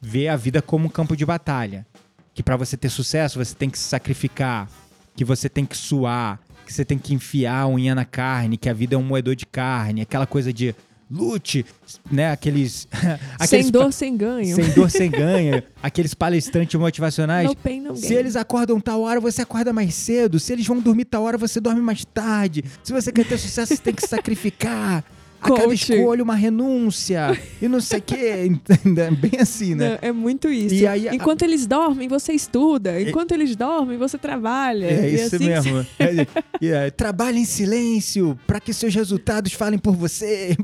ver 0.02 0.28
a 0.28 0.36
vida 0.36 0.62
como 0.62 0.88
um 0.88 0.90
campo 0.90 1.16
de 1.16 1.26
batalha. 1.26 1.88
Que 2.34 2.44
pra 2.44 2.58
você 2.58 2.76
ter 2.76 2.90
sucesso, 2.90 3.44
você 3.44 3.56
tem 3.56 3.70
que 3.70 3.80
se 3.80 3.86
sacrificar, 3.86 4.70
que 5.16 5.24
você 5.24 5.48
tem 5.48 5.66
que 5.66 5.78
suar, 5.78 6.40
que 6.66 6.74
você 6.74 6.84
tem 6.84 6.98
que 6.98 7.14
enfiar 7.14 7.62
a 7.62 7.68
unha 7.68 7.96
na 7.96 8.04
carne, 8.04 8.58
que 8.58 8.70
a 8.70 8.74
vida 8.74 8.96
é 8.96 8.98
um 8.98 9.04
moedor 9.04 9.36
de 9.36 9.46
carne, 9.46 10.02
aquela 10.02 10.28
coisa 10.28 10.52
de 10.52 10.76
lute, 11.10 11.66
né? 12.12 12.32
Aqueles. 12.32 12.88
aqueles 13.40 13.66
Sem 13.66 13.72
dor, 13.72 13.92
sem 13.92 14.16
ganho. 14.18 14.56
sem 14.56 14.70
dor, 14.72 14.90
sem 14.92 15.10
ganho. 15.12 15.64
aqueles 15.82 16.14
palestrantes 16.14 16.80
motivacionais. 16.80 17.48
No 17.48 17.56
pain, 17.56 17.82
no. 17.82 17.96
Se 17.96 18.14
eles 18.14 18.36
acordam 18.36 18.80
tal 18.80 19.02
hora, 19.02 19.20
você 19.20 19.42
acorda 19.42 19.74
mais 19.74 19.94
cedo. 19.96 20.40
Se 20.40 20.54
eles 20.54 20.66
vão 20.68 20.80
dormir 20.80 21.06
tal 21.06 21.24
hora, 21.24 21.38
você 21.38 21.60
dorme 21.60 21.82
mais 21.82 22.06
tarde. 22.06 22.64
Se 22.84 22.94
você 22.94 23.12
quer 23.12 23.26
ter 23.26 23.38
sucesso, 23.38 23.76
você 23.76 23.82
tem 23.82 23.94
que 23.94 24.06
sacrificar. 24.08 25.04
A 25.42 25.48
cada 25.52 25.74
escolha, 25.74 26.22
uma 26.24 26.36
renúncia. 26.36 27.40
E 27.62 27.68
não 27.68 27.80
sei 27.80 28.00
o 28.00 28.02
quê. 28.02 28.46
Entende? 28.50 29.16
Bem 29.16 29.40
assim, 29.40 29.74
né? 29.76 29.92
Não, 30.02 30.10
é 30.10 30.12
muito 30.12 30.50
isso. 30.50 30.76
E 30.76 30.86
aí, 30.86 31.08
a- 31.08 31.16
Enquanto 31.16 31.44
eles 31.44 31.66
dormem, 31.66 32.08
você 32.08 32.34
estuda. 32.34 33.00
Enquanto 33.02 33.32
eles 33.32 33.56
dormem, 33.56 33.98
você 33.98 34.18
trabalha. 34.18 34.86
É 34.88 35.10
E 35.10 35.16
isso 35.16 35.36
assim 35.38 35.46
mesmo. 35.48 35.86
É, 35.98 36.28
e 36.62 36.68
é, 36.70 36.90
trabalhe 36.92 37.40
em 37.40 37.46
silêncio 37.46 38.38
para 38.46 38.60
que 38.60 38.74
seus 38.74 38.94
resultados 38.94 39.54
falem 39.54 39.80
por 39.80 39.96
você. 39.96 40.56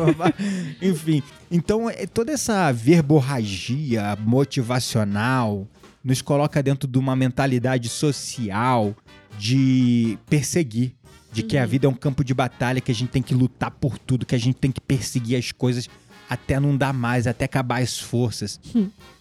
Enfim, 0.80 1.22
então 1.50 1.88
é, 1.88 2.06
toda 2.06 2.32
essa 2.32 2.70
verborragia 2.72 4.16
motivacional 4.24 5.66
nos 6.04 6.20
coloca 6.20 6.62
dentro 6.62 6.88
de 6.88 6.98
uma 6.98 7.14
mentalidade 7.14 7.88
social 7.88 8.94
de 9.38 10.18
perseguir, 10.28 10.92
de 11.32 11.42
que 11.42 11.56
a 11.56 11.66
vida 11.66 11.86
é 11.86 11.88
um 11.88 11.94
campo 11.94 12.22
de 12.22 12.34
batalha, 12.34 12.80
que 12.80 12.92
a 12.92 12.94
gente 12.94 13.10
tem 13.10 13.22
que 13.22 13.34
lutar 13.34 13.70
por 13.70 13.98
tudo, 13.98 14.26
que 14.26 14.34
a 14.34 14.38
gente 14.38 14.56
tem 14.56 14.70
que 14.70 14.80
perseguir 14.80 15.38
as 15.38 15.50
coisas 15.50 15.88
até 16.28 16.60
não 16.60 16.76
dar 16.76 16.92
mais, 16.92 17.26
até 17.26 17.46
acabar 17.46 17.82
as 17.82 17.98
forças. 17.98 18.60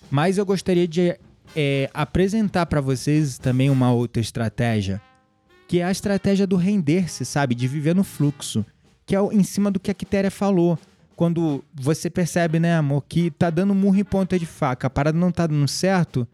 Mas 0.09 0.37
eu 0.37 0.45
gostaria 0.45 0.87
de 0.87 1.17
é, 1.55 1.89
apresentar 1.93 2.65
para 2.65 2.81
vocês 2.81 3.37
também 3.37 3.69
uma 3.69 3.91
outra 3.91 4.21
estratégia 4.21 5.01
que 5.71 5.79
é 5.79 5.85
a 5.85 5.91
estratégia 5.91 6.45
do 6.45 6.57
render-se, 6.57 7.23
sabe? 7.23 7.55
De 7.55 7.65
viver 7.65 7.95
no 7.95 8.03
fluxo. 8.03 8.65
Que 9.05 9.15
é 9.15 9.19
em 9.21 9.41
cima 9.41 9.71
do 9.71 9.79
que 9.79 9.89
a 9.89 9.93
Quitéria 9.93 10.29
falou. 10.29 10.77
Quando 11.15 11.63
você 11.73 12.09
percebe, 12.09 12.59
né, 12.59 12.75
amor, 12.75 13.05
que 13.07 13.31
tá 13.31 13.49
dando 13.49 13.73
murro 13.73 13.97
em 13.97 14.03
ponta 14.03 14.37
de 14.37 14.45
faca, 14.45 14.87
a 14.87 14.89
parada 14.89 15.17
não 15.17 15.31
tá 15.31 15.47
dando 15.47 15.65
certo, 15.69 16.27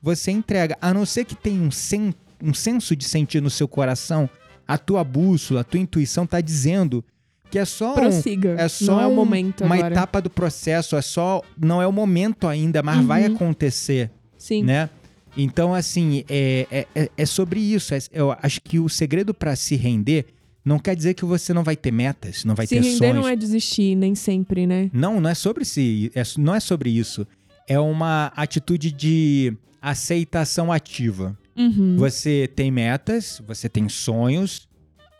você 0.00 0.30
entrega. 0.30 0.78
A 0.80 0.94
não 0.94 1.04
ser 1.04 1.24
que 1.24 1.34
tenha 1.34 1.60
um, 1.60 1.72
sen 1.72 2.14
um 2.40 2.54
senso 2.54 2.94
de 2.94 3.04
sentir 3.04 3.42
no 3.42 3.50
seu 3.50 3.66
coração, 3.66 4.30
a 4.66 4.78
tua 4.78 5.02
bússola, 5.04 5.60
a 5.60 5.64
tua 5.64 5.80
intuição 5.80 6.26
tá 6.26 6.40
dizendo 6.40 7.04
que 7.50 7.58
é 7.58 7.64
só 7.64 7.94
Prossiga. 7.94 8.50
Um, 8.50 8.58
é 8.58 8.68
só 8.68 9.00
é 9.00 9.06
o 9.06 9.10
um- 9.10 9.14
momento 9.14 9.62
uma 9.64 9.74
agora. 9.76 9.94
etapa 9.94 10.20
do 10.20 10.28
processo, 10.30 10.96
é 10.96 11.02
só 11.02 11.42
não 11.56 11.80
é 11.80 11.86
o 11.86 11.92
momento 11.92 12.48
ainda, 12.48 12.82
mas 12.82 13.04
vai 13.04 13.28
Uhum. 13.28 13.34
acontecer 13.36 14.10
Sim. 14.36 14.64
né? 14.64 14.90
Então, 15.36 15.74
assim, 15.74 16.24
é, 16.28 16.66
é, 16.70 16.86
é- 16.94 17.10
é 17.16 17.26
sobre 17.26 17.60
isso. 17.60 17.92
É- 17.94 17.98
eu 18.12 18.34
acho 18.42 18.60
que 18.60 18.78
o 18.78 18.88
segredo 18.88 19.34
pra 19.34 19.54
se 19.56 19.74
render 19.76 20.26
não 20.64 20.78
quer 20.78 20.96
dizer 20.96 21.14
que 21.14 21.24
você 21.24 21.52
não 21.52 21.62
vai 21.62 21.76
ter 21.76 21.92
metas, 21.92 22.44
não 22.44 22.54
vai 22.54 22.66
Se 22.66 22.76
ter 22.76 22.80
render 22.82 22.96
sonhos. 22.98 23.16
não 23.16 23.28
é 23.28 23.36
desistir, 23.36 23.94
nem 23.96 24.14
sempre, 24.14 24.66
né? 24.66 24.90
Não, 24.92 25.20
não 25.20 25.28
é 25.30 25.34
sobre 25.34 25.64
si, 25.64 26.10
é, 26.14 26.22
não 26.38 26.54
é 26.54 26.60
sobre 26.60 26.90
isso. 26.90 27.26
É 27.68 27.78
uma 27.78 28.32
atitude 28.36 28.90
de 28.92 29.52
aceitação 29.82 30.72
ativa. 30.72 31.36
Uhum. 31.56 31.96
Você 31.96 32.50
tem 32.54 32.70
metas, 32.70 33.42
você 33.46 33.68
tem 33.68 33.88
sonhos, 33.88 34.68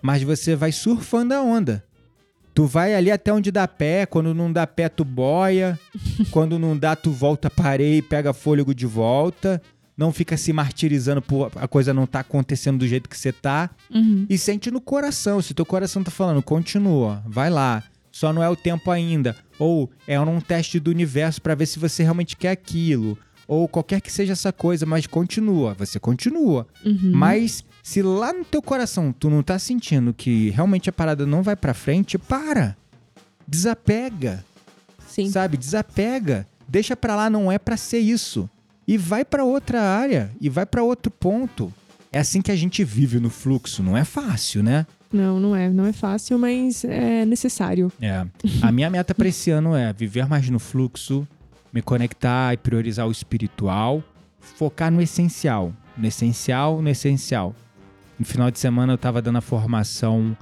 mas 0.03 0.23
você 0.23 0.55
vai 0.57 0.73
surfando 0.73 1.35
a 1.35 1.41
onda. 1.41 1.85
Tu 2.55 2.67
vai 2.67 2.95
ali 2.95 3.11
até 3.11 3.33
onde 3.33 3.51
dá 3.51 3.67
pé, 3.67 4.07
quando 4.07 4.33
não 4.33 4.53
dá 4.53 4.67
pé 4.67 4.89
tu 4.89 5.05
boia, 5.05 5.79
quando 6.31 6.59
não 6.59 6.77
dá 6.77 6.95
tu 6.95 7.11
volta 7.11 7.51
para 7.51 7.71
areia 7.71 7.97
e 7.97 8.03
pega 8.03 8.33
fôlego 8.33 8.75
de 8.75 8.87
volta. 8.87 9.61
Não 9.97 10.13
fica 10.13 10.37
se 10.37 10.53
martirizando 10.53 11.23
por 11.23 11.53
a 11.55 11.69
coisa 11.69 11.95
não 11.95 12.07
tá 12.07 12.21
acontecendo 12.21 12.79
do 12.79 12.87
jeito 12.87 13.09
que 13.09 13.17
você 13.17 13.33
tá. 13.33 13.71
Uhum. 13.93 14.27
E 14.29 14.37
sente 14.37 14.71
no 14.71 14.81
coração, 14.81 15.41
se 15.41 15.55
teu 15.55 15.65
coração 15.65 16.03
tá 16.03 16.11
falando, 16.11 16.43
continua, 16.43 17.23
vai 17.27 17.49
lá. 17.49 17.83
Só 18.11 18.33
não 18.33 18.43
é 18.43 18.49
o 18.49 18.57
tempo 18.57 18.91
ainda. 18.91 19.37
Ou 19.59 19.91
é 20.07 20.21
um 20.21 20.41
teste 20.41 20.79
do 20.79 20.91
universo 20.91 21.43
pra 21.43 21.55
ver 21.55 21.67
se 21.67 21.81
você 21.81 22.03
realmente 22.03 22.37
quer 22.37 22.51
aquilo. 22.51 23.19
Ou 23.47 23.69
qualquer 23.69 24.01
que 24.01 24.11
seja 24.11 24.33
essa 24.33 24.53
coisa, 24.53 24.87
mas 24.87 25.07
continua, 25.07 25.75
você 25.75 26.01
continua. 26.01 26.67
Uhum. 26.85 27.13
Mas 27.15 27.65
se 27.83 28.01
lá 28.03 28.33
no 28.33 28.45
teu 28.45 28.63
coração 28.63 29.13
tu 29.13 29.29
não 29.29 29.43
tá 29.43 29.59
sentindo 29.59 30.15
que 30.15 30.51
realmente 30.51 30.89
a 30.89 30.93
parada 30.93 31.27
não 31.27 31.43
vai 31.43 31.55
pra 31.55 31.75
frente, 31.75 32.17
para. 32.19 32.77
Desapega, 33.47 34.45
Sim. 35.07 35.29
sabe? 35.31 35.57
Desapega. 35.57 36.47
Deixa 36.67 36.97
pra 36.97 37.15
lá, 37.15 37.29
não 37.29 37.53
é 37.53 37.59
pra 37.59 37.77
ser 37.77 37.99
isso. 37.99 38.49
E 38.89 38.97
vai 38.97 39.25
pra 39.25 39.45
outra 39.45 39.81
área, 39.83 40.31
e 40.41 40.49
vai 40.49 40.65
pra 40.67 40.83
outro 40.83 41.11
ponto. 41.11 41.73
É 42.11 42.19
assim 42.19 42.41
que 42.41 42.51
a 42.51 42.57
gente 42.57 42.83
vive 42.85 43.19
no 43.19 43.29
fluxo, 43.29 43.83
não 43.83 43.97
é 43.97 44.05
fácil, 44.05 44.63
né? 44.63 44.87
Não, 45.13 45.39
não 45.39 45.55
é. 45.55 45.69
Não 45.71 45.87
é 45.87 45.93
fácil, 45.93 46.39
mas 46.39 46.85
é 46.85 47.25
necessário. 47.25 47.93
É. 48.01 48.27
A 48.63 48.73
minha 48.73 48.91
meta 48.91 49.15
pra 49.15 49.29
esse 49.29 49.51
ano 49.53 49.75
é 49.77 49.93
viver 49.93 50.27
mais 50.27 50.49
no 50.49 50.59
fluxo, 50.59 51.27
me 51.75 51.83
conectar 51.83 52.55
e 52.55 52.57
priorizar 52.57 53.09
o 53.09 53.11
espiritual, 53.11 54.01
focar 54.39 54.93
no 54.93 55.03
essencial. 55.03 55.75
No 55.97 56.07
essencial, 56.07 56.81
no 56.81 56.89
essencial. 56.89 57.55
No 58.17 58.25
final 58.25 58.49
de 58.49 58.61
semana 58.61 58.93
eu 58.93 58.99
tava 58.99 59.21
dando 59.21 59.39
a 59.39 59.41
formação 59.41 60.37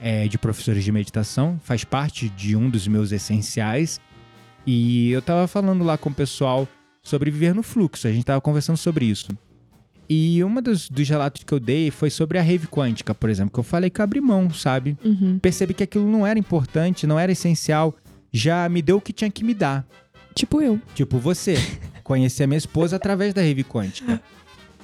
é, 0.00 0.26
de 0.26 0.36
professores 0.36 0.82
de 0.82 0.90
meditação, 0.90 1.60
faz 1.62 1.84
parte 1.84 2.28
de 2.28 2.56
um 2.56 2.68
dos 2.68 2.88
meus 2.88 3.12
essenciais. 3.12 4.00
E 4.66 5.12
eu 5.12 5.22
tava 5.22 5.46
falando 5.46 5.84
lá 5.84 5.96
com 5.96 6.10
o 6.10 6.14
pessoal 6.14 6.66
sobre 7.00 7.30
viver 7.30 7.54
no 7.54 7.62
fluxo, 7.62 8.08
a 8.08 8.12
gente 8.12 8.24
tava 8.24 8.40
conversando 8.40 8.76
sobre 8.76 9.04
isso. 9.04 9.28
E 10.08 10.42
um 10.42 10.60
dos, 10.60 10.90
dos 10.90 11.08
relatos 11.08 11.44
que 11.44 11.52
eu 11.52 11.60
dei 11.60 11.92
foi 11.92 12.10
sobre 12.10 12.38
a 12.38 12.42
rave 12.42 12.66
quântica, 12.66 13.14
por 13.14 13.30
exemplo, 13.30 13.52
que 13.52 13.60
eu 13.60 13.64
falei 13.64 13.88
que 13.88 14.00
eu 14.00 14.04
abri 14.04 14.20
mão, 14.20 14.50
sabe? 14.50 14.96
Uhum. 15.04 15.38
percebi 15.38 15.74
que 15.74 15.84
aquilo 15.84 16.10
não 16.10 16.26
era 16.26 16.38
importante, 16.38 17.06
não 17.06 17.18
era 17.18 17.30
essencial, 17.30 17.94
já 18.32 18.68
me 18.68 18.82
deu 18.82 18.96
o 18.96 19.00
que 19.00 19.12
tinha 19.12 19.30
que 19.30 19.44
me 19.44 19.54
dar. 19.54 19.86
Tipo 20.34 20.60
eu. 20.60 20.80
Tipo 20.94 21.18
você, 21.18 21.54
conheci 22.02 22.42
a 22.42 22.46
minha 22.46 22.58
esposa 22.58 22.96
através 22.96 23.32
da 23.34 23.42
Rave 23.42 23.64
Quântica. 23.64 24.20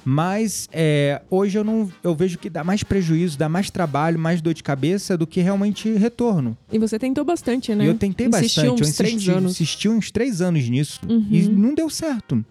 Mas 0.05 0.69
é, 0.71 1.21
hoje 1.29 1.57
eu 1.59 1.63
não 1.63 1.91
eu 2.01 2.15
vejo 2.15 2.37
que 2.39 2.49
dá 2.49 2.63
mais 2.63 2.83
prejuízo, 2.83 3.37
dá 3.37 3.49
mais 3.49 3.69
trabalho, 3.69 4.17
mais 4.17 4.41
dor 4.41 4.53
de 4.53 4.63
cabeça 4.63 5.17
do 5.17 5.27
que 5.27 5.41
realmente 5.41 5.91
retorno. 5.93 6.57
E 6.71 6.79
você 6.79 6.97
tentou 6.97 7.25
bastante, 7.25 7.75
né? 7.75 7.83
E 7.83 7.87
eu 7.87 7.93
tentei 7.95 8.27
Insistiu 8.27 8.63
bastante, 8.63 8.81
uns 8.83 8.89
eu 8.89 8.95
três 8.95 9.13
insisti, 9.13 9.31
anos. 9.31 9.51
insisti 9.51 9.89
uns 9.89 10.09
três 10.11 10.41
anos 10.41 10.67
nisso 10.69 10.99
Uhum. 11.07 11.27
e 11.29 11.41
não 11.49 11.75
deu 11.75 11.89
certo. 11.89 12.43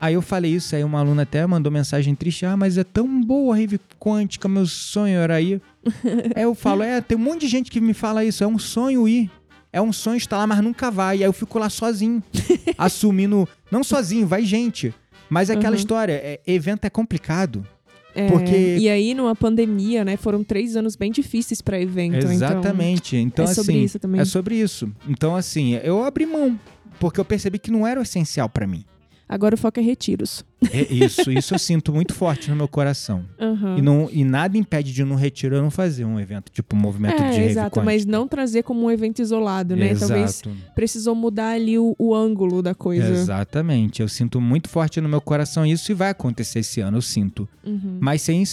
Aí 0.00 0.14
eu 0.14 0.22
falei 0.22 0.52
isso, 0.54 0.74
aí 0.76 0.84
uma 0.84 0.98
aluna 0.98 1.22
até 1.22 1.46
mandou 1.46 1.70
mensagem 1.72 2.14
triste, 2.14 2.44
ah, 2.44 2.56
mas 2.56 2.76
é 2.76 2.84
tão 2.84 3.22
boa 3.22 3.54
a 3.54 3.58
Rave 3.58 3.80
Quântica, 3.98 4.46
meu 4.48 4.66
sonho 4.66 5.18
era 5.18 5.40
ir. 5.40 5.60
aí 6.34 6.42
eu 6.42 6.54
falo, 6.54 6.82
é, 6.82 7.00
tem 7.00 7.16
um 7.16 7.20
monte 7.20 7.42
de 7.42 7.48
gente 7.48 7.70
que 7.70 7.80
me 7.80 7.94
fala 7.94 8.22
isso, 8.24 8.42
é 8.42 8.46
um 8.46 8.58
sonho 8.58 9.06
ir. 9.08 9.30
É 9.76 9.80
um 9.82 9.92
sonho 9.92 10.16
estar 10.16 10.38
lá, 10.38 10.46
mas 10.46 10.60
nunca 10.62 10.90
vai. 10.90 11.18
E 11.18 11.22
aí 11.22 11.28
eu 11.28 11.32
fico 11.34 11.58
lá 11.58 11.68
sozinho, 11.68 12.22
assumindo, 12.78 13.46
não 13.70 13.84
sozinho, 13.84 14.26
vai 14.26 14.42
gente. 14.44 14.94
Mas 15.28 15.50
é 15.50 15.54
aquela 15.54 15.72
Uhum. 15.74 15.76
história, 15.80 16.12
é, 16.14 16.40
evento 16.46 16.84
é 16.86 16.90
complicado. 16.90 17.66
É, 18.14 18.28
Porque- 18.28 18.76
E 18.80 18.88
aí, 18.88 19.12
numa 19.12 19.36
pandemia, 19.36 20.02
né? 20.02 20.16
Foram 20.16 20.42
três 20.42 20.74
anos 20.76 20.96
bem 20.96 21.10
difíceis 21.12 21.60
pra 21.60 21.78
evento. 21.78 22.16
então 22.16 22.32
Exatamente. 22.32 23.16
Então, 23.18 23.44
é 23.44 23.48
sobre 23.48 23.72
assim, 23.74 23.82
isso 23.84 23.98
também. 23.98 24.20
É 24.20 24.24
sobre 24.24 24.54
isso. 24.56 24.90
Então, 25.06 25.36
assim, 25.36 25.74
eu 25.84 26.02
abri 26.02 26.24
mão. 26.24 26.58
Porque 26.98 27.20
eu 27.20 27.24
percebi 27.26 27.58
que 27.58 27.70
não 27.70 27.86
era 27.86 28.00
o 28.00 28.02
essencial 28.02 28.48
pra 28.48 28.66
mim. 28.66 28.82
Agora 29.28 29.56
o 29.56 29.58
foco 29.58 29.80
é 29.80 29.82
retiros. 29.82 30.44
É 30.70 30.82
isso, 30.92 31.32
isso 31.32 31.54
eu 31.54 31.58
sinto 31.58 31.92
muito 31.92 32.14
forte 32.14 32.48
no 32.48 32.56
meu 32.56 32.68
coração. 32.68 33.24
Aham. 33.40 33.76
E, 33.76 33.82
não, 33.82 34.08
e 34.10 34.24
nada 34.24 34.56
impede 34.56 34.92
de 34.92 35.02
no 35.02 35.16
retiro 35.16 35.56
eu 35.56 35.62
não 35.62 35.70
fazer 35.70 36.04
um 36.04 36.18
evento, 36.20 36.50
tipo 36.52 36.76
um 36.76 36.78
movimento 36.78 37.16
de 37.16 37.22
É, 37.22 37.30
rave 37.30 37.44
exato, 37.46 37.82
mas 37.82 38.06
não 38.06 38.28
trazer 38.28 38.62
como 38.62 38.84
um 38.84 38.90
evento 38.90 39.20
isolado, 39.20 39.74
né? 39.74 39.94
Talvez 39.96 40.42
Exato. 40.42 40.50
precisou 40.76 41.14
mudar 41.14 41.50
ali 41.50 41.76
o, 41.76 41.96
o 41.98 42.14
ângulo 42.14 42.62
da 42.62 42.74
coisa. 42.74 43.08
Exatamente. 43.08 44.00
Eu 44.00 44.08
sinto 44.08 44.40
muito 44.40 44.68
forte 44.68 45.00
no 45.00 45.08
meu 45.08 45.20
coração 45.20 45.66
isso 45.66 45.90
e 45.90 45.94
vai 45.94 46.10
acontecer 46.10 46.60
esse 46.60 46.80
ano, 46.80 46.98
eu 46.98 47.02
sinto. 47.02 47.48
Uhum. 47.64 47.98
Mas 48.00 48.22
sem 48.22 48.44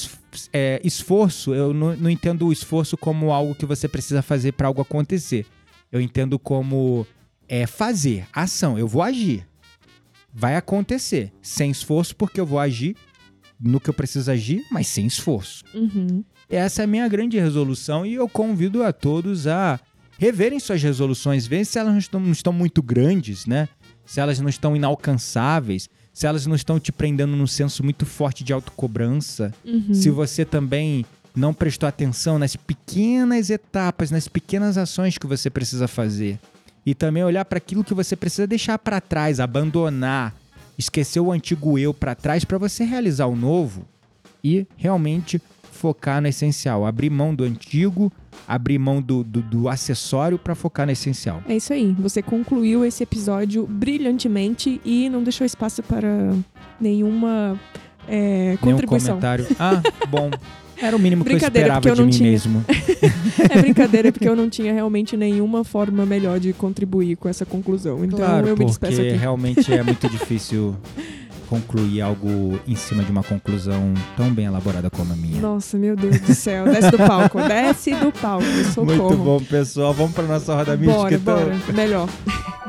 é, 0.51 0.81
esforço, 0.83 1.53
eu 1.53 1.71
não, 1.71 1.95
não 1.95 2.09
entendo 2.09 2.47
o 2.47 2.51
esforço 2.51 2.97
como 2.97 3.31
algo 3.31 3.53
que 3.53 3.65
você 3.65 3.87
precisa 3.87 4.23
fazer 4.23 4.53
pra 4.53 4.67
algo 4.67 4.81
acontecer. 4.81 5.45
Eu 5.91 6.01
entendo 6.01 6.39
como 6.39 7.05
é, 7.47 7.67
fazer, 7.67 8.25
ação. 8.33 8.79
Eu 8.79 8.87
vou 8.87 9.03
agir. 9.03 9.45
Vai 10.33 10.55
acontecer. 10.55 11.31
Sem 11.41 11.69
esforço, 11.71 12.15
porque 12.15 12.39
eu 12.39 12.45
vou 12.45 12.59
agir 12.59 12.95
no 13.59 13.79
que 13.79 13.89
eu 13.89 13.93
preciso 13.93 14.29
agir, 14.31 14.65
mas 14.71 14.87
sem 14.87 15.05
esforço. 15.05 15.63
Uhum. 15.73 16.23
Essa 16.49 16.81
é 16.81 16.85
a 16.85 16.87
minha 16.87 17.07
grande 17.07 17.39
resolução 17.39 18.05
e 18.05 18.15
eu 18.15 18.27
convido 18.27 18.83
a 18.83 18.91
todos 18.91 19.47
a 19.47 19.79
reverem 20.17 20.59
suas 20.59 20.81
resoluções, 20.81 21.47
verem 21.47 21.63
se 21.63 21.77
elas 21.79 21.91
não 21.93 21.99
estão, 21.99 22.19
não 22.19 22.31
estão 22.31 22.53
muito 22.53 22.81
grandes, 22.81 23.45
né? 23.45 23.69
Se 24.05 24.19
elas 24.19 24.39
não 24.39 24.49
estão 24.49 24.75
inalcançáveis, 24.75 25.87
se 26.11 26.27
elas 26.27 26.45
não 26.45 26.55
estão 26.55 26.79
te 26.79 26.91
prendendo 26.91 27.35
num 27.35 27.47
senso 27.47 27.83
muito 27.83 28.05
forte 28.05 28.43
de 28.43 28.51
autocobrança, 28.51 29.53
Uhum. 29.63 29.93
se 29.93 30.09
você 30.09 30.43
também 30.43 31.05
não 31.35 31.53
prestou 31.53 31.87
atenção 31.89 32.37
nas 32.37 32.55
pequenas 32.55 33.49
etapas, 33.49 34.11
nas 34.11 34.27
pequenas 34.27 34.77
ações 34.77 35.17
que 35.17 35.25
você 35.25 35.49
precisa 35.49 35.87
fazer. 35.87 36.39
E 36.85 36.93
também 36.93 37.23
olhar 37.23 37.45
para 37.45 37.57
aquilo 37.57 37.83
que 37.83 37.93
você 37.93 38.15
precisa 38.15 38.45
deixar 38.45 38.77
para 38.77 38.99
trás, 38.99 39.39
abandonar, 39.39 40.33
esquecer 40.77 41.19
o 41.19 41.31
antigo 41.31 41.77
eu 41.79 41.93
para 41.93 42.15
trás 42.15 42.43
para 42.43 42.57
você 42.57 42.83
realizar 42.83 43.27
o 43.27 43.35
novo 43.35 43.85
e 44.43 44.67
realmente 44.75 45.41
focar 45.71 46.21
no 46.21 46.27
essencial, 46.27 46.85
abrir 46.85 47.09
mão 47.09 47.33
do 47.33 47.43
antigo, 47.43 48.11
abrir 48.47 48.77
mão 48.77 49.01
do, 49.01 49.23
do, 49.23 49.41
do 49.41 49.69
acessório 49.69 50.37
para 50.37 50.55
focar 50.55 50.85
no 50.85 50.91
essencial. 50.91 51.41
É 51.47 51.55
isso 51.55 51.73
aí. 51.73 51.93
Você 51.99 52.21
concluiu 52.21 52.85
esse 52.85 53.03
episódio 53.03 53.65
brilhantemente 53.67 54.79
e 54.85 55.09
não 55.09 55.23
deixou 55.23 55.45
espaço 55.45 55.81
para 55.83 56.33
nenhuma 56.79 57.59
é, 58.07 58.45
Nenhum 58.45 58.57
contribuição. 58.57 59.15
comentário. 59.19 59.47
Ah, 59.59 59.81
bom. 60.09 60.29
Era 60.83 60.95
o 60.95 60.99
mínimo 60.99 61.23
que 61.23 61.31
eu 61.33 61.37
esperava 61.37 61.87
eu 61.87 61.95
de 61.95 61.99
não 62.01 62.05
mim 62.07 62.11
tinha. 62.11 62.29
mesmo. 62.31 62.63
É 63.49 63.61
brincadeira, 63.61 64.11
porque 64.11 64.27
eu 64.27 64.35
não 64.35 64.49
tinha 64.49 64.73
realmente 64.73 65.15
nenhuma 65.17 65.63
forma 65.63 66.05
melhor 66.05 66.39
de 66.39 66.53
contribuir 66.53 67.15
com 67.15 67.27
essa 67.27 67.45
conclusão. 67.45 68.03
Então 68.03 68.17
claro, 68.19 68.47
eu 68.47 68.55
me 68.57 68.65
despeço 68.65 68.95
porque 68.97 69.09
aqui. 69.09 69.17
realmente 69.17 69.73
é 69.73 69.83
muito 69.83 70.07
difícil 70.09 70.75
concluir 71.49 72.01
algo 72.01 72.59
em 72.67 72.75
cima 72.75 73.03
de 73.03 73.11
uma 73.11 73.21
conclusão 73.23 73.93
tão 74.17 74.31
bem 74.33 74.45
elaborada 74.45 74.89
como 74.89 75.13
a 75.13 75.15
minha. 75.15 75.39
Nossa, 75.41 75.77
meu 75.77 75.95
Deus 75.95 76.19
do 76.19 76.33
céu. 76.33 76.65
Desce 76.65 76.91
do 76.91 76.97
palco. 76.97 77.39
Desce 77.47 77.93
do 77.95 78.11
palco. 78.11 78.45
Socorro. 78.73 79.07
Muito 79.09 79.23
bom, 79.23 79.39
pessoal. 79.41 79.93
Vamos 79.93 80.13
para 80.13 80.23
nossa 80.25 80.55
roda 80.55 80.75
mística, 80.75 80.97
Bora, 80.97 81.15
então. 81.15 81.35
bora. 81.35 81.73
Melhor. 81.73 82.09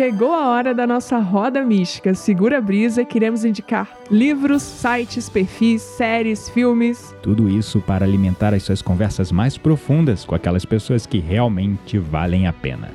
Chegou 0.00 0.32
a 0.32 0.48
hora 0.48 0.74
da 0.74 0.86
nossa 0.86 1.18
roda 1.18 1.62
mística. 1.62 2.14
Segura 2.14 2.56
a 2.56 2.60
brisa, 2.62 3.04
queremos 3.04 3.44
indicar 3.44 3.86
livros, 4.10 4.62
sites, 4.62 5.28
perfis, 5.28 5.82
séries, 5.82 6.48
filmes. 6.48 7.14
Tudo 7.20 7.50
isso 7.50 7.82
para 7.82 8.06
alimentar 8.06 8.54
as 8.54 8.62
suas 8.62 8.80
conversas 8.80 9.30
mais 9.30 9.58
profundas 9.58 10.24
com 10.24 10.34
aquelas 10.34 10.64
pessoas 10.64 11.04
que 11.04 11.18
realmente 11.18 11.98
valem 11.98 12.46
a 12.46 12.52
pena. 12.52 12.88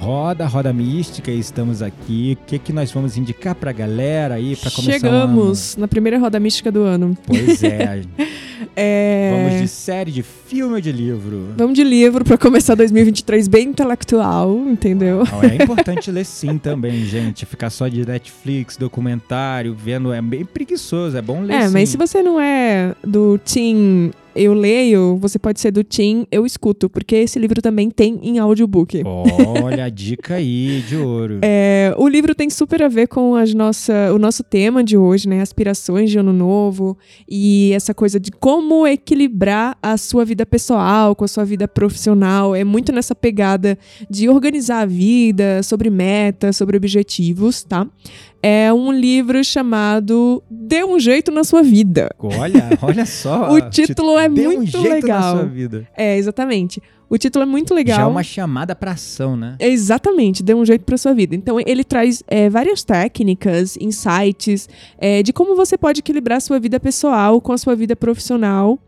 Roda, 0.00 0.46
roda 0.46 0.72
mística, 0.72 1.30
estamos 1.30 1.82
aqui. 1.82 2.38
O 2.40 2.46
que, 2.46 2.58
que 2.58 2.72
nós 2.72 2.90
vamos 2.90 3.18
indicar 3.18 3.54
pra 3.54 3.70
galera 3.70 4.36
aí 4.36 4.56
pra 4.56 4.70
começar 4.70 4.92
Chegamos 4.92 5.76
na 5.76 5.86
primeira 5.86 6.18
roda 6.18 6.40
mística 6.40 6.72
do 6.72 6.80
ano. 6.84 7.16
Pois 7.26 7.62
é. 7.62 8.02
É, 8.76 9.32
Vamos 9.46 9.62
de 9.62 9.68
série, 9.68 10.12
de 10.12 10.22
filme 10.22 10.74
ou 10.74 10.80
de 10.80 10.92
livro? 10.92 11.48
Vamos 11.56 11.74
de 11.74 11.82
livro 11.82 12.24
pra 12.24 12.36
começar 12.36 12.74
2023 12.74 13.48
bem 13.48 13.68
intelectual, 13.68 14.50
entendeu? 14.68 15.24
Não, 15.24 15.42
é 15.42 15.54
importante 15.62 16.10
ler 16.10 16.24
sim 16.26 16.58
também, 16.58 17.04
gente. 17.04 17.46
Ficar 17.46 17.70
só 17.70 17.88
de 17.88 18.06
Netflix, 18.06 18.76
documentário, 18.76 19.74
vendo 19.74 20.12
é 20.12 20.20
bem 20.20 20.44
preguiçoso. 20.44 21.16
É 21.16 21.22
bom 21.22 21.42
ler 21.42 21.54
É, 21.54 21.66
sim. 21.68 21.72
mas 21.72 21.88
se 21.88 21.96
você 21.96 22.22
não 22.22 22.38
é 22.38 22.94
do 23.02 23.38
Team 23.38 24.10
Eu 24.34 24.54
Leio, 24.54 25.16
você 25.20 25.38
pode 25.38 25.60
ser 25.60 25.70
do 25.70 25.82
Team 25.82 26.26
Eu 26.30 26.46
Escuto, 26.46 26.88
porque 26.88 27.16
esse 27.16 27.38
livro 27.38 27.60
também 27.60 27.90
tem 27.90 28.18
em 28.22 28.38
audiobook. 28.38 29.02
Olha 29.62 29.84
a 29.84 29.88
dica 29.88 30.34
aí 30.34 30.82
de 30.88 30.96
ouro. 30.96 31.40
É, 31.52 31.92
o 31.96 32.06
livro 32.06 32.34
tem 32.34 32.48
super 32.48 32.82
a 32.82 32.88
ver 32.88 33.08
com 33.08 33.34
as 33.34 33.52
nossa, 33.54 34.12
o 34.14 34.18
nosso 34.18 34.44
tema 34.44 34.84
de 34.84 34.96
hoje, 34.96 35.28
né? 35.28 35.40
Aspirações 35.40 36.10
de 36.10 36.18
ano 36.18 36.32
novo 36.32 36.96
e 37.28 37.72
essa 37.72 37.92
coisa 37.92 38.20
de 38.20 38.30
como 38.30 38.86
equilibrar 38.86 39.76
a 39.82 39.96
sua 39.96 40.24
vida 40.24 40.46
pessoal 40.46 41.14
com 41.16 41.24
a 41.24 41.28
sua 41.28 41.44
vida 41.44 41.66
profissional. 41.66 42.54
É 42.54 42.62
muito 42.62 42.92
nessa 42.92 43.14
pegada 43.14 43.78
de 44.08 44.28
organizar 44.28 44.82
a 44.82 44.86
vida, 44.86 45.62
sobre 45.62 45.90
metas, 45.90 46.56
sobre 46.56 46.76
objetivos, 46.76 47.64
tá? 47.64 47.86
É 48.42 48.72
um 48.72 48.90
livro 48.90 49.42
chamado 49.44 50.42
Dê 50.50 50.82
um 50.82 50.98
Jeito 50.98 51.30
na 51.30 51.44
Sua 51.44 51.62
Vida. 51.62 52.10
Olha, 52.18 52.70
olha 52.80 53.04
só. 53.04 53.52
O 53.52 53.70
título 53.70 54.18
é 54.18 54.28
Dê 54.28 54.48
um 54.48 54.56
muito 54.56 54.70
jeito 54.70 54.88
legal. 54.88 55.34
Na 55.34 55.40
sua 55.42 55.48
vida. 55.48 55.88
É, 55.96 56.16
exatamente. 56.16 56.82
O 57.10 57.18
título 57.18 57.42
é 57.42 57.46
muito 57.46 57.74
legal. 57.74 57.96
Já 57.96 58.02
é 58.04 58.06
uma 58.06 58.22
chamada 58.22 58.74
pra 58.74 58.92
ação, 58.92 59.36
né? 59.36 59.56
Exatamente, 59.58 60.44
dê 60.44 60.54
um 60.54 60.64
jeito 60.64 60.84
para 60.84 60.96
sua 60.96 61.12
vida. 61.12 61.34
Então, 61.34 61.58
ele 61.66 61.82
traz 61.82 62.22
é, 62.28 62.48
várias 62.48 62.84
técnicas, 62.84 63.76
insights 63.78 64.68
é, 64.96 65.20
de 65.20 65.32
como 65.32 65.56
você 65.56 65.76
pode 65.76 65.98
equilibrar 65.98 66.40
sua 66.40 66.60
vida 66.60 66.78
pessoal 66.78 67.40
com 67.40 67.52
a 67.52 67.58
sua 67.58 67.74
vida 67.74 67.96
profissional. 67.96 68.78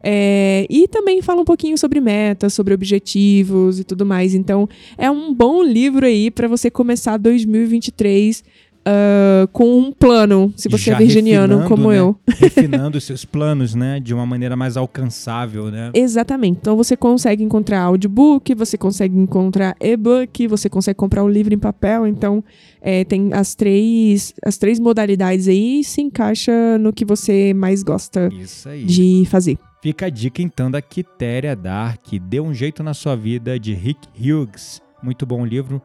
É, 0.00 0.64
e 0.70 0.86
também 0.86 1.20
fala 1.22 1.42
um 1.42 1.44
pouquinho 1.44 1.76
sobre 1.76 2.00
metas, 2.00 2.54
sobre 2.54 2.72
objetivos 2.72 3.80
e 3.80 3.84
tudo 3.84 4.06
mais. 4.06 4.32
Então, 4.32 4.68
é 4.96 5.10
um 5.10 5.34
bom 5.34 5.60
livro 5.60 6.06
aí 6.06 6.30
para 6.30 6.46
você 6.46 6.70
começar 6.70 7.16
2023 7.16 8.44
ah, 8.84 9.48
com 9.52 9.78
um 9.78 9.92
plano, 9.92 10.52
se 10.56 10.68
você 10.68 10.90
Já 10.90 10.96
é 10.96 10.98
virginiano 10.98 11.64
como 11.68 11.90
né? 11.90 11.98
eu. 11.98 12.16
Refinando 12.38 12.98
os 12.98 13.04
seus 13.04 13.24
planos, 13.24 13.74
né? 13.74 14.00
De 14.00 14.12
uma 14.12 14.26
maneira 14.26 14.56
mais 14.56 14.76
alcançável, 14.76 15.70
né? 15.70 15.90
Exatamente. 15.94 16.58
Então 16.60 16.76
você 16.76 16.96
consegue 16.96 17.42
encontrar 17.44 17.82
audiobook, 17.82 18.54
você 18.54 18.76
consegue 18.76 19.16
encontrar 19.16 19.76
e-book, 19.80 20.46
você 20.46 20.68
consegue 20.68 20.96
comprar 20.96 21.22
o 21.22 21.28
livro 21.28 21.54
em 21.54 21.58
papel. 21.58 22.06
Então 22.06 22.42
é, 22.80 23.04
tem 23.04 23.32
as 23.32 23.54
três, 23.54 24.34
as 24.44 24.58
três 24.58 24.80
modalidades 24.80 25.48
aí 25.48 25.80
e 25.80 25.84
se 25.84 26.00
encaixa 26.00 26.78
no 26.78 26.92
que 26.92 27.04
você 27.04 27.54
mais 27.54 27.82
gosta 27.82 28.28
Isso 28.32 28.68
aí. 28.68 28.84
de 28.84 29.24
fazer. 29.30 29.58
Fica 29.80 30.06
a 30.06 30.10
dica 30.10 30.40
então 30.40 30.70
da 30.70 30.80
Quitéria 30.80 31.56
Dark, 31.56 32.06
Dê 32.28 32.40
um 32.40 32.54
Jeito 32.54 32.82
na 32.84 32.94
Sua 32.94 33.16
Vida, 33.16 33.58
de 33.58 33.74
Rick 33.74 34.08
Hughes. 34.16 34.80
Muito 35.02 35.26
bom 35.26 35.44
livro. 35.44 35.82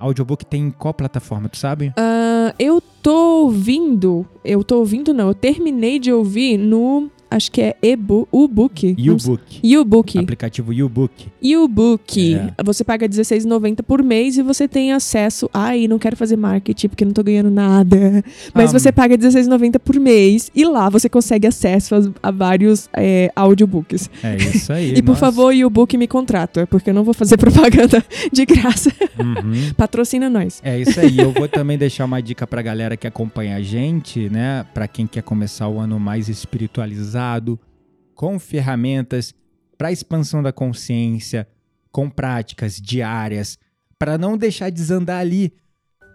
Audiobook 0.00 0.44
tem 0.46 0.62
em 0.62 0.70
qual 0.70 0.94
plataforma, 0.94 1.48
tu 1.48 1.58
sabe? 1.58 1.92
Ah, 1.96 2.54
eu 2.58 2.80
tô 3.02 3.44
ouvindo, 3.44 4.26
eu 4.44 4.64
tô 4.64 4.78
ouvindo 4.78 5.14
não, 5.14 5.28
eu 5.28 5.34
terminei 5.34 5.98
de 5.98 6.12
ouvir 6.12 6.56
no, 6.56 7.10
acho 7.30 7.50
que 7.52 7.60
é 7.60 7.76
e-book, 7.82 8.28
u-book. 8.32 8.96
U-book. 9.78 10.18
Aplicativo 10.18 10.72
U-Book. 10.72 11.28
U-Book. 11.42 12.34
É. 12.34 12.62
Você 12.64 12.82
paga 12.84 13.06
R$16,90 13.06 13.82
por 13.82 14.02
mês 14.02 14.36
e 14.38 14.42
você 14.42 14.66
tem 14.66 14.92
acesso. 14.92 15.48
Ai, 15.52 15.86
não 15.88 15.98
quero 15.98 16.16
fazer 16.16 16.36
marketing 16.36 16.88
porque 16.88 17.04
não 17.04 17.12
tô 17.12 17.22
ganhando 17.22 17.50
nada. 17.50 18.24
Mas 18.54 18.74
Ah, 18.74 18.78
você 18.78 18.90
paga 18.92 19.14
R$16,90 19.16 19.78
por 19.78 19.98
mês 20.00 20.50
e 20.54 20.64
lá 20.64 20.88
você 20.88 21.08
consegue 21.08 21.46
acesso 21.46 21.94
a, 21.94 22.28
a 22.28 22.30
vários 22.30 22.88
é, 22.96 23.30
audiobooks. 23.36 24.10
É 24.22 24.36
isso 24.36 24.72
aí. 24.72 24.90
E 25.00 25.02
por 25.02 25.10
nossa. 25.12 25.20
favor, 25.20 25.54
U-Book 25.54 25.96
me 25.96 26.06
contrata, 26.08 26.66
porque 26.66 26.90
eu 26.90 26.94
não 26.94 27.04
vou 27.04 27.14
fazer 27.14 27.36
propaganda 27.36 28.04
de 28.32 28.44
graça. 28.44 28.90
Uhum. 29.18 29.72
Patrocina 29.76 30.28
nós. 30.28 30.60
É 30.64 30.78
isso 30.78 30.98
aí. 30.98 31.18
Eu 31.18 31.32
vou 31.32 31.48
também 31.48 31.78
deixar 31.78 32.04
uma 32.06 32.20
dica 32.20 32.46
pra 32.46 32.60
galera 32.60 32.96
que 32.96 33.06
acompanha 33.06 33.56
a 33.56 33.62
gente, 33.62 34.28
né? 34.28 34.66
Pra 34.74 34.88
quem 34.88 35.06
quer 35.06 35.22
começar 35.22 35.68
o 35.68 35.78
ano 35.78 35.98
mais 36.00 36.28
espiritualizado, 36.28 37.19
com 38.14 38.38
ferramentas 38.38 39.34
para 39.78 39.92
expansão 39.92 40.42
da 40.42 40.52
consciência, 40.52 41.48
com 41.90 42.08
práticas 42.10 42.80
diárias, 42.80 43.58
para 43.98 44.18
não 44.18 44.36
deixar 44.36 44.70
desandar 44.70 45.20
ali 45.20 45.52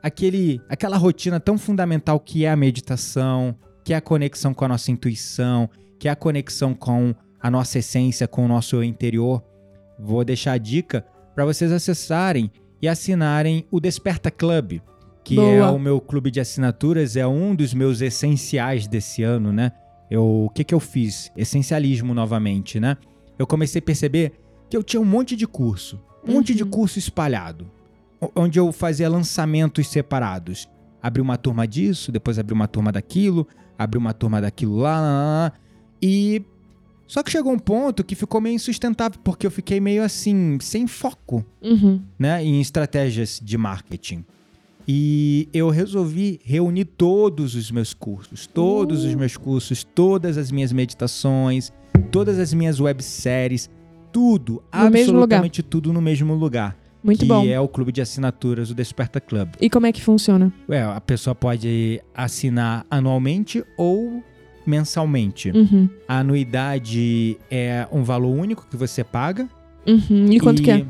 aquele, 0.04 0.62
aquela 0.70 0.98
rotina 0.98 1.40
tão 1.40 1.58
fundamental 1.58 2.20
que 2.20 2.46
é 2.46 2.52
a 2.52 2.56
meditação, 2.56 3.56
que 3.84 3.94
é 3.94 3.98
a 3.98 4.02
conexão 4.02 4.54
com 4.54 4.66
a 4.66 4.68
nossa 4.68 4.92
intuição, 4.92 5.70
que 6.00 6.08
é 6.08 6.12
a 6.12 6.16
conexão 6.16 6.74
com 6.74 7.16
a 7.42 7.50
nossa 7.50 7.80
essência, 7.80 8.28
com 8.28 8.46
o 8.46 8.48
nosso 8.48 8.84
interior. 8.84 9.44
Vou 10.00 10.24
deixar 10.24 10.54
a 10.54 10.58
dica 10.58 11.06
para 11.34 11.46
vocês 11.46 11.72
acessarem 11.72 12.52
e 12.82 12.88
assinarem 12.88 13.66
o 13.72 13.80
Desperta 13.80 14.30
Club, 14.30 14.80
que 15.24 15.40
é 15.40 15.60
Boa. 15.60 15.72
o 15.72 15.80
meu 15.80 16.00
clube 16.00 16.30
de 16.30 16.40
assinaturas, 16.40 17.16
é 17.16 17.26
um 17.26 17.56
dos 17.56 17.74
meus 17.74 18.02
essenciais 18.02 18.88
desse 18.88 19.24
ano, 19.24 19.52
né? 19.52 19.72
Eu, 20.10 20.46
o 20.46 20.50
que 20.50 20.64
que 20.64 20.74
eu 20.74 20.80
fiz? 20.80 21.32
Essencialismo 21.36 22.14
novamente, 22.14 22.80
né? 22.80 22.98
Eu 23.38 23.48
comecei 23.48 23.80
a 23.80 23.82
perceber 23.82 24.34
que 24.70 24.78
eu 24.78 24.84
tinha 24.84 25.02
um 25.02 25.06
monte 25.06 25.36
de 25.36 25.46
curso, 25.48 26.00
um 26.28 26.34
monte 26.34 26.54
de 26.54 26.64
Uhum. 26.64 26.70
curso 26.70 27.00
espalhado, 27.00 27.70
onde 28.36 28.60
eu 28.60 28.72
fazia 28.72 29.10
lançamentos 29.10 29.88
separados. 29.88 30.68
Abri 31.02 31.22
uma 31.22 31.38
turma 31.38 31.68
disso, 31.68 32.12
depois 32.12 32.40
abri 32.40 32.54
uma 32.54 32.68
turma 32.68 32.92
daquilo, 32.92 33.48
abri 33.78 33.98
uma 33.98 34.14
turma 34.14 34.42
daquilo 34.42 34.78
lá, 34.78 35.00
lá, 35.00 35.08
lá, 35.08 35.38
lá. 35.46 35.54
e 36.02 36.42
só 37.08 37.22
que 37.22 37.30
chegou 37.30 37.54
um 37.54 37.60
ponto 37.60 38.04
que 38.04 38.16
ficou 38.16 38.42
meio 38.42 38.56
insustentável, 38.56 39.20
porque 39.24 39.46
eu 39.46 39.52
fiquei 39.52 39.80
meio 39.80 40.02
assim, 40.04 40.58
sem 40.60 40.88
foco 40.88 41.46
Uhum. 41.62 42.02
né, 42.18 42.44
em 42.44 42.60
estratégias 42.60 43.40
de 43.44 43.58
marketing. 43.58 44.26
E 44.88 45.50
eu 45.54 45.70
resolvi 45.70 46.40
reunir 46.44 46.86
todos 46.86 47.56
os 47.56 47.72
meus 47.72 47.94
cursos, 47.94 48.46
todos 48.48 49.04
Uh. 49.04 49.08
os 49.08 49.16
meus 49.16 49.36
cursos, 49.38 49.84
todas 49.84 50.38
as 50.38 50.52
minhas 50.52 50.72
meditações, 50.72 51.72
todas 52.12 52.38
as 52.38 52.54
minhas 52.54 52.80
webséries, 52.80 53.70
tudo, 54.12 54.64
No 54.74 54.88
absolutamente 54.88 55.64
tudo 55.64 55.92
no 55.92 56.02
mesmo 56.02 56.34
lugar. 56.36 56.78
Muito 57.04 57.20
que 57.20 57.26
bom. 57.26 57.46
é 57.46 57.60
o 57.60 57.68
clube 57.68 57.92
de 57.92 58.02
assinaturas, 58.02 58.72
o 58.72 58.74
Desperta 58.74 59.20
Club. 59.22 59.50
E 59.62 59.70
como 59.70 59.86
é 59.86 59.92
que 59.92 60.02
funciona? 60.02 60.52
Ué, 60.68 60.82
a 60.82 61.00
pessoa 61.02 61.36
pode 61.36 62.02
assinar 62.16 62.86
anualmente 62.90 63.64
ou 63.78 64.24
mensalmente. 64.66 65.52
Uhum. 65.52 65.88
A 66.08 66.20
anuidade 66.20 67.38
é 67.52 67.88
um 67.92 68.04
valor 68.04 68.36
único 68.36 68.66
que 68.70 68.76
você 68.78 69.04
paga 69.04 69.48
Uhum. 69.88 70.32
E 70.32 70.40
quanto 70.40 70.64
que 70.64 70.72
é? 70.72 70.84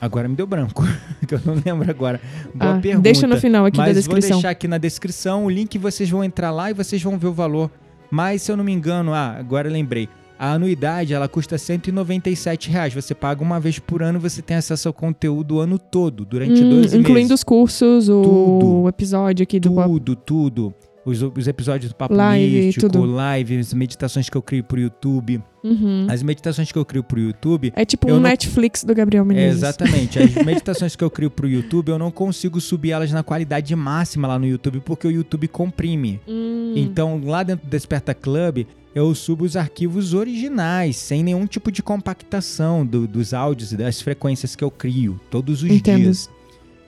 Agora 0.00 0.28
me 0.28 0.36
deu 0.36 0.46
branco, 0.46 0.84
que 1.26 1.34
eu 1.34 1.40
não 1.44 1.54
lembro 1.64 1.90
agora. 1.90 2.20
Boa 2.54 2.76
Ah, 2.76 2.80
pergunta. 2.80 3.02
deixa 3.02 3.26
no 3.26 3.36
final 3.36 3.66
aqui 3.66 3.76
da 3.78 3.82
Mas 3.84 3.94
vou 3.94 4.00
descrição. 4.02 4.36
deixar 4.38 4.50
aqui 4.50 4.68
na 4.68 4.78
descrição 4.78 5.44
o 5.46 5.50
link, 5.50 5.76
vocês 5.78 6.08
vão 6.08 6.22
entrar 6.22 6.50
lá 6.52 6.70
e 6.70 6.74
vocês 6.74 7.02
vão 7.02 7.18
ver 7.18 7.26
o 7.26 7.32
valor. 7.32 7.70
Mas 8.10 8.42
se 8.42 8.52
eu 8.52 8.56
não 8.56 8.62
me 8.64 8.72
engano, 8.72 9.12
ah, 9.12 9.36
agora 9.38 9.68
lembrei. 9.68 10.08
A 10.38 10.52
anuidade, 10.52 11.12
ela 11.12 11.26
custa 11.28 11.58
197 11.58 12.70
reais. 12.70 12.94
Você 12.94 13.12
paga 13.12 13.42
uma 13.42 13.58
vez 13.58 13.80
por 13.80 14.02
ano, 14.04 14.20
você 14.20 14.40
tem 14.40 14.56
acesso 14.56 14.86
ao 14.86 14.94
conteúdo 14.94 15.56
o 15.56 15.60
ano 15.60 15.80
todo, 15.80 16.24
durante 16.24 16.62
Hum, 16.62 16.70
12 16.70 16.96
incluindo 16.96 17.14
meses. 17.30 17.30
os 17.32 17.42
cursos, 17.44 18.08
o 18.08 18.22
Tudo. 18.22 18.88
episódio 18.88 19.42
aqui 19.42 19.58
do. 19.58 19.74
Tudo, 19.74 20.14
tudo. 20.14 20.72
Os, 21.08 21.22
os 21.22 21.48
episódios 21.48 21.90
do 21.90 21.94
Papo 21.94 22.14
Live, 22.14 22.60
Místico, 22.66 22.88
tudo. 22.90 23.06
live, 23.06 23.56
as 23.58 23.72
meditações 23.72 24.28
que 24.28 24.36
eu 24.36 24.42
crio 24.42 24.62
pro 24.62 24.78
YouTube. 24.78 25.42
Uhum. 25.64 26.06
As 26.10 26.22
meditações 26.22 26.70
que 26.70 26.78
eu 26.78 26.84
crio 26.84 27.02
pro 27.02 27.18
YouTube, 27.18 27.72
É 27.74 27.84
tipo 27.84 28.08
um 28.08 28.14
não- 28.14 28.20
Netflix 28.20 28.84
do 28.84 28.94
Gabriel 28.94 29.24
É, 29.24 29.26
Menezes. 29.26 29.58
exatamente. 29.62 30.18
As 30.20 30.34
meditações 30.44 30.94
que 30.94 31.02
eu 31.02 31.10
crio 31.10 31.30
pro 31.30 31.48
YouTube, 31.48 31.88
eu 31.88 31.98
não 31.98 32.10
consigo 32.10 32.60
subir 32.60 32.90
elas 32.90 33.10
na 33.10 33.22
qualidade 33.22 33.74
máxima 33.74 34.28
lá 34.28 34.38
no 34.38 34.46
YouTube, 34.46 34.80
porque 34.80 35.06
o 35.06 35.10
YouTube 35.10 35.48
comprime. 35.48 36.20
Hum. 36.28 36.74
Então, 36.76 37.20
lá 37.24 37.42
dentro 37.42 37.66
do 37.66 37.70
Desperta 37.70 38.12
Club, 38.14 38.66
eu 38.94 39.14
subo 39.14 39.44
os 39.44 39.56
arquivos 39.56 40.12
originais, 40.14 40.96
sem 40.96 41.22
nenhum 41.22 41.46
tipo 41.46 41.72
de 41.72 41.82
compactação 41.82 42.84
do- 42.84 43.06
dos 43.06 43.32
áudios 43.32 43.72
e 43.72 43.76
das 43.76 44.00
frequências 44.02 44.54
que 44.54 44.62
eu 44.62 44.70
crio, 44.70 45.18
todos 45.30 45.62
os 45.62 45.70
Entendo. 45.70 46.02
dias. 46.02 46.28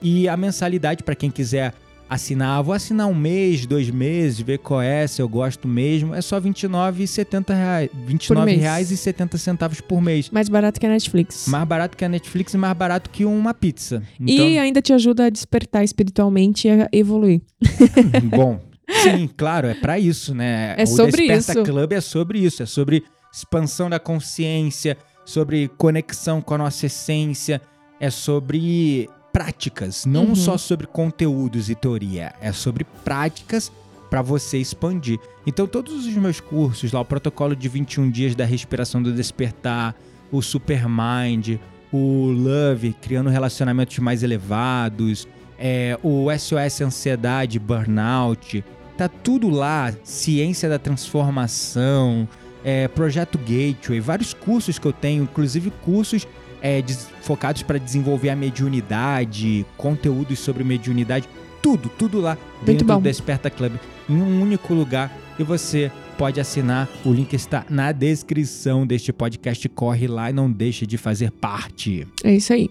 E 0.01 0.27
a 0.27 0.37
mensalidade, 0.37 1.03
para 1.03 1.15
quem 1.15 1.29
quiser 1.31 1.73
assinar, 2.11 2.61
vou 2.61 2.73
assinar 2.73 3.07
um 3.07 3.15
mês, 3.15 3.65
dois 3.65 3.89
meses, 3.89 4.41
ver 4.41 4.57
qual 4.59 4.81
é, 4.81 5.07
se 5.07 5.21
eu 5.21 5.29
gosto 5.29 5.65
mesmo, 5.65 6.13
é 6.13 6.21
só 6.21 6.41
29,70 6.41 7.55
reais, 7.55 7.89
R$ 7.89 7.99
29 8.05 8.45
mês. 8.45 8.61
reais 8.61 8.91
e 8.91 8.97
70 8.97 9.37
centavos 9.37 9.79
por 9.79 10.01
mês. 10.01 10.29
Mais 10.29 10.49
barato 10.49 10.77
que 10.77 10.85
a 10.85 10.89
Netflix. 10.89 11.47
Mais 11.47 11.65
barato 11.65 11.95
que 11.95 12.03
a 12.03 12.09
Netflix 12.09 12.53
e 12.53 12.57
mais 12.57 12.77
barato 12.77 13.09
que 13.09 13.23
uma 13.23 13.53
pizza. 13.53 14.03
Então, 14.19 14.45
E 14.45 14.59
ainda 14.59 14.81
te 14.81 14.91
ajuda 14.91 15.27
a 15.27 15.29
despertar 15.29 15.85
espiritualmente 15.85 16.67
e 16.67 16.71
a 16.71 16.89
evoluir. 16.91 17.41
bom, 18.29 18.59
sim, 19.03 19.29
claro, 19.37 19.69
é 19.69 19.73
pra 19.73 19.97
isso, 19.97 20.35
né? 20.35 20.75
É 20.77 20.83
o 20.83 20.87
sobre 20.87 21.27
Desperta 21.27 21.61
isso. 21.61 21.63
Club 21.63 21.93
é 21.93 22.01
sobre 22.01 22.39
isso, 22.39 22.61
é 22.61 22.65
sobre 22.65 23.05
expansão 23.33 23.89
da 23.89 23.99
consciência, 23.99 24.97
sobre 25.23 25.69
conexão 25.77 26.41
com 26.41 26.55
a 26.55 26.57
nossa 26.57 26.87
essência, 26.87 27.61
é 28.01 28.09
sobre 28.09 29.07
práticas, 29.31 30.05
não 30.05 30.27
Uhum. 30.27 30.35
só 30.35 30.57
sobre 30.57 30.87
conteúdos 30.87 31.69
e 31.69 31.75
teoria, 31.75 32.33
é 32.41 32.51
sobre 32.51 32.83
práticas 33.03 33.71
para 34.09 34.21
você 34.21 34.57
expandir. 34.57 35.19
Então, 35.47 35.65
todos 35.65 36.05
os 36.05 36.13
meus 36.15 36.39
cursos 36.39 36.91
lá, 36.91 36.99
o 36.99 37.05
protocolo 37.05 37.55
de 37.55 37.69
21 37.69 38.09
dias 38.09 38.35
da 38.35 38.43
respiração 38.45 39.01
do 39.01 39.13
despertar, 39.13 39.95
o 40.31 40.41
Supermind, 40.41 41.57
o 41.91 42.27
Love, 42.31 42.93
criando 43.01 43.29
relacionamentos 43.29 43.97
mais 43.99 44.21
elevados, 44.23 45.27
é, 45.57 45.97
o 46.03 46.27
SOS 46.37 46.81
Ansiedade, 46.81 47.57
Burnout, 47.59 48.63
tá 48.97 49.07
tudo 49.07 49.49
lá, 49.49 49.93
Ciência 50.03 50.67
da 50.69 50.77
Transformação, 50.79 52.27
é, 52.63 52.87
Projeto 52.87 53.37
Gateway, 53.37 53.99
vários 53.99 54.33
cursos 54.33 54.77
que 54.77 54.85
eu 54.87 54.93
tenho, 54.93 55.23
inclusive 55.23 55.71
cursos 55.83 56.27
é, 56.61 56.83
focados 57.21 57.63
para 57.63 57.77
desenvolver 57.77 58.29
a 58.29 58.35
mediunidade, 58.35 59.65
conteúdos 59.77 60.39
sobre 60.39 60.63
mediunidade, 60.63 61.27
tudo, 61.61 61.89
tudo 61.89 62.19
lá 62.19 62.37
dentro 62.63 62.85
bom. 62.85 62.95
do 62.95 63.01
Desperta 63.01 63.49
Club, 63.49 63.73
em 64.09 64.15
um 64.15 64.41
único 64.41 64.73
lugar. 64.73 65.11
E 65.39 65.43
você 65.43 65.91
pode 66.17 66.39
assinar, 66.39 66.87
o 67.03 67.11
link 67.11 67.33
está 67.33 67.65
na 67.69 67.91
descrição 67.91 68.85
deste 68.85 69.11
podcast. 69.11 69.67
Corre 69.69 70.07
lá 70.07 70.29
e 70.29 70.33
não 70.33 70.51
deixe 70.51 70.85
de 70.85 70.97
fazer 70.97 71.31
parte. 71.31 72.07
É 72.23 72.33
isso 72.33 72.53
aí. 72.53 72.69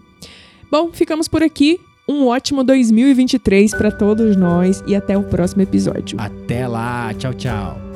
Bom, 0.71 0.91
ficamos 0.93 1.27
por 1.27 1.43
aqui. 1.43 1.79
Um 2.09 2.27
ótimo 2.27 2.65
2023 2.65 3.73
para 3.73 3.91
todos 3.91 4.37
nós 4.37 4.83
e 4.87 4.97
até 4.97 5.17
o 5.17 5.23
próximo 5.23 5.63
episódio. 5.63 6.21
Até 6.21 6.67
lá, 6.67 7.15
tchau, 7.15 7.35
tchau. 7.35 7.90